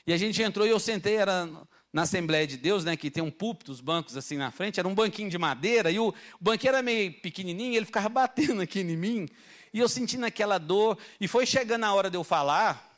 E 0.05 0.13
a 0.13 0.17
gente 0.17 0.43
entrou 0.43 0.67
e 0.67 0.71
eu 0.71 0.81
sentei, 0.81 1.15
era 1.15 1.49
na 1.93 2.03
Assembleia 2.03 2.45
de 2.45 2.57
Deus, 2.57 2.85
né, 2.85 2.97
que 2.97 3.09
tem 3.09 3.23
um 3.23 3.31
púlpito, 3.31 3.71
os 3.71 3.81
bancos 3.81 4.17
assim 4.17 4.37
na 4.37 4.51
frente, 4.51 4.81
era 4.81 4.89
um 4.89 4.95
banquinho 4.95 5.31
de 5.31 5.39
madeira, 5.39 5.93
e 5.93 5.99
o, 6.01 6.09
o 6.09 6.15
banquinho 6.41 6.71
era 6.71 6.83
meio 6.83 7.13
pequenininho, 7.21 7.77
ele 7.77 7.87
ficava 7.87 8.09
batendo 8.11 8.63
aqui 8.63 8.81
em 8.81 8.97
mim, 8.97 9.29
e 9.73 9.79
eu 9.79 9.89
sentindo 9.89 10.27
aquela 10.27 10.59
dor, 10.59 10.99
e 11.21 11.29
foi 11.29 11.47
chegando 11.47 11.85
a 11.85 11.95
hora 11.95 12.11
de 12.11 12.17
eu 12.17 12.25
falar, 12.25 12.91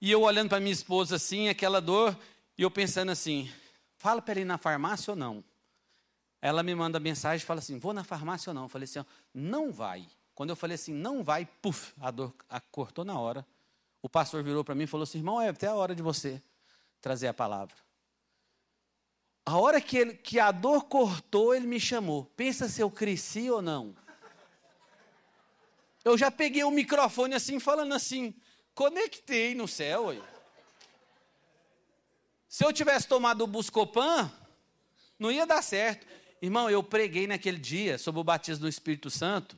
e 0.00 0.10
eu 0.10 0.22
olhando 0.22 0.48
para 0.48 0.58
minha 0.58 0.72
esposa 0.72 1.14
assim, 1.14 1.48
aquela 1.48 1.80
dor, 1.80 2.18
e 2.58 2.62
eu 2.62 2.70
pensando 2.70 3.12
assim, 3.12 3.48
fala 3.98 4.20
para 4.20 4.32
ele 4.32 4.40
ir 4.40 4.44
na 4.44 4.58
farmácia 4.58 5.12
ou 5.12 5.16
não? 5.16 5.44
Ela 6.40 6.64
me 6.64 6.74
manda 6.74 6.98
mensagem 6.98 7.46
fala 7.46 7.60
assim, 7.60 7.78
vou 7.78 7.92
na 7.92 8.02
farmácia 8.02 8.50
ou 8.50 8.54
não? 8.54 8.62
Eu 8.64 8.68
falei 8.68 8.84
assim, 8.84 9.04
não 9.32 9.70
vai. 9.70 10.04
Quando 10.34 10.50
eu 10.50 10.56
falei 10.56 10.74
assim, 10.74 10.92
não 10.92 11.22
vai, 11.22 11.44
puf, 11.44 11.92
a 12.00 12.10
dor 12.10 12.34
a, 12.48 12.60
cortou 12.60 13.04
na 13.04 13.18
hora. 13.18 13.46
o 14.00 14.08
pastor 14.08 14.42
virou 14.42 14.64
para 14.64 14.74
mim 14.74 14.84
e 14.84 14.86
falou 14.86 15.04
assim: 15.04 15.18
irmão, 15.18 15.40
é 15.40 15.48
até 15.48 15.66
a 15.66 15.74
hora 15.74 15.94
de 15.94 16.02
você 16.02 16.42
trazer 17.00 17.28
a 17.28 17.34
palavra. 17.34 17.76
A 19.44 19.58
hora 19.58 19.80
que, 19.80 19.98
ele, 19.98 20.14
que 20.14 20.38
a 20.38 20.52
dor 20.52 20.84
cortou, 20.84 21.54
ele 21.54 21.66
me 21.66 21.80
chamou. 21.80 22.24
Pensa 22.36 22.68
se 22.68 22.80
eu 22.80 22.90
cresci 22.90 23.50
ou 23.50 23.60
não. 23.60 23.94
Eu 26.04 26.16
já 26.16 26.30
peguei 26.30 26.64
o 26.64 26.70
microfone 26.70 27.34
assim, 27.34 27.60
falando 27.60 27.92
assim, 27.92 28.34
conectei 28.74 29.54
no 29.54 29.68
céu. 29.68 30.14
Se 32.48 32.64
eu 32.64 32.72
tivesse 32.72 33.08
tomado 33.08 33.42
o 33.42 33.46
Buscopan, 33.46 34.30
não 35.18 35.30
ia 35.30 35.46
dar 35.46 35.62
certo. 35.62 36.06
Irmão, 36.40 36.68
eu 36.68 36.82
preguei 36.82 37.26
naquele 37.26 37.58
dia 37.58 37.98
sobre 37.98 38.20
o 38.20 38.24
batismo 38.24 38.62
do 38.62 38.68
Espírito 38.68 39.10
Santo. 39.10 39.56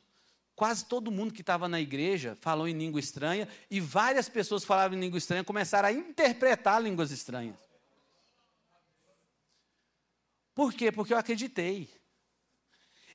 Quase 0.55 0.85
todo 0.85 1.11
mundo 1.11 1.33
que 1.33 1.41
estava 1.41 1.67
na 1.67 1.81
igreja 1.81 2.37
falou 2.39 2.67
em 2.67 2.77
língua 2.77 2.99
estranha 2.99 3.47
e 3.69 3.81
várias 3.81 4.29
pessoas 4.29 4.61
que 4.61 4.67
falavam 4.67 4.97
em 4.97 5.01
língua 5.01 5.17
estranha 5.17 5.43
começaram 5.43 5.89
a 5.89 5.91
interpretar 5.91 6.81
línguas 6.81 7.11
estranhas. 7.11 7.57
Por 10.53 10.73
quê? 10.73 10.93
Porque 10.93 11.13
eu 11.13 11.17
acreditei. 11.17 11.89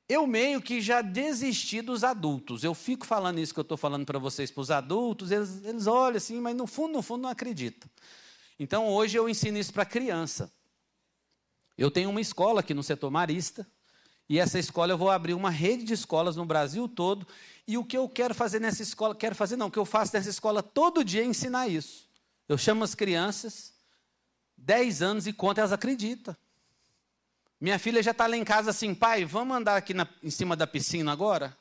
Eu 0.07 0.27
meio 0.27 0.61
que 0.61 0.81
já 0.81 1.01
desisti 1.01 1.81
dos 1.81 2.03
adultos. 2.03 2.63
Eu 2.63 2.75
fico 2.75 3.05
falando 3.05 3.39
isso 3.39 3.53
que 3.53 3.59
eu 3.59 3.63
estou 3.63 3.77
falando 3.77 4.05
para 4.05 4.19
vocês, 4.19 4.51
para 4.51 4.61
os 4.61 4.69
adultos, 4.69 5.31
eles, 5.31 5.63
eles 5.63 5.87
olham 5.87 6.17
assim, 6.17 6.39
mas 6.39 6.55
no 6.55 6.67
fundo, 6.67 6.93
no 6.93 7.01
fundo, 7.01 7.23
não 7.23 7.29
acreditam. 7.29 7.89
Então 8.59 8.87
hoje 8.87 9.17
eu 9.17 9.27
ensino 9.27 9.57
isso 9.57 9.73
para 9.73 9.85
criança. 9.85 10.53
Eu 11.75 11.89
tenho 11.89 12.11
uma 12.11 12.21
escola 12.21 12.59
aqui 12.59 12.75
no 12.75 12.83
setor 12.83 13.09
marista, 13.09 13.65
e 14.31 14.39
essa 14.39 14.57
escola 14.57 14.93
eu 14.93 14.97
vou 14.97 15.09
abrir 15.09 15.33
uma 15.33 15.49
rede 15.49 15.83
de 15.83 15.91
escolas 15.91 16.37
no 16.37 16.45
Brasil 16.45 16.87
todo. 16.87 17.27
E 17.67 17.77
o 17.77 17.83
que 17.83 17.97
eu 17.97 18.07
quero 18.07 18.33
fazer 18.33 18.61
nessa 18.61 18.81
escola, 18.81 19.13
quero 19.13 19.35
fazer 19.35 19.57
não, 19.57 19.67
o 19.67 19.71
que 19.71 19.77
eu 19.77 19.83
faço 19.83 20.15
nessa 20.15 20.29
escola 20.29 20.63
todo 20.63 21.03
dia 21.03 21.21
é 21.21 21.25
ensinar 21.25 21.67
isso. 21.67 22.09
Eu 22.47 22.57
chamo 22.57 22.81
as 22.81 22.95
crianças, 22.95 23.73
10 24.55 25.01
anos 25.01 25.27
e 25.27 25.33
conta, 25.33 25.59
elas 25.59 25.73
acreditam. 25.73 26.33
Minha 27.59 27.77
filha 27.77 28.01
já 28.01 28.11
está 28.11 28.25
lá 28.25 28.37
em 28.37 28.45
casa 28.45 28.69
assim, 28.69 28.95
pai, 28.95 29.25
vamos 29.25 29.57
andar 29.57 29.75
aqui 29.75 29.93
na, 29.93 30.07
em 30.23 30.29
cima 30.29 30.55
da 30.55 30.65
piscina 30.65 31.11
agora? 31.11 31.57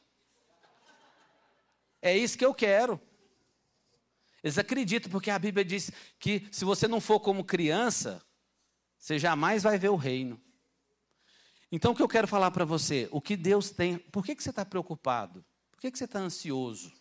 É 2.01 2.17
isso 2.17 2.39
que 2.39 2.45
eu 2.45 2.55
quero. 2.55 3.01
Eles 4.45 4.59
acreditam, 4.59 5.11
porque 5.11 5.33
a 5.33 5.41
Bíblia 5.41 5.65
diz 5.65 5.91
que 6.21 6.47
se 6.53 6.65
você 6.65 6.87
não 6.87 7.01
for 7.01 7.19
como 7.19 7.43
criança, 7.43 8.23
você 8.97 9.19
jamais 9.19 9.65
vai 9.65 9.77
ver 9.77 9.89
o 9.89 9.97
reino. 9.97 10.41
Então, 11.73 11.93
o 11.93 11.95
que 11.95 12.03
eu 12.03 12.09
quero 12.09 12.27
falar 12.27 12.51
para 12.51 12.65
você, 12.65 13.09
o 13.13 13.21
que 13.21 13.37
Deus 13.37 13.71
tem, 13.71 13.99
por 13.99 14.25
que, 14.25 14.35
que 14.35 14.43
você 14.43 14.51
está 14.51 14.65
preocupado? 14.65 15.45
Por 15.71 15.81
que, 15.81 15.91
que 15.91 15.99
você 15.99 16.05
está 16.05 16.19
ansioso? 16.19 16.93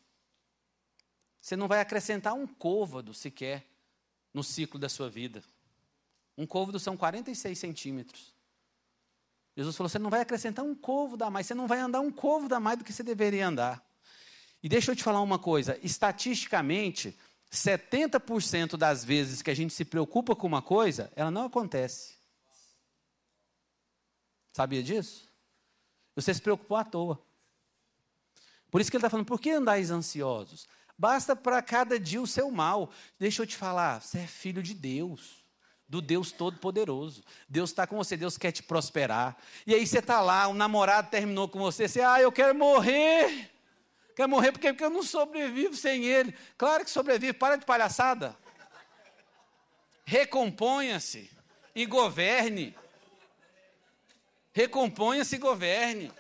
Você 1.42 1.56
não 1.56 1.68
vai 1.68 1.80
acrescentar 1.80 2.34
um 2.34 2.46
côvado 2.46 3.14
sequer 3.14 3.66
no 4.34 4.44
ciclo 4.44 4.80
da 4.80 4.88
sua 4.88 5.10
vida. 5.10 5.44
Um 6.38 6.46
côvado 6.46 6.80
são 6.80 6.96
46 6.96 7.58
centímetros. 7.58 8.36
Jesus 9.58 9.76
falou: 9.76 9.90
você 9.90 10.00
não 10.00 10.10
vai 10.10 10.22
acrescentar 10.22 10.64
um 10.64 10.76
côvado 10.76 11.24
a 11.24 11.30
mais, 11.30 11.48
você 11.48 11.56
não 11.56 11.68
vai 11.68 11.80
andar 11.80 12.00
um 12.00 12.12
côvado 12.12 12.54
a 12.56 12.60
mais 12.60 12.78
do 12.78 12.86
que 12.86 12.94
você 12.94 13.04
deveria 13.04 13.48
andar. 13.48 13.84
E 14.62 14.70
deixa 14.70 14.92
eu 14.92 14.96
te 14.96 15.04
falar 15.04 15.22
uma 15.22 15.40
coisa: 15.40 15.80
estatisticamente, 15.82 17.18
70% 17.52 18.78
das 18.78 19.04
vezes 19.04 19.42
que 19.42 19.50
a 19.50 19.56
gente 19.56 19.74
se 19.74 19.84
preocupa 19.84 20.36
com 20.36 20.46
uma 20.46 20.62
coisa, 20.62 21.12
ela 21.16 21.32
não 21.32 21.46
acontece. 21.46 22.19
Sabia 24.60 24.84
disso? 24.84 25.24
Você 26.14 26.34
se 26.34 26.42
preocupou 26.42 26.76
à 26.76 26.84
toa. 26.84 27.18
Por 28.70 28.82
isso 28.82 28.92
que 28.92 28.98
ele 28.98 29.00
está 29.00 29.10
falando: 29.10 29.26
por 29.26 29.40
que 29.40 29.52
andais 29.52 29.90
ansiosos? 29.90 30.68
Basta 30.98 31.34
para 31.34 31.62
cada 31.62 31.98
dia 31.98 32.22
o 32.22 32.28
seu 32.28 32.52
mal. 32.52 32.92
Deixa 33.18 33.42
eu 33.42 33.48
te 33.48 33.56
falar: 33.56 34.02
você 34.02 34.20
é 34.20 34.28
filho 34.28 34.62
de 34.62 34.74
Deus 34.74 35.46
do 35.88 36.02
Deus 36.02 36.34
Todo-Poderoso. 36.34 37.24
Deus 37.48 37.70
está 37.70 37.88
com 37.88 37.96
você, 37.96 38.18
Deus 38.18 38.38
quer 38.38 38.52
te 38.52 38.62
prosperar. 38.62 39.38
E 39.66 39.74
aí 39.74 39.88
você 39.88 40.00
está 40.00 40.20
lá, 40.20 40.50
o 40.50 40.54
namorado 40.54 41.10
terminou 41.10 41.48
com 41.48 41.60
você, 41.60 41.88
você, 41.88 42.02
ah, 42.02 42.20
eu 42.20 42.30
quero 42.30 42.54
morrer. 42.54 43.50
Quero 44.14 44.28
morrer 44.28 44.52
porque, 44.52 44.74
porque 44.74 44.84
eu 44.84 44.90
não 44.90 45.04
sobrevivo 45.04 45.74
sem 45.74 46.04
ele. 46.04 46.36
Claro 46.58 46.84
que 46.84 46.92
sobrevive, 46.92 47.32
para 47.32 47.56
de 47.56 47.66
palhaçada. 47.66 48.36
Recomponha-se 50.04 51.32
e 51.74 51.86
governe. 51.86 52.76
Recomponha-se 54.54 55.36
e 55.36 55.40
governe. 55.40 56.12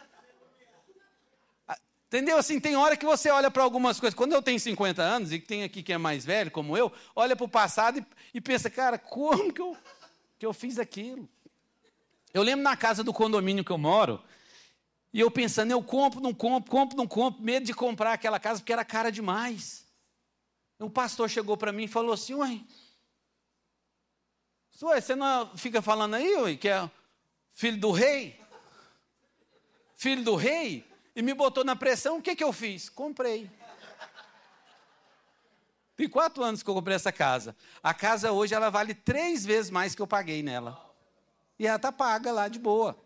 Entendeu? 2.07 2.39
Assim, 2.39 2.59
tem 2.59 2.75
hora 2.75 2.97
que 2.97 3.05
você 3.05 3.29
olha 3.29 3.51
para 3.51 3.61
algumas 3.61 3.99
coisas. 3.99 4.15
Quando 4.15 4.33
eu 4.33 4.41
tenho 4.41 4.59
50 4.59 4.99
anos, 5.01 5.31
e 5.31 5.39
tem 5.39 5.63
aqui 5.63 5.83
quem 5.83 5.93
é 5.93 5.97
mais 5.97 6.25
velho, 6.25 6.49
como 6.49 6.75
eu, 6.75 6.91
olha 7.15 7.35
para 7.35 7.45
o 7.45 7.49
passado 7.49 7.99
e, 7.99 8.05
e, 8.33 8.41
pensa, 8.41 8.67
cara, 8.67 8.97
como 8.97 9.53
que 9.53 9.61
eu, 9.61 9.77
que 10.39 10.45
eu 10.45 10.51
fiz 10.51 10.79
aquilo? 10.79 11.29
Eu 12.33 12.41
lembro 12.41 12.63
na 12.63 12.75
casa 12.75 13.03
do 13.03 13.13
condomínio 13.13 13.63
que 13.63 13.71
eu 13.71 13.77
moro, 13.77 14.23
e 15.13 15.19
eu 15.19 15.29
pensando, 15.29 15.71
eu 15.71 15.83
compro, 15.83 16.19
não 16.19 16.33
compro, 16.33 16.71
compro, 16.71 16.97
não 16.97 17.07
compro, 17.07 17.43
medo 17.43 17.65
de 17.67 17.75
comprar 17.75 18.13
aquela 18.13 18.39
casa 18.39 18.59
porque 18.59 18.73
era 18.73 18.83
cara 18.83 19.11
demais. 19.11 19.85
O 20.79 20.89
pastor 20.89 21.29
chegou 21.29 21.57
para 21.57 21.71
mim 21.71 21.83
e 21.83 21.87
falou 21.87 22.13
assim: 22.13 22.33
Ué, 22.35 22.61
ué 24.81 25.01
você 25.01 25.15
não 25.15 25.55
fica 25.57 25.81
falando 25.81 26.15
aí, 26.15 26.35
ué, 26.37 26.55
que 26.55 26.69
é 26.69 26.89
filho 27.59 27.77
do 27.77 27.91
rei? 27.91 28.39
Filho 29.95 30.23
do 30.23 30.35
rei? 30.35 30.89
e 31.19 31.21
me 31.21 31.33
botou 31.33 31.65
na 31.65 31.75
pressão, 31.75 32.17
o 32.17 32.21
que, 32.21 32.33
que 32.33 32.43
eu 32.43 32.53
fiz? 32.53 32.87
Comprei. 32.87 33.51
Tem 35.97 36.07
quatro 36.07 36.41
anos 36.41 36.63
que 36.63 36.69
eu 36.69 36.73
comprei 36.73 36.95
essa 36.95 37.11
casa. 37.11 37.53
A 37.83 37.93
casa 37.93 38.31
hoje 38.31 38.53
ela 38.53 38.69
vale 38.69 38.93
três 38.93 39.45
vezes 39.45 39.69
mais 39.69 39.93
que 39.93 40.01
eu 40.01 40.07
paguei 40.07 40.41
nela. 40.41 40.79
E 41.59 41.67
ela 41.67 41.75
está 41.75 41.91
paga 41.91 42.31
lá 42.31 42.47
de 42.47 42.57
boa. 42.57 42.97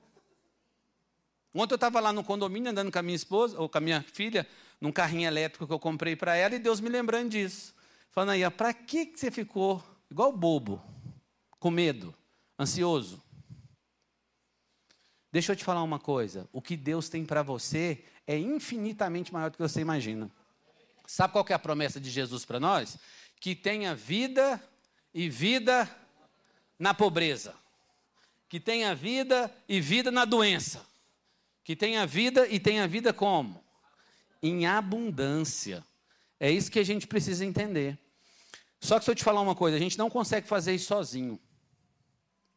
Ontem 1.55 1.73
eu 1.73 1.75
estava 1.75 1.99
lá 1.99 2.13
no 2.13 2.23
condomínio 2.23 2.69
andando 2.69 2.91
com 2.91 2.99
a 2.99 3.01
minha 3.01 3.15
esposa, 3.15 3.59
ou 3.59 3.67
com 3.67 3.79
a 3.79 3.81
minha 3.81 4.03
filha, 4.03 4.47
num 4.79 4.91
carrinho 4.91 5.27
elétrico 5.27 5.65
que 5.65 5.73
eu 5.73 5.79
comprei 5.79 6.15
para 6.15 6.35
ela, 6.35 6.53
e 6.53 6.59
Deus 6.59 6.79
me 6.79 6.89
lembrando 6.89 7.31
disso. 7.31 7.73
Falando 8.11 8.29
aí, 8.29 8.47
para 8.51 8.71
que 8.75 9.11
você 9.15 9.31
ficou 9.31 9.83
igual 10.09 10.31
bobo, 10.31 10.79
com 11.59 11.71
medo, 11.71 12.13
ansioso? 12.59 13.19
Deixa 15.33 15.51
eu 15.51 15.55
te 15.55 15.63
falar 15.63 15.81
uma 15.81 15.97
coisa: 15.97 16.47
o 16.53 16.61
que 16.61 16.77
Deus 16.77 17.09
tem 17.09 17.25
para 17.25 17.41
você 17.41 18.05
é 18.27 18.37
infinitamente 18.37 19.33
maior 19.33 19.49
do 19.49 19.57
que 19.57 19.63
você 19.63 19.81
imagina. 19.81 20.29
Sabe 21.07 21.33
qual 21.33 21.43
é 21.49 21.53
a 21.53 21.59
promessa 21.59 21.99
de 21.99 22.11
Jesus 22.11 22.45
para 22.45 22.59
nós? 22.59 22.99
Que 23.39 23.55
tenha 23.55 23.95
vida 23.95 24.63
e 25.11 25.27
vida 25.27 25.89
na 26.77 26.93
pobreza. 26.93 27.55
Que 28.47 28.59
tenha 28.59 28.93
vida 28.93 29.51
e 29.67 29.81
vida 29.81 30.11
na 30.11 30.23
doença. 30.23 30.85
Que 31.63 31.75
tenha 31.75 32.05
vida 32.05 32.47
e 32.47 32.59
tenha 32.59 32.87
vida 32.87 33.11
como? 33.11 33.59
Em 34.41 34.67
abundância. 34.67 35.83
É 36.39 36.51
isso 36.51 36.69
que 36.69 36.77
a 36.77 36.85
gente 36.85 37.07
precisa 37.07 37.43
entender. 37.43 37.97
Só 38.79 38.99
que 38.99 39.05
se 39.05 39.09
eu 39.09 39.15
te 39.15 39.23
falar 39.23 39.41
uma 39.41 39.55
coisa, 39.55 39.77
a 39.77 39.79
gente 39.79 39.97
não 39.97 40.11
consegue 40.11 40.47
fazer 40.47 40.75
isso 40.75 40.85
sozinho. 40.85 41.39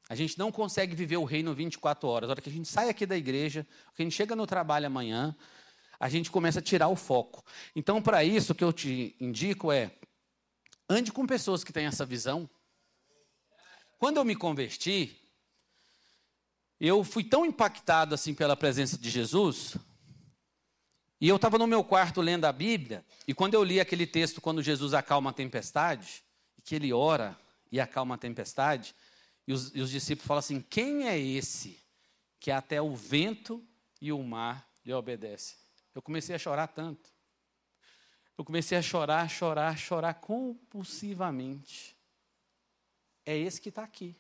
A 0.09 0.15
gente 0.15 0.39
não 0.39 0.53
consegue 0.53 0.95
viver 0.95 1.17
o 1.17 1.25
reino 1.25 1.55
24 1.55 2.09
horas. 2.09 2.29
A 2.29 2.33
hora 2.33 2.41
que 2.41 2.49
a 2.49 2.53
gente 2.53 2.69
sai 2.69 2.89
aqui 2.89 3.05
da 3.05 3.17
igreja, 3.17 3.67
que 3.95 4.03
a 4.03 4.05
gente 4.05 4.15
chega 4.15 4.37
no 4.37 4.47
trabalho 4.47 4.87
amanhã, 4.87 5.35
a 5.99 6.09
gente 6.09 6.31
começa 6.31 6.61
a 6.61 6.63
tirar 6.63 6.89
o 6.89 6.97
foco. 6.97 7.45
Então, 7.75 8.01
para 8.01 8.23
isso, 8.23 8.53
o 8.53 8.55
que 8.55 8.63
eu 8.63 8.73
te 8.73 9.17
indico 9.21 9.73
é: 9.73 9.91
ande 10.89 11.11
com 11.11 11.27
pessoas 11.27 11.65
que 11.65 11.73
têm 11.73 11.87
essa 11.87 12.07
visão. 12.07 12.49
Quando 13.99 14.19
eu 14.19 14.25
me 14.25 14.37
converti, 14.37 15.17
eu 16.79 17.03
fui 17.03 17.25
tão 17.25 17.45
impactado 17.45 18.15
assim 18.15 18.35
pela 18.35 18.55
presença 18.55 18.99
de 18.99 19.09
Jesus, 19.09 19.77
e 21.19 21.29
eu 21.29 21.37
estava 21.37 21.57
no 21.57 21.67
meu 21.67 21.83
quarto 21.83 22.21
lendo 22.21 22.45
a 22.45 22.53
Bíblia, 22.53 23.05
e 23.27 23.33
quando 23.33 23.55
eu 23.55 23.65
li 23.65 23.81
aquele 23.81 24.07
texto, 24.07 24.41
quando 24.41 24.63
Jesus 24.63 24.93
acalma 24.93 25.31
a 25.31 25.33
tempestade, 25.33 26.23
que 26.63 26.75
ele 26.75 26.93
ora 26.93 27.37
e 27.73 27.81
acalma 27.81 28.17
a 28.17 28.19
tempestade, 28.19 28.95
e 29.47 29.53
os, 29.53 29.75
e 29.75 29.81
os 29.81 29.91
discípulos 29.91 30.27
falam 30.27 30.39
assim: 30.41 30.61
quem 30.61 31.07
é 31.09 31.19
esse 31.19 31.79
que 32.41 32.51
até 32.51 32.81
o 32.83 32.95
vento 32.95 33.65
e 34.01 34.13
o 34.13 34.23
mar 34.23 34.69
lhe 34.85 34.93
obedecem? 34.93 35.57
Eu 35.95 36.03
comecei 36.03 36.35
a 36.35 36.39
chorar 36.39 36.67
tanto. 36.69 37.09
Eu 38.37 38.45
comecei 38.45 38.77
a 38.77 38.83
chorar, 38.83 39.29
chorar, 39.31 39.79
chorar 39.79 40.15
compulsivamente. 40.15 41.97
É 43.25 43.37
esse 43.37 43.61
que 43.61 43.71
está 43.71 43.83
aqui. 43.83 44.15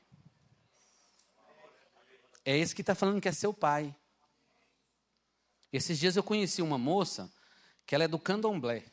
É 2.44 2.56
esse 2.56 2.74
que 2.74 2.80
está 2.80 2.94
falando 2.94 3.20
que 3.20 3.28
é 3.28 3.32
seu 3.32 3.52
pai. 3.52 3.94
Esses 5.72 5.98
dias 5.98 6.16
eu 6.16 6.22
conheci 6.22 6.62
uma 6.62 6.78
moça 6.78 7.30
que 7.84 7.94
ela 7.94 8.04
é 8.04 8.08
do 8.08 8.18
candomblé. 8.18 8.84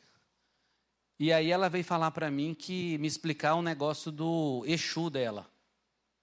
E 1.19 1.31
aí 1.31 1.51
ela 1.51 1.69
veio 1.69 1.85
falar 1.85 2.11
para 2.11 2.29
mim 2.29 2.53
que 2.53 2.97
me 2.97 3.07
explicar 3.07 3.55
um 3.55 3.61
negócio 3.61 4.11
do 4.11 4.63
Exu 4.67 5.09
dela. 5.09 5.52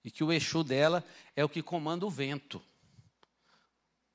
E 0.03 0.09
que 0.09 0.23
o 0.23 0.31
Exu 0.31 0.63
dela 0.63 1.03
é 1.35 1.43
o 1.43 1.49
que 1.49 1.61
comanda 1.61 2.05
o 2.05 2.09
vento. 2.09 2.61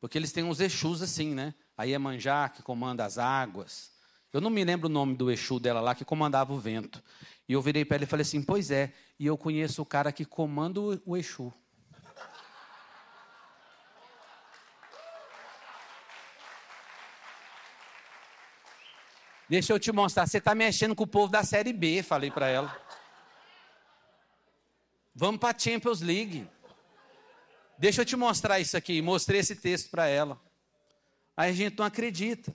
Porque 0.01 0.19
eles 0.19 0.33
têm 0.33 0.45
uns 0.45 0.61
Exus 0.61 1.03
assim, 1.03 1.35
né? 1.35 1.55
A 1.77 1.85
Iemanjá, 1.85 2.49
que 2.49 2.63
comanda 2.63 3.05
as 3.05 3.19
águas. 3.19 3.91
Eu 4.33 4.41
não 4.41 4.51
me 4.51 4.65
lembro 4.65 4.89
o 4.89 4.93
nome 4.93 5.15
do 5.15 5.31
Exu 5.31 5.59
dela 5.59 5.81
lá 5.81 5.95
que 5.95 6.05
comandava 6.05 6.53
o 6.53 6.59
vento. 6.59 7.03
E 7.49 7.53
eu 7.53 7.63
virei 7.63 7.85
para 7.85 7.97
ele 7.97 8.05
e 8.05 8.09
falei 8.09 8.23
assim: 8.23 8.43
Pois 8.43 8.71
é, 8.71 8.93
e 9.19 9.27
eu 9.27 9.39
conheço 9.39 9.81
o 9.83 9.87
cara 9.87 10.13
que 10.13 10.25
comanda 10.25 10.81
o 10.81 11.17
Exu. 11.17 11.53
Deixa 19.49 19.73
eu 19.73 19.79
te 19.79 19.93
mostrar, 19.93 20.27
você 20.27 20.39
está 20.39 20.57
mexendo 20.57 20.95
com 20.95 21.05
o 21.05 21.07
povo 21.07 21.31
da 21.31 21.45
Série 21.45 21.73
B, 21.73 22.03
falei 22.03 22.33
para 22.33 22.49
ela. 22.49 22.77
Vamos 25.19 25.41
para 25.41 25.57
a 25.57 25.59
Champions 25.59 26.03
League. 26.03 26.47
Deixa 27.79 28.03
eu 28.03 28.05
te 28.05 28.15
mostrar 28.15 28.61
isso 28.61 28.77
aqui. 28.77 29.01
Mostrei 29.01 29.41
esse 29.41 29.57
texto 29.57 29.89
para 29.89 30.07
ela. 30.07 30.39
Aí 31.35 31.51
a 31.51 31.55
gente 31.55 31.79
não 31.79 31.87
acredita. 31.87 32.55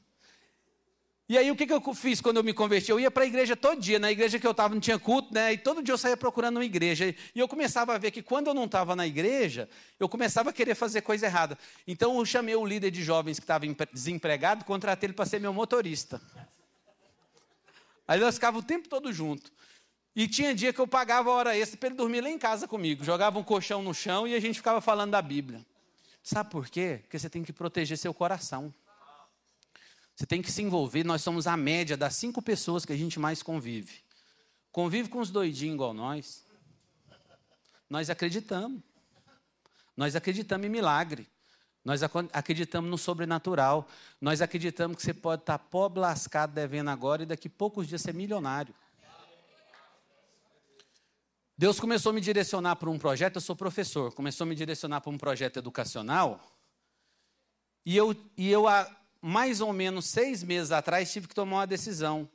E 1.28 1.40
aí 1.40 1.50
o 1.50 1.56
que, 1.56 1.66
que 1.66 1.74
eu 1.74 1.82
fiz 1.96 2.22
quando 2.22 2.38
eu 2.38 2.44
me 2.44 2.54
converti? 2.54 2.92
Eu 2.92 3.00
ia 3.00 3.10
para 3.10 3.24
a 3.24 3.26
igreja 3.26 3.56
todo 3.56 3.82
dia. 3.82 3.98
Na 3.98 4.12
igreja 4.12 4.38
que 4.38 4.46
eu 4.46 4.52
estava 4.52 4.76
não 4.76 4.80
tinha 4.80 5.00
culto, 5.00 5.34
né? 5.34 5.54
E 5.54 5.58
todo 5.58 5.82
dia 5.82 5.92
eu 5.92 5.98
saía 5.98 6.16
procurando 6.16 6.58
uma 6.58 6.66
igreja. 6.66 7.16
E 7.34 7.40
eu 7.40 7.48
começava 7.48 7.96
a 7.96 7.98
ver 7.98 8.12
que 8.12 8.22
quando 8.22 8.46
eu 8.46 8.54
não 8.54 8.66
estava 8.66 8.96
na 8.96 9.08
igreja, 9.08 9.68
eu 10.00 10.08
começava 10.08 10.52
a 10.52 10.54
querer 10.54 10.76
fazer 10.76 11.02
coisa 11.02 11.26
errada. 11.26 11.58
Então 11.88 12.20
eu 12.20 12.26
chamei 12.28 12.56
o 12.56 12.64
líder 12.64 12.92
de 12.92 13.02
jovens 13.02 13.40
que 13.40 13.44
estava 13.44 13.66
desempregado, 13.92 14.66
contratei 14.66 15.08
ele 15.08 15.14
para 15.14 15.26
ser 15.26 15.40
meu 15.40 15.52
motorista. 15.52 16.22
Aí 18.08 18.20
nós 18.20 18.36
ficávamos 18.36 18.64
o 18.64 18.68
tempo 18.68 18.88
todo 18.88 19.12
junto. 19.12 19.52
E 20.16 20.28
tinha 20.28 20.54
dia 20.54 20.74
que 20.74 20.80
eu 20.80 20.88
pagava 20.88 21.32
hora 21.32 21.58
extra 21.58 21.78
para 21.78 21.88
ele 21.88 21.96
dormir 21.96 22.22
lá 22.22 22.30
em 22.30 22.38
casa 22.38 22.68
comigo. 22.68 23.04
Jogava 23.04 23.40
um 23.40 23.44
colchão 23.44 23.82
no 23.82 23.94
chão 23.94 24.28
e 24.28 24.36
a 24.36 24.40
gente 24.40 24.56
ficava 24.56 24.82
falando 24.82 25.12
da 25.12 25.22
Bíblia. 25.22 25.66
Sabe 26.22 26.50
por 26.50 26.68
quê? 26.70 27.00
Porque 27.02 27.18
você 27.18 27.30
tem 27.30 27.44
que 27.44 27.54
proteger 27.54 27.98
seu 27.98 28.14
coração. 28.14 28.74
Você 30.16 30.26
tem 30.26 30.42
que 30.42 30.52
se 30.52 30.62
envolver. 30.62 31.04
Nós 31.04 31.22
somos 31.22 31.48
a 31.48 31.56
média 31.56 31.96
das 31.96 32.16
cinco 32.16 32.42
pessoas 32.42 32.86
que 32.86 32.94
a 32.94 32.98
gente 32.98 33.20
mais 33.20 33.42
convive. 33.42 34.04
Convive 34.72 35.10
com 35.10 35.20
os 35.20 35.32
doidinhos 35.32 35.76
igual 35.76 35.94
nós. 35.94 36.46
Nós 37.90 38.10
acreditamos. 38.10 38.82
Nós 39.96 40.16
acreditamos 40.16 40.68
em 40.68 40.70
milagre. 40.70 41.28
Nós 41.84 42.02
acreditamos 42.04 42.90
no 42.92 42.98
sobrenatural. 42.98 43.88
Nós 44.20 44.42
acreditamos 44.42 44.98
que 44.98 45.04
você 45.04 45.14
pode 45.14 45.42
estar 45.42 45.58
pobre, 45.58 46.00
lascado, 46.00 46.54
devendo 46.54 46.90
agora 46.90 47.24
e 47.24 47.26
daqui 47.26 47.48
a 47.48 47.52
poucos 47.58 47.88
dias 47.88 48.02
ser 48.02 48.14
milionário. 48.14 48.76
Deus 51.62 51.80
começou 51.80 52.10
a 52.10 52.14
me 52.14 52.22
direcionar 52.22 52.76
para 52.78 52.90
um 52.90 52.98
projeto, 52.98 53.36
eu 53.36 53.42
sou 53.42 53.56
professor, 53.56 54.12
começou 54.16 54.46
a 54.46 54.48
me 54.48 54.56
direcionar 54.56 55.00
para 55.00 55.12
um 55.12 55.18
projeto 55.20 55.58
educacional. 55.58 56.44
E 57.86 57.96
eu, 57.96 58.16
e 58.36 58.50
eu, 58.50 58.68
há 58.68 58.90
mais 59.22 59.62
ou 59.62 59.72
menos 59.72 60.08
seis 60.08 60.42
meses 60.42 60.72
atrás, 60.72 61.14
tive 61.14 61.28
que 61.28 61.36
tomar 61.36 61.58
uma 61.58 61.68
decisão. 61.68 62.28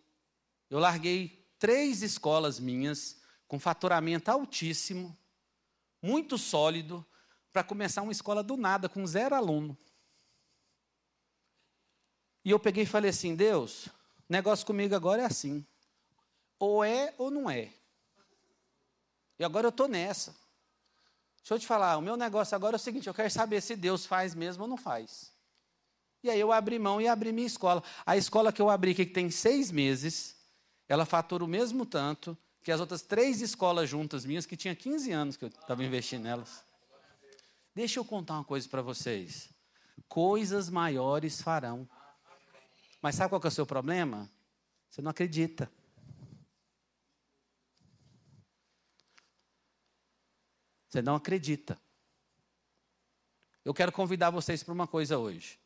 Eu 0.71 0.79
larguei 0.79 1.45
três 1.59 2.03
escolas 2.03 2.61
minhas, 2.61 3.21
com 3.49 3.59
faturamento 3.59 4.31
altíssimo, 4.31 5.19
muito 6.01 6.39
sólido, 6.39 7.05
para 7.53 7.65
começar 7.65 8.03
uma 8.03 8.13
escola 8.13 8.45
do 8.45 8.57
nada, 8.57 8.89
com 8.89 9.05
zero 9.05 9.35
aluno. 9.35 9.77
E 12.45 12.53
eu 12.53 12.61
peguei 12.61 12.85
e 12.85 12.87
falei 12.87 13.11
assim: 13.11 13.35
Deus, 13.35 13.89
negócio 14.29 14.65
comigo 14.65 14.95
agora 14.95 15.23
é 15.23 15.27
assim. 15.27 15.67
Ou 16.61 16.85
é 16.85 17.13
ou 17.19 17.29
não 17.29 17.51
é. 17.51 17.73
E 19.39 19.45
agora 19.45 19.67
eu 19.67 19.71
estou 19.71 19.89
nessa. 19.89 20.35
Deixa 21.39 21.55
eu 21.55 21.59
te 21.59 21.67
falar, 21.67 21.97
o 21.97 22.03
meu 22.03 22.17
negócio 22.17 22.55
agora 22.55 22.77
é 22.77 22.79
o 22.79 22.81
seguinte: 22.81 23.07
eu 23.07 23.15
quero 23.15 23.31
saber 23.31 23.61
se 23.61 23.77
Deus 23.77 24.05
faz 24.05 24.35
mesmo 24.35 24.65
ou 24.65 24.69
não 24.69 24.77
faz. 24.77 25.33
E 26.23 26.31
aí 26.31 26.41
eu 26.41 26.53
abri 26.53 26.79
mão 26.79 27.01
e 27.01 27.07
abri 27.07 27.33
minha 27.33 27.47
escola. 27.47 27.83
A 28.05 28.17
escola 28.17 28.53
que 28.53 28.61
eu 28.61 28.69
abri, 28.69 28.95
que 28.95 29.07
tem 29.07 29.31
seis 29.31 29.71
meses, 29.71 30.35
ela 30.89 31.05
fatura 31.05 31.45
o 31.45 31.49
mesmo 31.49 31.87
tanto 31.87 32.37
que 32.63 32.73
as 32.73 32.81
outras 32.81 33.03
três 33.03 33.41
escolas 33.41 33.89
juntas 33.89 34.25
minhas, 34.25 34.45
que 34.45 34.57
tinha 34.57 34.75
15 34.75 35.13
anos 35.13 35.37
que 35.37 35.45
eu 35.45 35.49
estava 35.49 35.85
investindo 35.85 36.25
nelas. 36.25 36.65
Deixa 37.73 38.01
eu 38.01 38.05
contar 38.05 38.35
uma 38.35 38.45
coisa 38.45 38.69
para 38.69 38.83
vocês. 38.83 39.51
Coisas 40.09 40.69
maiores 40.69 41.41
farão. 41.41 41.89
Mas 43.01 43.15
sabe 43.15 43.31
qual 43.31 43.41
é 43.45 43.47
o 43.47 43.51
seu 43.53 43.65
problema? 43.65 44.29
Você 44.91 45.01
não 45.01 45.13
acredita. 45.13 45.71
Você 50.97 51.03
não 51.03 51.17
acredita. 51.17 51.79
Eu 53.63 53.75
quero 53.75 53.93
convidar 53.93 54.31
vocês 54.31 54.63
para 54.63 54.73
uma 54.73 54.87
coisa 54.87 55.19
hoje. 55.19 55.61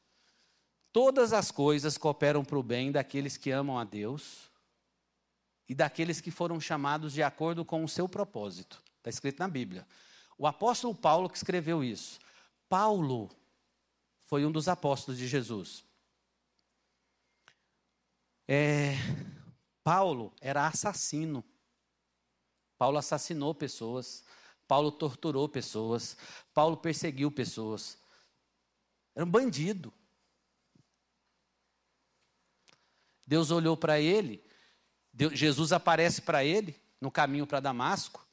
Todas 0.92 1.32
as 1.32 1.52
coisas 1.52 1.96
cooperam 1.96 2.44
para 2.44 2.58
o 2.58 2.64
bem 2.64 2.90
daqueles 2.90 3.36
que 3.36 3.52
amam 3.52 3.78
a 3.78 3.84
Deus 3.84 4.50
e 5.68 5.74
daqueles 5.74 6.20
que 6.20 6.32
foram 6.32 6.60
chamados 6.60 7.12
de 7.12 7.22
acordo 7.22 7.64
com 7.64 7.84
o 7.84 7.88
seu 7.88 8.08
propósito. 8.08 8.82
Está 8.96 9.08
escrito 9.08 9.38
na 9.38 9.46
Bíblia. 9.46 9.86
O 10.36 10.48
apóstolo 10.48 10.96
Paulo 10.96 11.30
que 11.30 11.36
escreveu 11.36 11.84
isso. 11.84 12.18
Paulo 12.68 13.30
foi 14.24 14.44
um 14.44 14.50
dos 14.50 14.66
apóstolos 14.66 15.16
de 15.16 15.28
Jesus. 15.28 15.84
É, 18.48 18.96
Paulo 19.84 20.32
era 20.40 20.66
assassino. 20.66 21.44
Paulo 22.76 22.98
assassinou 22.98 23.54
pessoas. 23.54 24.24
Paulo 24.70 24.92
torturou 24.92 25.48
pessoas. 25.48 26.16
Paulo 26.54 26.76
perseguiu 26.76 27.28
pessoas. 27.28 27.98
Era 29.16 29.24
um 29.24 29.28
bandido. 29.28 29.92
Deus 33.26 33.50
olhou 33.50 33.76
para 33.76 33.98
ele. 33.98 34.40
Deus, 35.12 35.36
Jesus 35.36 35.72
aparece 35.72 36.22
para 36.22 36.44
ele 36.44 36.80
no 37.00 37.10
caminho 37.10 37.48
para 37.48 37.58
Damasco. 37.58 38.24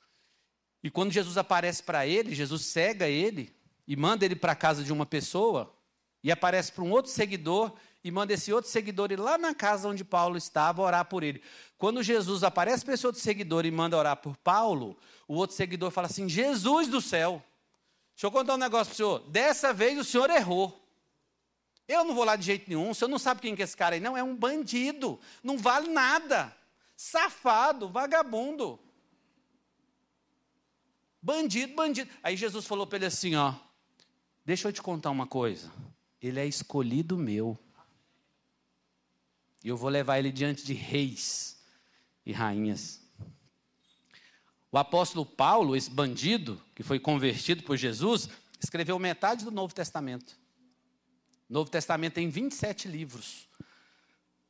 E 0.83 0.91
quando 0.91 1.11
Jesus 1.11 1.37
aparece 1.37 1.81
para 1.81 2.05
ele, 2.05 2.35
Jesus 2.35 2.65
cega 2.65 3.07
ele 3.07 3.51
e 3.87 3.95
manda 3.95 4.23
ele 4.23 4.35
para 4.35 4.51
a 4.51 4.55
casa 4.55 4.83
de 4.83 4.93
uma 4.93 5.07
pessoa, 5.07 5.75
e 6.23 6.31
aparece 6.31 6.71
para 6.71 6.83
um 6.83 6.91
outro 6.91 7.11
seguidor 7.11 7.75
e 8.07 8.11
manda 8.11 8.33
esse 8.33 8.53
outro 8.53 8.71
seguidor 8.71 9.11
ir 9.11 9.19
lá 9.19 9.37
na 9.37 9.53
casa 9.53 9.89
onde 9.89 10.01
Paulo 10.01 10.37
estava 10.37 10.81
orar 10.81 11.03
por 11.03 11.23
ele. 11.23 11.41
Quando 11.77 12.01
Jesus 12.01 12.41
aparece 12.41 12.85
para 12.85 12.93
esse 12.93 13.05
outro 13.05 13.21
seguidor 13.21 13.65
e 13.65 13.71
manda 13.71 13.97
orar 13.97 14.15
por 14.15 14.37
Paulo, 14.37 14.97
o 15.27 15.35
outro 15.35 15.57
seguidor 15.57 15.91
fala 15.91 16.07
assim: 16.07 16.29
Jesus 16.29 16.87
do 16.87 17.01
céu, 17.01 17.43
deixa 18.15 18.27
eu 18.27 18.31
contar 18.31 18.53
um 18.53 18.57
negócio 18.57 18.85
para 18.85 18.93
o 18.93 18.95
senhor. 18.95 19.19
Dessa 19.29 19.73
vez 19.73 19.99
o 19.99 20.05
senhor 20.05 20.29
errou. 20.29 20.81
Eu 21.85 22.05
não 22.05 22.15
vou 22.15 22.23
lá 22.23 22.37
de 22.37 22.45
jeito 22.45 22.69
nenhum. 22.69 22.89
O 22.89 22.95
senhor 22.95 23.09
não 23.09 23.19
sabe 23.19 23.41
quem 23.41 23.55
que 23.55 23.61
é 23.61 23.65
esse 23.65 23.75
cara 23.75 23.95
aí, 23.95 23.99
não? 23.99 24.15
É 24.15 24.23
um 24.23 24.35
bandido. 24.35 25.19
Não 25.43 25.57
vale 25.57 25.89
nada. 25.89 26.55
Safado, 26.95 27.89
vagabundo. 27.89 28.79
Bandido, 31.21 31.75
bandido. 31.75 32.09
Aí 32.23 32.37
Jesus 32.37 32.65
falou 32.65 32.87
para 32.87 32.99
ele 32.99 33.05
assim: 33.05 33.35
ó, 33.35 33.53
deixa 34.45 34.69
eu 34.69 34.71
te 34.71 34.81
contar 34.81 35.09
uma 35.09 35.27
coisa. 35.27 35.69
Ele 36.21 36.39
é 36.39 36.45
escolhido 36.45 37.17
meu. 37.17 37.59
E 39.63 39.69
eu 39.69 39.77
vou 39.77 39.89
levar 39.89 40.19
ele 40.19 40.31
diante 40.31 40.65
de 40.65 40.73
reis 40.73 41.57
e 42.25 42.31
rainhas. 42.31 43.01
O 44.71 44.77
apóstolo 44.77 45.25
Paulo, 45.25 45.75
esse 45.75 45.89
bandido 45.89 46.61
que 46.75 46.83
foi 46.83 46.99
convertido 46.99 47.63
por 47.63 47.77
Jesus, 47.77 48.29
escreveu 48.59 48.99
metade 48.99 49.45
do 49.45 49.51
Novo 49.51 49.73
Testamento. 49.73 50.37
O 51.49 51.53
Novo 51.53 51.69
Testamento 51.69 52.13
tem 52.13 52.29
27 52.29 52.87
livros. 52.87 53.47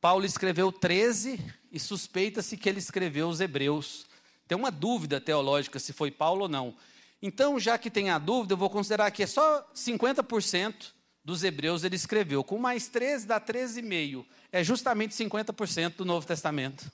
Paulo 0.00 0.24
escreveu 0.24 0.70
13 0.70 1.40
e 1.70 1.78
suspeita-se 1.78 2.56
que 2.56 2.68
ele 2.68 2.78
escreveu 2.78 3.28
os 3.28 3.40
Hebreus. 3.40 4.06
Tem 4.46 4.56
uma 4.56 4.70
dúvida 4.70 5.20
teológica 5.20 5.78
se 5.78 5.92
foi 5.92 6.10
Paulo 6.10 6.42
ou 6.42 6.48
não. 6.48 6.76
Então, 7.20 7.58
já 7.58 7.76
que 7.76 7.90
tem 7.90 8.10
a 8.10 8.18
dúvida, 8.18 8.54
eu 8.54 8.58
vou 8.58 8.70
considerar 8.70 9.10
que 9.10 9.22
é 9.22 9.26
só 9.26 9.68
50% 9.74 10.92
dos 11.28 11.44
hebreus 11.44 11.84
ele 11.84 11.94
escreveu. 11.94 12.42
Com 12.42 12.56
mais 12.56 12.88
13 12.88 13.26
dá 13.26 13.38
13,5. 13.38 14.24
É 14.50 14.64
justamente 14.64 15.14
50% 15.14 15.96
do 15.96 16.04
Novo 16.06 16.26
Testamento. 16.26 16.90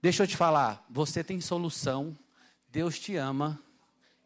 Deixa 0.00 0.22
eu 0.22 0.26
te 0.26 0.34
falar, 0.34 0.82
você 0.88 1.22
tem 1.22 1.42
solução, 1.42 2.16
Deus 2.70 2.98
te 2.98 3.16
ama 3.16 3.62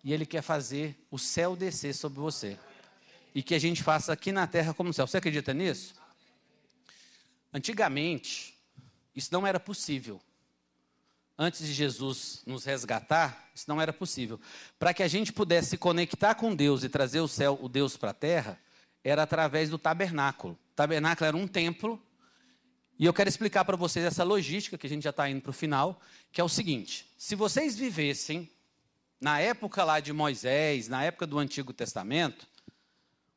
e 0.05 0.13
Ele 0.13 0.25
quer 0.25 0.41
fazer 0.41 0.97
o 1.11 1.19
céu 1.19 1.57
descer 1.57 1.97
sobre 1.97 2.21
você. 2.21 2.57
E 3.35 3.43
que 3.43 3.57
a 3.57 3.59
gente 3.59 3.83
faça 3.83 4.13
aqui 4.13 4.31
na 4.31 4.47
terra 4.47 4.73
como 4.73 4.87
no 4.87 4.95
céu. 4.95 5.09
Você 5.09 5.17
acredita 5.17 5.53
nisso? 5.53 5.97
Antigamente, 7.53 8.57
isso 9.17 9.31
não 9.33 9.45
era 9.45 9.59
possível 9.59 10.21
antes 11.39 11.67
de 11.67 11.73
Jesus 11.73 12.43
nos 12.47 12.65
resgatar, 12.65 13.51
isso 13.55 13.67
não 13.69 13.81
era 13.81 13.93
possível. 13.93 14.41
Para 14.79 14.95
que 14.95 15.03
a 15.03 15.09
gente 15.09 15.33
pudesse 15.33 15.71
se 15.71 15.79
conectar 15.79 16.35
com 16.35 16.55
Deus 16.55 16.83
e 16.83 16.89
trazer 16.89 17.21
o 17.21 17.29
céu, 17.29 17.59
o 17.61 17.69
Deus 17.69 17.97
para 17.97 18.11
a 18.11 18.15
terra, 18.15 18.59
era 19.05 19.23
através 19.23 19.71
do 19.71 19.79
tabernáculo. 19.79 20.55
O 20.55 20.75
tabernáculo 20.75 21.27
era 21.27 21.37
um 21.37 21.47
templo. 21.47 22.01
E 22.99 23.05
eu 23.05 23.13
quero 23.13 23.29
explicar 23.29 23.65
para 23.65 23.77
vocês 23.77 24.05
essa 24.05 24.25
logística, 24.25 24.79
que 24.79 24.87
a 24.87 24.91
gente 24.91 25.03
já 25.03 25.11
está 25.11 25.29
indo 25.29 25.43
para 25.43 25.51
o 25.51 25.53
final, 25.53 26.01
que 26.33 26.41
é 26.41 26.45
o 26.45 26.49
seguinte: 26.49 27.07
se 27.19 27.35
vocês 27.35 27.77
vivessem 27.77 28.51
na 29.21 29.39
época 29.39 29.85
lá 29.85 30.01
de 30.01 30.13
Moisés, 30.13 30.89
na 30.89 31.05
época 31.05 31.27
do 31.27 31.39
Antigo 31.39 31.73
Testamento, 31.73 32.47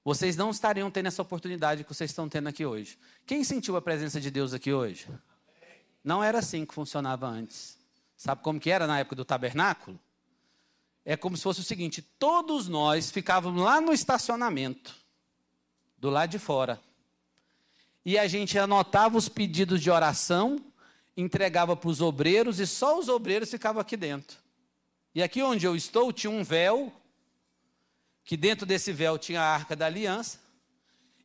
vocês 0.04 0.36
não 0.36 0.50
estariam 0.50 0.90
tendo 0.90 1.08
essa 1.08 1.22
oportunidade 1.22 1.84
que 1.84 1.94
vocês 1.94 2.10
estão 2.10 2.28
tendo 2.28 2.48
aqui 2.48 2.66
hoje. 2.66 2.98
Quem 3.26 3.44
sentiu 3.44 3.76
a 3.76 3.82
presença 3.82 4.20
de 4.20 4.32
Deus 4.32 4.54
aqui 4.54 4.74
hoje? 4.74 5.08
Não 6.04 6.24
era 6.24 6.40
assim 6.40 6.66
que 6.66 6.74
funcionava 6.74 7.28
antes. 7.28 7.79
Sabe 8.20 8.44
como 8.44 8.60
que 8.60 8.70
era 8.70 8.86
na 8.86 9.00
época 9.00 9.16
do 9.16 9.24
tabernáculo? 9.24 9.98
É 11.06 11.16
como 11.16 11.38
se 11.38 11.44
fosse 11.44 11.62
o 11.62 11.64
seguinte: 11.64 12.02
todos 12.02 12.68
nós 12.68 13.10
ficávamos 13.10 13.64
lá 13.64 13.80
no 13.80 13.94
estacionamento, 13.94 14.94
do 15.98 16.10
lado 16.10 16.30
de 16.30 16.38
fora. 16.38 16.82
E 18.04 18.20
a 18.20 18.28
gente 18.28 18.60
anotava 18.60 19.18
os 19.18 19.30
pedidos 19.30 19.82
de 19.82 19.90
oração, 19.90 20.62
entregava 21.16 21.78
para 21.78 21.90
os 21.90 22.02
obreiros 22.02 22.60
e 22.60 22.68
só 22.68 23.00
os 23.00 23.08
obreiros 23.08 23.50
ficavam 23.50 23.80
aqui 23.80 23.96
dentro. 23.96 24.38
E 25.16 25.24
aqui 25.24 25.42
onde 25.42 25.66
eu 25.66 25.74
estou 25.74 26.12
tinha 26.12 26.30
um 26.30 26.44
véu, 26.44 26.92
que 28.26 28.36
dentro 28.36 28.66
desse 28.66 28.92
véu 28.92 29.18
tinha 29.18 29.42
a 29.42 29.48
arca 29.48 29.78
da 29.78 29.86
aliança, 29.86 30.42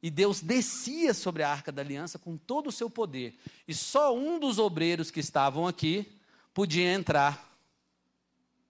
e 0.01 0.11
Deus 0.11 0.41
descia 0.41 1.13
sobre 1.13 1.43
a 1.43 1.51
arca 1.51 1.73
da 1.73 1.83
aliança 1.83 2.21
com 2.21 2.37
todo 2.37 2.69
o 2.69 2.73
seu 2.73 2.89
poder. 2.89 3.37
E 3.67 3.75
só 3.75 4.17
um 4.17 4.39
dos 4.39 4.61
obreiros 4.61 5.11
que 5.11 5.19
estavam 5.19 5.67
aqui 5.67 6.21
podia 6.55 6.91
entrar 6.91 7.53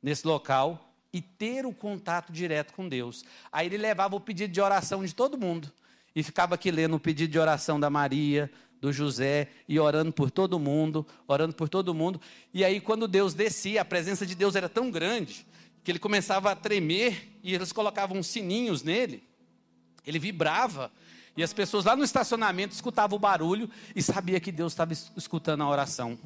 nesse 0.03 0.27
local 0.27 0.93
e 1.13 1.21
ter 1.21 1.65
o 1.65 1.73
contato 1.73 2.33
direto 2.33 2.73
com 2.73 2.89
Deus. 2.89 3.25
Aí 3.53 3.67
ele 3.67 3.77
levava 3.77 4.17
o 4.17 4.21
pedido 4.21 4.53
de 4.53 4.61
oração 4.61 5.05
de 5.05 5.15
todo 5.15 5.39
mundo 5.39 5.71
e 6.17 6.23
ficava 6.23 6.57
aqui 6.57 6.71
lendo 6.71 6.97
o 6.97 7.01
pedido 7.01 7.31
de 7.31 7.39
oração 7.39 7.79
da 7.79 7.89
Maria, 7.89 8.51
do 8.81 8.93
José 8.93 9.49
e 9.69 9.79
orando 9.79 10.13
por 10.13 10.31
todo 10.31 10.59
mundo, 10.59 11.07
orando 11.29 11.55
por 11.55 11.69
todo 11.69 11.95
mundo. 11.95 12.21
E 12.53 12.65
aí 12.65 12.81
quando 12.81 13.07
Deus 13.07 13.33
descia, 13.33 13.83
a 13.83 13.85
presença 13.85 14.27
de 14.27 14.35
Deus 14.35 14.57
era 14.57 14.69
tão 14.69 14.91
grande 14.91 15.47
que 15.85 15.93
ele 15.93 15.99
começava 15.99 16.51
a 16.51 16.57
tremer 16.57 17.39
e 17.43 17.55
eles 17.55 17.71
colocavam 17.71 18.23
sininhos 18.23 18.83
nele. 18.83 19.23
Ele 20.07 20.19
vibrava 20.19 20.91
e 21.37 21.43
as 21.43 21.53
pessoas 21.53 21.85
lá 21.85 21.95
no 21.95 22.05
estacionamento 22.05 22.75
escutavam 22.75 23.17
o 23.17 23.21
barulho 23.21 23.71
e 23.95 24.03
sabia 24.03 24.41
que 24.41 24.51
Deus 24.51 24.73
estava 24.73 24.93
escutando 24.93 25.63
a 25.63 25.69
oração. 25.69 26.19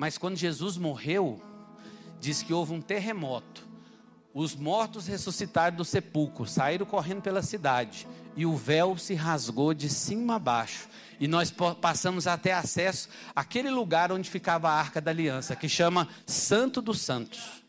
Mas 0.00 0.16
quando 0.16 0.34
Jesus 0.34 0.78
morreu, 0.78 1.38
diz 2.18 2.42
que 2.42 2.54
houve 2.54 2.72
um 2.72 2.80
terremoto. 2.80 3.68
Os 4.32 4.56
mortos 4.56 5.06
ressuscitaram 5.06 5.76
do 5.76 5.84
sepulcro, 5.84 6.46
saíram 6.46 6.86
correndo 6.86 7.20
pela 7.20 7.42
cidade, 7.42 8.08
e 8.34 8.46
o 8.46 8.56
véu 8.56 8.96
se 8.96 9.12
rasgou 9.12 9.74
de 9.74 9.90
cima 9.90 10.36
a 10.36 10.38
baixo. 10.38 10.88
E 11.20 11.28
nós 11.28 11.52
passamos 11.82 12.26
a 12.26 12.38
ter 12.38 12.52
acesso 12.52 13.10
àquele 13.36 13.68
lugar 13.68 14.10
onde 14.10 14.30
ficava 14.30 14.70
a 14.70 14.72
arca 14.72 15.02
da 15.02 15.10
aliança, 15.10 15.54
que 15.54 15.68
chama 15.68 16.08
Santo 16.24 16.80
dos 16.80 17.02
Santos. 17.02 17.62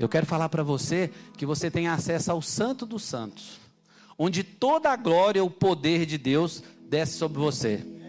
Eu 0.00 0.08
quero 0.08 0.26
falar 0.26 0.48
para 0.48 0.64
você 0.64 1.12
que 1.36 1.46
você 1.46 1.70
tem 1.70 1.86
acesso 1.86 2.32
ao 2.32 2.42
Santo 2.42 2.84
dos 2.84 3.04
Santos 3.04 3.60
onde 4.22 4.44
toda 4.44 4.90
a 4.90 4.96
glória 4.96 5.38
e 5.38 5.42
o 5.42 5.48
poder 5.48 6.04
de 6.04 6.18
Deus 6.18 6.62
desce 6.90 7.16
sobre 7.16 7.38
você. 7.38 7.99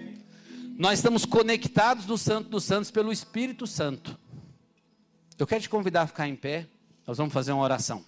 Nós 0.81 0.97
estamos 0.97 1.25
conectados 1.25 2.07
no 2.07 2.17
Santo 2.17 2.49
dos 2.49 2.63
Santos 2.63 2.89
pelo 2.89 3.11
Espírito 3.11 3.67
Santo. 3.67 4.17
Eu 5.37 5.45
quero 5.45 5.61
te 5.61 5.69
convidar 5.69 6.01
a 6.01 6.07
ficar 6.07 6.27
em 6.27 6.35
pé. 6.35 6.65
Nós 7.05 7.19
vamos 7.19 7.31
fazer 7.31 7.51
uma 7.51 7.61
oração. 7.61 8.03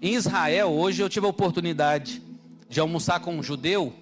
Em 0.00 0.14
Israel, 0.14 0.70
hoje 0.70 1.02
eu 1.02 1.08
tive 1.10 1.26
a 1.26 1.28
oportunidade 1.28 2.22
de 2.66 2.80
almoçar 2.80 3.20
com 3.20 3.36
um 3.36 3.42
judeu. 3.42 3.92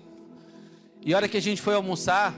E 1.04 1.12
a 1.12 1.16
hora 1.16 1.26
que 1.28 1.36
a 1.36 1.42
gente 1.42 1.61
foi 1.61 1.74
almoçar, 1.74 2.32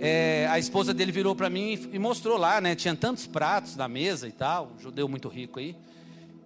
é, 0.00 0.46
a 0.50 0.58
esposa 0.58 0.92
dele 0.92 1.12
virou 1.12 1.34
para 1.34 1.48
mim 1.48 1.88
e 1.90 1.98
mostrou 1.98 2.36
lá, 2.36 2.60
né? 2.60 2.74
Tinha 2.74 2.94
tantos 2.94 3.26
pratos 3.26 3.74
na 3.74 3.88
mesa 3.88 4.28
e 4.28 4.32
tal, 4.32 4.72
um 4.76 4.82
judeu 4.82 5.08
muito 5.08 5.30
rico 5.30 5.58
aí. 5.58 5.74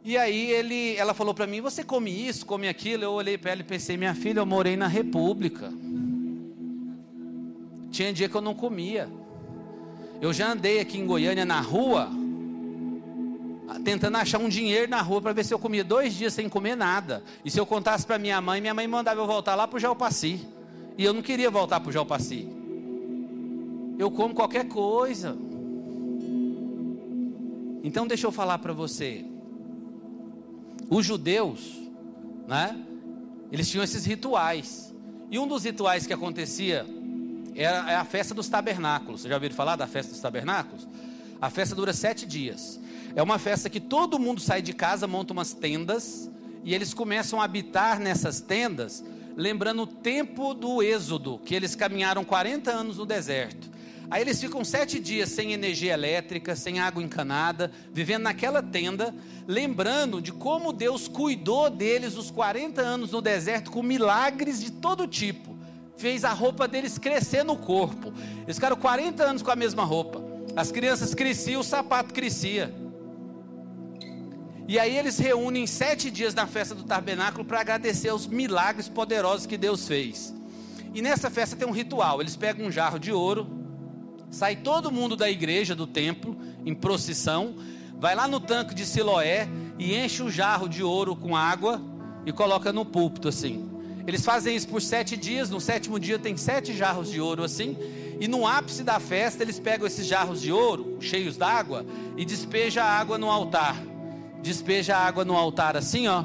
E 0.06 0.16
aí 0.16 0.52
ele, 0.52 0.94
ela 0.94 1.12
falou 1.12 1.34
para 1.34 1.48
mim: 1.48 1.60
"Você 1.60 1.82
come 1.82 2.12
isso, 2.28 2.46
come 2.46 2.68
aquilo?" 2.68 3.02
Eu 3.02 3.10
olhei 3.10 3.36
para 3.36 3.50
ela 3.50 3.60
e 3.60 3.64
pensei: 3.64 3.96
"Minha 3.96 4.14
filha, 4.14 4.38
eu 4.38 4.46
morei 4.46 4.76
na 4.76 4.86
República. 4.86 5.72
Tinha 7.90 8.12
dia 8.12 8.28
que 8.28 8.34
eu 8.36 8.40
não 8.40 8.54
comia. 8.54 9.08
Eu 10.20 10.32
já 10.32 10.52
andei 10.52 10.78
aqui 10.78 10.96
em 10.96 11.06
Goiânia 11.06 11.44
na 11.44 11.60
rua, 11.60 12.08
tentando 13.82 14.16
achar 14.16 14.38
um 14.38 14.48
dinheiro 14.48 14.88
na 14.88 15.02
rua 15.02 15.20
para 15.20 15.32
ver 15.32 15.44
se 15.44 15.52
eu 15.52 15.58
comia 15.58 15.82
dois 15.82 16.14
dias 16.14 16.32
sem 16.32 16.48
comer 16.48 16.76
nada. 16.76 17.24
E 17.44 17.50
se 17.50 17.58
eu 17.58 17.66
contasse 17.66 18.06
para 18.06 18.16
minha 18.16 18.40
mãe, 18.40 18.60
minha 18.60 18.74
mãe 18.74 18.86
mandava 18.86 19.20
eu 19.20 19.26
voltar 19.26 19.56
lá 19.56 19.66
para 19.66 19.76
o 19.76 19.80
Jalpaci. 19.80 20.40
E 20.96 21.04
eu 21.04 21.12
não 21.12 21.20
queria 21.20 21.50
voltar 21.50 21.80
para 21.80 21.90
o 21.90 21.92
Jalpaci. 21.92 22.48
Eu 23.98 24.08
como 24.12 24.34
qualquer 24.34 24.68
coisa. 24.68 25.36
Então 27.82 28.06
deixa 28.06 28.24
eu 28.28 28.30
falar 28.30 28.58
para 28.58 28.72
você. 28.72 29.24
Os 30.88 31.04
judeus, 31.04 31.60
né? 32.46 32.76
Eles 33.50 33.68
tinham 33.68 33.82
esses 33.82 34.04
rituais. 34.04 34.94
E 35.30 35.38
um 35.38 35.46
dos 35.46 35.64
rituais 35.64 36.06
que 36.06 36.12
acontecia 36.12 36.86
era 37.54 37.90
é 37.90 37.96
a 37.96 38.04
festa 38.04 38.34
dos 38.34 38.48
tabernáculos. 38.48 39.22
Você 39.22 39.28
já 39.28 39.34
ouviu 39.34 39.50
falar 39.50 39.76
da 39.76 39.86
festa 39.86 40.12
dos 40.12 40.20
tabernáculos? 40.20 40.86
A 41.40 41.50
festa 41.50 41.74
dura 41.74 41.92
sete 41.92 42.26
dias. 42.26 42.80
É 43.14 43.22
uma 43.22 43.38
festa 43.38 43.70
que 43.70 43.80
todo 43.80 44.18
mundo 44.18 44.40
sai 44.40 44.60
de 44.60 44.72
casa, 44.72 45.06
monta 45.06 45.32
umas 45.32 45.52
tendas 45.52 46.30
e 46.62 46.74
eles 46.74 46.92
começam 46.92 47.40
a 47.40 47.44
habitar 47.44 47.98
nessas 47.98 48.40
tendas, 48.40 49.04
lembrando 49.36 49.82
o 49.82 49.86
tempo 49.86 50.52
do 50.52 50.82
Êxodo, 50.82 51.38
que 51.38 51.54
eles 51.54 51.74
caminharam 51.74 52.24
40 52.24 52.70
anos 52.70 52.98
no 52.98 53.06
deserto. 53.06 53.70
Aí 54.10 54.22
eles 54.22 54.40
ficam 54.40 54.64
sete 54.64 55.00
dias 55.00 55.30
sem 55.30 55.52
energia 55.52 55.92
elétrica, 55.92 56.54
sem 56.54 56.78
água 56.78 57.02
encanada, 57.02 57.72
vivendo 57.92 58.22
naquela 58.22 58.62
tenda, 58.62 59.14
lembrando 59.48 60.20
de 60.20 60.32
como 60.32 60.72
Deus 60.72 61.08
cuidou 61.08 61.68
deles 61.68 62.16
os 62.16 62.30
40 62.30 62.80
anos 62.80 63.10
no 63.10 63.20
deserto 63.20 63.70
com 63.70 63.82
milagres 63.82 64.60
de 64.60 64.70
todo 64.70 65.08
tipo. 65.08 65.56
Fez 65.96 66.24
a 66.24 66.32
roupa 66.32 66.68
deles 66.68 66.98
crescer 66.98 67.42
no 67.42 67.56
corpo. 67.56 68.12
Eles 68.44 68.56
ficaram 68.56 68.76
40 68.76 69.24
anos 69.24 69.42
com 69.42 69.50
a 69.50 69.56
mesma 69.56 69.82
roupa. 69.82 70.22
As 70.54 70.70
crianças 70.70 71.14
cresciam, 71.14 71.60
o 71.60 71.64
sapato 71.64 72.14
crescia. 72.14 72.72
E 74.68 74.78
aí 74.78 74.96
eles 74.96 75.18
reúnem 75.18 75.66
sete 75.66 76.10
dias 76.10 76.34
na 76.34 76.46
festa 76.46 76.74
do 76.74 76.82
tabernáculo 76.84 77.44
para 77.44 77.60
agradecer 77.60 78.12
os 78.12 78.26
milagres 78.26 78.88
poderosos 78.88 79.46
que 79.46 79.56
Deus 79.56 79.86
fez. 79.86 80.34
E 80.94 81.02
nessa 81.02 81.30
festa 81.30 81.56
tem 81.56 81.66
um 81.66 81.72
ritual. 81.72 82.20
Eles 82.20 82.36
pegam 82.36 82.66
um 82.66 82.72
jarro 82.72 82.98
de 82.98 83.12
ouro, 83.12 83.65
sai 84.36 84.54
todo 84.54 84.92
mundo 84.92 85.16
da 85.16 85.30
igreja, 85.30 85.74
do 85.74 85.86
templo, 85.86 86.36
em 86.62 86.74
procissão, 86.74 87.54
vai 87.98 88.14
lá 88.14 88.28
no 88.28 88.38
tanque 88.38 88.74
de 88.74 88.84
Siloé 88.84 89.48
e 89.78 89.96
enche 89.96 90.22
o 90.22 90.30
jarro 90.30 90.68
de 90.68 90.82
ouro 90.82 91.16
com 91.16 91.34
água 91.34 91.80
e 92.26 92.30
coloca 92.32 92.70
no 92.70 92.84
púlpito 92.84 93.28
assim. 93.28 93.66
Eles 94.06 94.22
fazem 94.22 94.54
isso 94.54 94.68
por 94.68 94.82
sete 94.82 95.16
dias, 95.16 95.48
no 95.48 95.58
sétimo 95.58 95.98
dia 95.98 96.18
tem 96.18 96.36
sete 96.36 96.76
jarros 96.76 97.10
de 97.10 97.18
ouro 97.18 97.44
assim, 97.44 97.78
e 98.20 98.28
no 98.28 98.46
ápice 98.46 98.84
da 98.84 99.00
festa 99.00 99.42
eles 99.42 99.58
pegam 99.58 99.86
esses 99.86 100.06
jarros 100.06 100.42
de 100.42 100.52
ouro, 100.52 100.98
cheios 101.00 101.38
d'água, 101.38 101.86
e 102.14 102.22
despeja 102.22 102.84
a 102.84 102.92
água 102.92 103.16
no 103.16 103.30
altar. 103.30 103.82
Despeja 104.42 104.98
a 104.98 105.00
água 105.00 105.24
no 105.24 105.34
altar 105.34 105.78
assim, 105.78 106.08
ó, 106.08 106.24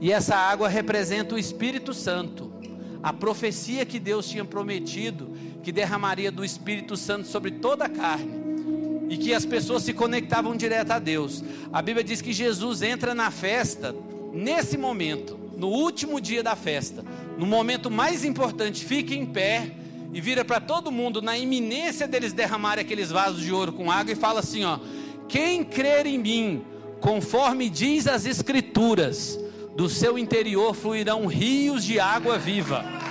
e 0.00 0.10
essa 0.10 0.34
água 0.34 0.68
representa 0.68 1.36
o 1.36 1.38
Espírito 1.38 1.94
Santo, 1.94 2.52
a 3.00 3.12
profecia 3.12 3.86
que 3.86 4.00
Deus 4.00 4.28
tinha 4.28 4.44
prometido 4.44 5.30
que 5.62 5.72
derramaria 5.72 6.30
do 6.30 6.44
Espírito 6.44 6.96
Santo 6.96 7.26
sobre 7.26 7.52
toda 7.52 7.84
a 7.84 7.88
carne 7.88 8.42
e 9.08 9.16
que 9.16 9.34
as 9.34 9.44
pessoas 9.44 9.82
se 9.82 9.92
conectavam 9.92 10.56
direto 10.56 10.90
a 10.90 10.98
Deus. 10.98 11.44
A 11.72 11.82
Bíblia 11.82 12.02
diz 12.02 12.20
que 12.20 12.32
Jesus 12.32 12.82
entra 12.82 13.14
na 13.14 13.30
festa 13.30 13.94
nesse 14.32 14.78
momento, 14.78 15.38
no 15.56 15.68
último 15.68 16.20
dia 16.20 16.42
da 16.42 16.56
festa, 16.56 17.04
no 17.36 17.46
momento 17.46 17.90
mais 17.90 18.24
importante, 18.24 18.84
fica 18.84 19.14
em 19.14 19.26
pé 19.26 19.70
e 20.12 20.20
vira 20.20 20.44
para 20.44 20.60
todo 20.60 20.90
mundo 20.90 21.20
na 21.22 21.36
iminência 21.38 22.08
deles 22.08 22.32
derramarem 22.32 22.84
aqueles 22.84 23.10
vasos 23.10 23.42
de 23.42 23.52
ouro 23.52 23.72
com 23.72 23.90
água 23.90 24.12
e 24.12 24.16
fala 24.16 24.40
assim, 24.40 24.64
ó: 24.64 24.78
Quem 25.28 25.62
crer 25.62 26.06
em 26.06 26.18
mim, 26.18 26.64
conforme 27.00 27.68
diz 27.68 28.06
as 28.06 28.24
escrituras, 28.24 29.38
do 29.76 29.88
seu 29.88 30.18
interior 30.18 30.74
fluirão 30.74 31.26
rios 31.26 31.84
de 31.84 31.98
água 31.98 32.38
viva. 32.38 33.01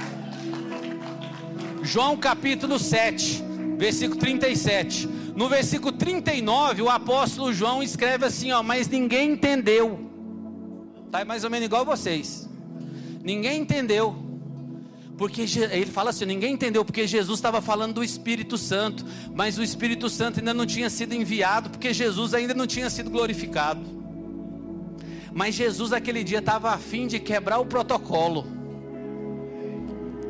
João 1.84 2.16
capítulo 2.16 2.78
7, 2.78 3.44
versículo 3.78 4.20
37. 4.20 5.08
No 5.36 5.50
versículo 5.50 5.92
39, 5.92 6.84
o 6.84 6.90
apóstolo 6.90 7.52
João 7.52 7.82
escreve 7.82 8.26
assim, 8.26 8.52
ó, 8.52 8.62
mas 8.62 8.88
ninguém 8.88 9.32
entendeu. 9.32 10.00
Tá 11.10 11.26
mais 11.26 11.44
ou 11.44 11.50
menos 11.50 11.66
igual 11.66 11.84
vocês. 11.84 12.48
Ninguém 13.24 13.62
entendeu. 13.62 14.16
Porque 15.18 15.42
ele 15.42 15.86
fala 15.86 16.10
assim, 16.10 16.26
ninguém 16.26 16.54
entendeu 16.54 16.84
porque 16.84 17.06
Jesus 17.06 17.38
estava 17.38 17.62
falando 17.62 17.96
do 17.96 18.04
Espírito 18.04 18.58
Santo, 18.58 19.06
mas 19.34 19.58
o 19.58 19.64
Espírito 19.64 20.10
Santo 20.10 20.40
ainda 20.40 20.54
não 20.54 20.66
tinha 20.66 20.90
sido 20.90 21.14
enviado, 21.14 21.70
porque 21.70 21.94
Jesus 21.94 22.34
ainda 22.34 22.54
não 22.54 22.66
tinha 22.66 22.90
sido 22.90 23.10
glorificado. 23.10 23.82
Mas 25.34 25.56
Jesus 25.56 25.94
aquele 25.94 26.24
dia 26.24 26.40
estava 26.40 26.72
a 26.72 26.78
fim 26.78 27.08
de 27.08 27.20
quebrar 27.20 27.60
o 27.60 27.66
protocolo 27.66 28.61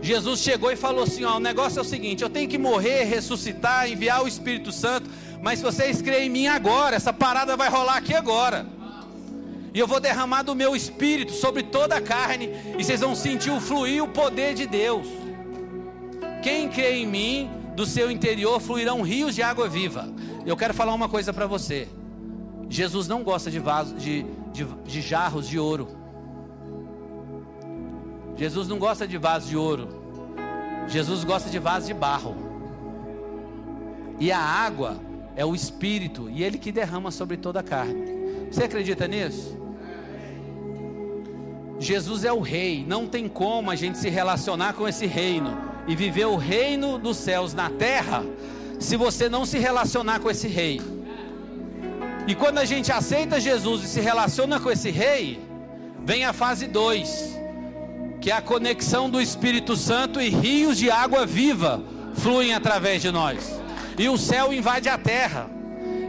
Jesus 0.02 0.40
chegou 0.40 0.72
e 0.72 0.76
falou 0.76 1.04
assim: 1.04 1.24
ó, 1.24 1.38
o 1.38 1.40
negócio 1.40 1.80
é 1.80 1.82
o 1.82 1.86
seguinte, 1.86 2.24
eu 2.24 2.30
tenho 2.30 2.50
que 2.50 2.58
morrer, 2.58 3.04
ressuscitar, 3.04 3.90
enviar 3.90 4.24
o 4.24 4.28
Espírito 4.28 4.72
Santo, 4.72 5.10
mas 5.42 5.60
se 5.60 5.66
vocês 5.66 6.02
creem 6.02 6.28
em 6.28 6.30
mim 6.30 6.48
agora, 6.48 6.96
essa 6.96 7.14
parada 7.14 7.56
vai 7.56 7.70
rolar 7.70 7.98
aqui 7.98 8.14
agora. 8.14 8.66
E 9.74 9.80
eu 9.80 9.88
vou 9.88 10.00
derramar 10.00 10.44
do 10.44 10.54
meu 10.54 10.76
espírito 10.76 11.32
sobre 11.32 11.64
toda 11.64 11.96
a 11.96 12.02
carne, 12.02 12.50
e 12.78 12.84
vocês 12.84 13.00
vão 13.00 13.16
sentir 13.16 13.52
o 13.52 13.62
fluir 13.62 14.04
o 14.04 14.08
poder 14.08 14.54
de 14.54 14.68
Deus. 14.68 15.08
Quem 16.44 16.68
crê 16.68 16.96
em 16.96 17.06
mim, 17.06 17.50
do 17.76 17.86
seu 17.86 18.12
interior 18.12 18.60
fluirão 18.60 19.02
rios 19.02 19.34
de 19.34 19.42
água 19.42 19.70
viva. 19.70 20.10
Eu 20.46 20.58
quero 20.58 20.74
falar 20.74 20.94
uma 20.94 21.08
coisa 21.08 21.32
para 21.32 21.48
você. 21.48 21.88
Jesus 22.70 23.08
não 23.08 23.24
gosta 23.24 23.50
de 23.50 23.60
vasos, 23.60 24.02
de, 24.02 24.26
de, 24.52 24.66
de 24.86 25.02
jarros 25.02 25.48
de 25.48 25.58
ouro. 25.58 25.88
Jesus 28.42 28.68
não 28.68 28.80
gosta 28.80 29.08
de 29.08 29.20
vasos 29.20 29.50
de 29.50 29.56
ouro. 29.56 29.88
Jesus 30.88 31.24
gosta 31.24 31.48
de 31.48 31.60
vasos 31.60 31.86
de 31.86 31.94
barro. 31.94 32.36
E 34.20 34.32
a 34.32 34.40
água 34.40 34.98
é 35.36 35.46
o 35.46 35.54
Espírito, 35.54 36.28
e 36.28 36.44
Ele 36.44 36.58
que 36.58 36.72
derrama 36.72 37.12
sobre 37.12 37.38
toda 37.38 37.60
a 37.60 37.64
carne. 37.64 38.02
Você 38.50 38.64
acredita 38.64 39.08
nisso? 39.08 39.56
Jesus 41.78 42.26
é 42.26 42.34
o 42.34 42.40
Rei, 42.40 42.84
não 42.84 43.06
tem 43.06 43.30
como 43.30 43.70
a 43.70 43.76
gente 43.76 44.00
se 44.00 44.10
relacionar 44.10 44.74
com 44.74 44.88
esse 44.88 45.06
reino 45.06 45.56
e 45.88 45.96
viver 45.96 46.26
o 46.26 46.36
reino 46.36 46.98
dos 46.98 47.18
céus 47.18 47.54
na 47.54 47.70
terra 47.70 48.26
se 48.80 48.98
você 48.98 49.30
não 49.30 49.46
se 49.46 49.60
relacionar 49.60 50.20
com 50.20 50.32
esse 50.32 50.48
Rei. 50.48 50.82
E 52.28 52.34
quando 52.34 52.58
a 52.58 52.66
gente 52.66 52.92
aceita 52.92 53.40
Jesus 53.40 53.84
e 53.84 53.88
se 53.88 54.00
relaciona 54.00 54.60
com 54.60 54.72
esse 54.72 54.90
Rei, 54.90 55.40
vem 56.04 56.26
a 56.26 56.34
fase 56.34 56.66
2, 56.66 57.41
que 58.22 58.32
a 58.32 58.42
conexão 58.42 59.10
do 59.10 59.20
Espírito 59.20 59.76
Santo 59.76 60.22
e 60.22 60.30
rios 60.30 60.78
de 60.78 60.90
água 60.90 61.26
viva 61.26 61.82
fluem 62.14 62.54
através 62.54 63.02
de 63.02 63.12
nós, 63.12 63.60
e 63.98 64.08
o 64.08 64.18
céu 64.18 64.54
invade 64.54 64.88
a 64.88 64.98
terra. 64.98 65.50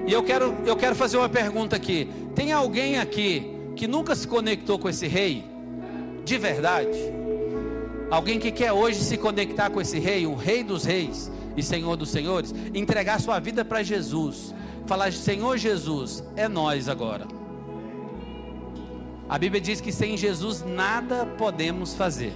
E 0.07 0.13
eu 0.13 0.23
quero, 0.23 0.55
eu 0.67 0.77
quero 0.77 0.95
fazer 0.95 1.17
uma 1.17 1.29
pergunta 1.29 1.75
aqui: 1.75 2.09
tem 2.35 2.53
alguém 2.53 2.99
aqui 2.99 3.51
que 3.75 3.89
nunca 3.89 4.15
se 4.15 4.29
conectou 4.29 4.79
com 4.79 4.89
esse 4.89 5.09
Rei? 5.09 5.53
de 6.25 6.39
verdade. 6.39 6.99
Alguém 8.11 8.39
que 8.39 8.51
quer 8.51 8.73
hoje 8.73 9.01
se 9.01 9.17
conectar 9.17 9.71
com 9.71 9.81
esse 9.81 9.99
rei, 9.99 10.27
o 10.27 10.35
rei 10.35 10.63
dos 10.63 10.85
reis 10.85 11.31
e 11.57 11.63
senhor 11.63 11.97
dos 11.97 12.11
senhores, 12.11 12.55
entregar 12.75 13.21
sua 13.21 13.39
vida 13.39 13.65
para 13.65 13.83
Jesus. 13.83 14.55
Falar, 14.87 15.13
Senhor 15.13 15.57
Jesus, 15.59 16.25
é 16.35 16.49
nós 16.49 16.89
agora. 16.89 17.27
A 19.33 19.39
Bíblia 19.39 19.63
diz 19.63 19.81
que 19.81 19.91
sem 19.91 20.15
Jesus 20.15 20.63
nada 20.63 21.25
podemos 21.25 21.95
fazer. 21.95 22.35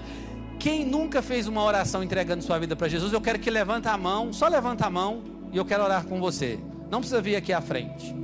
Quem 0.58 0.82
nunca 0.82 1.20
fez 1.20 1.46
uma 1.46 1.62
oração 1.62 2.02
entregando 2.02 2.42
sua 2.42 2.58
vida 2.58 2.74
para 2.74 2.88
Jesus, 2.88 3.12
eu 3.12 3.20
quero 3.20 3.38
que 3.38 3.50
levanta 3.50 3.90
a 3.90 3.98
mão, 3.98 4.32
só 4.32 4.48
levanta 4.48 4.86
a 4.86 4.90
mão 4.90 5.22
e 5.52 5.58
eu 5.58 5.64
quero 5.66 5.84
orar 5.84 6.06
com 6.06 6.18
você. 6.18 6.58
Não 6.90 7.00
precisa 7.00 7.20
vir 7.20 7.36
aqui 7.36 7.52
à 7.52 7.60
frente. 7.60 8.16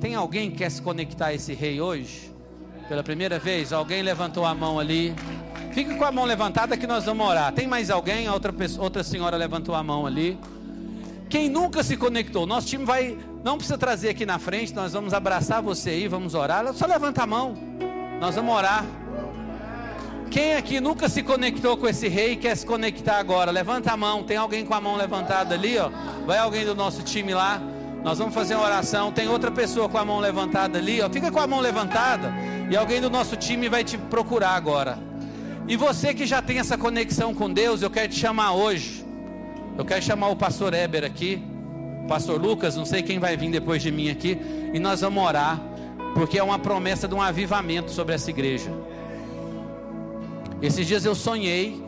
Tem 0.00 0.14
alguém 0.14 0.50
que 0.50 0.56
quer 0.56 0.70
se 0.70 0.80
conectar 0.80 1.26
a 1.26 1.34
esse 1.34 1.52
rei 1.52 1.82
hoje? 1.82 2.32
Pela 2.88 3.02
primeira 3.02 3.38
vez, 3.38 3.74
alguém 3.74 4.00
levantou 4.00 4.46
a 4.46 4.54
mão 4.54 4.80
ali. 4.80 5.14
Fique 5.72 5.94
com 5.96 6.04
a 6.06 6.10
mão 6.10 6.24
levantada 6.24 6.78
que 6.78 6.86
nós 6.86 7.04
vamos 7.04 7.26
orar. 7.26 7.52
Tem 7.52 7.66
mais 7.66 7.90
alguém? 7.90 8.26
Outra, 8.30 8.54
pessoa, 8.54 8.84
outra 8.84 9.04
senhora 9.04 9.36
levantou 9.36 9.74
a 9.74 9.82
mão 9.82 10.06
ali. 10.06 10.38
Quem 11.28 11.50
nunca 11.50 11.82
se 11.82 11.94
conectou, 11.94 12.46
nosso 12.46 12.68
time 12.68 12.86
vai, 12.86 13.18
não 13.44 13.58
precisa 13.58 13.76
trazer 13.76 14.08
aqui 14.08 14.24
na 14.24 14.38
frente, 14.38 14.74
nós 14.74 14.94
vamos 14.94 15.12
abraçar 15.12 15.60
você 15.60 15.90
aí, 15.90 16.08
vamos 16.08 16.32
orar. 16.34 16.72
Só 16.72 16.86
levanta 16.86 17.22
a 17.24 17.26
mão, 17.26 17.54
nós 18.20 18.34
vamos 18.34 18.54
orar. 18.54 18.84
Quem 20.30 20.54
aqui 20.54 20.80
nunca 20.80 21.08
se 21.08 21.22
conectou 21.22 21.76
com 21.76 21.88
esse 21.88 22.06
rei 22.06 22.32
e 22.32 22.36
quer 22.36 22.56
se 22.56 22.66
conectar 22.66 23.18
agora? 23.18 23.50
Levanta 23.50 23.92
a 23.92 23.96
mão. 23.96 24.22
Tem 24.22 24.36
alguém 24.36 24.64
com 24.64 24.74
a 24.74 24.80
mão 24.80 24.96
levantada 24.96 25.54
ali, 25.54 25.78
ó? 25.78 25.90
Vai 26.26 26.38
alguém 26.38 26.64
do 26.64 26.74
nosso 26.74 27.02
time 27.02 27.32
lá. 27.32 27.60
Nós 28.04 28.18
vamos 28.18 28.34
fazer 28.34 28.54
uma 28.54 28.64
oração. 28.64 29.10
Tem 29.10 29.28
outra 29.28 29.50
pessoa 29.50 29.88
com 29.88 29.96
a 29.96 30.04
mão 30.04 30.18
levantada 30.18 30.78
ali, 30.78 31.00
ó. 31.00 31.08
Fica 31.08 31.30
com 31.30 31.40
a 31.40 31.46
mão 31.46 31.60
levantada. 31.60 32.32
E 32.70 32.76
alguém 32.76 33.00
do 33.00 33.08
nosso 33.08 33.36
time 33.36 33.68
vai 33.68 33.82
te 33.82 33.96
procurar 33.96 34.50
agora. 34.50 34.98
E 35.66 35.76
você 35.76 36.12
que 36.12 36.26
já 36.26 36.42
tem 36.42 36.58
essa 36.58 36.76
conexão 36.76 37.34
com 37.34 37.50
Deus, 37.50 37.82
eu 37.82 37.90
quero 37.90 38.08
te 38.08 38.18
chamar 38.18 38.52
hoje. 38.52 39.06
Eu 39.78 39.84
quero 39.84 40.02
chamar 40.02 40.28
o 40.28 40.34
pastor 40.34 40.74
Eber 40.74 41.04
aqui, 41.04 41.40
o 42.02 42.08
pastor 42.08 42.40
Lucas, 42.40 42.74
não 42.74 42.84
sei 42.84 43.00
quem 43.00 43.20
vai 43.20 43.36
vir 43.36 43.48
depois 43.48 43.80
de 43.80 43.92
mim 43.92 44.10
aqui, 44.10 44.36
e 44.74 44.78
nós 44.80 45.02
vamos 45.02 45.22
orar, 45.22 45.60
porque 46.14 46.38
é 46.38 46.42
uma 46.42 46.58
promessa 46.58 47.06
de 47.06 47.14
um 47.14 47.22
avivamento 47.22 47.90
sobre 47.90 48.14
essa 48.14 48.30
igreja. 48.30 48.70
Esses 50.60 50.86
dias 50.86 51.04
eu 51.04 51.14
sonhei 51.14 51.82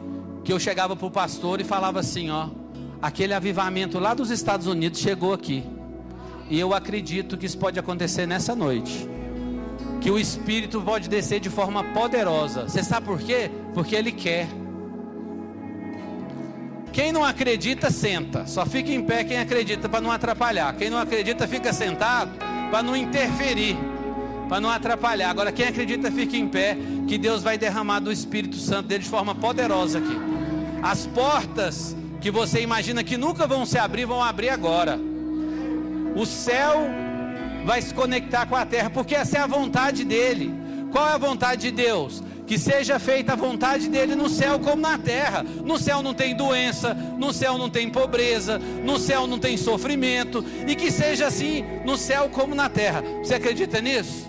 que 0.45 0.53
eu 0.53 0.59
chegava 0.59 0.95
para 0.95 1.07
o 1.07 1.11
pastor 1.11 1.61
e 1.61 1.65
falava 1.65 2.01
assim: 2.01 2.31
ó, 2.31 2.49
aquele 3.03 3.35
avivamento 3.35 3.99
lá 3.99 4.15
dos 4.15 4.31
Estados 4.31 4.67
Unidos 4.67 5.01
chegou 5.01 5.33
aqui. 5.33 5.65
E 6.49 6.59
eu 6.59 6.75
acredito 6.75 7.37
que 7.39 7.47
isso 7.47 7.59
pode 7.59 7.79
acontecer 7.79 8.27
nessa 8.27 8.57
noite 8.57 9.09
que 10.01 10.11
o 10.11 10.19
Espírito 10.19 10.81
pode 10.81 11.09
descer 11.09 11.41
de 11.41 11.51
forma 11.51 11.85
poderosa. 11.85 12.63
Você 12.69 12.83
sabe 12.83 13.07
por 13.07 13.21
quê? 13.21 13.51
Porque 13.75 13.95
Ele 13.95 14.11
quer. 14.11 14.49
Quem 16.93 17.13
não 17.13 17.23
acredita, 17.23 17.91
senta. 17.91 18.47
Só 18.47 18.67
fica 18.67 18.91
em 18.91 19.03
pé 19.03 19.23
quem 19.23 19.39
acredita 19.39 19.89
para 19.89 20.01
não 20.01 20.11
atrapalhar. 20.11 20.75
Quem 20.75 20.91
não 20.91 20.99
acredita, 20.99 21.47
fica 21.47 21.73
sentado 21.73 22.33
para 22.71 22.83
não 22.83 22.97
interferir, 22.97 23.77
para 24.51 24.61
não 24.61 24.69
atrapalhar. 24.69 25.31
Agora, 25.31 25.53
quem 25.53 25.69
acredita, 25.69 26.11
fica 26.11 26.37
em 26.37 26.49
pé, 26.49 26.77
que 27.07 27.17
Deus 27.17 27.41
vai 27.41 27.57
derramar 27.57 28.01
do 28.01 28.11
Espírito 28.11 28.57
Santo 28.57 28.89
dele 28.89 29.05
de 29.05 29.09
forma 29.09 29.33
poderosa 29.33 29.99
aqui. 29.99 30.17
As 30.83 31.07
portas 31.07 31.97
que 32.21 32.33
você 32.33 32.61
imagina 32.61 33.05
que 33.05 33.17
nunca 33.17 33.47
vão 33.47 33.65
se 33.65 33.79
abrir, 33.79 34.07
vão 34.07 34.21
abrir 34.21 34.49
agora. 34.49 34.99
O 36.17 36.27
céu 36.27 36.81
vai 37.65 37.81
se 37.81 37.95
conectar 37.95 38.45
com 38.47 38.57
a 38.57 38.67
terra, 38.67 38.91
porque 38.91 39.15
essa 39.15 39.39
é 39.39 39.41
a 39.41 39.47
vontade 39.47 40.05
dele. 40.05 40.53
Qual 40.91 41.07
é 41.07 41.13
a 41.13 41.19
vontade 41.19 41.61
de 41.61 41.71
Deus? 41.71 42.21
Que 42.45 42.59
seja 42.59 42.99
feita 42.99 43.35
a 43.35 43.37
vontade 43.37 43.89
dele 43.89 44.17
no 44.17 44.29
céu 44.29 44.59
como 44.59 44.83
na 44.83 44.99
terra. 44.99 45.45
No 45.45 45.79
céu 45.79 46.03
não 46.03 46.13
tem 46.13 46.35
doença, 46.35 46.93
no 46.93 47.33
céu 47.33 47.57
não 47.57 47.71
tem 47.71 47.89
pobreza, 47.89 48.59
no 48.59 48.99
céu 48.99 49.29
não 49.29 49.39
tem 49.39 49.57
sofrimento, 49.57 50.45
e 50.67 50.75
que 50.75 50.91
seja 50.91 51.29
assim 51.29 51.65
no 51.85 51.97
céu 51.97 52.29
como 52.29 52.53
na 52.53 52.69
terra. 52.69 53.01
Você 53.23 53.35
acredita 53.35 53.81
nisso? 53.81 54.29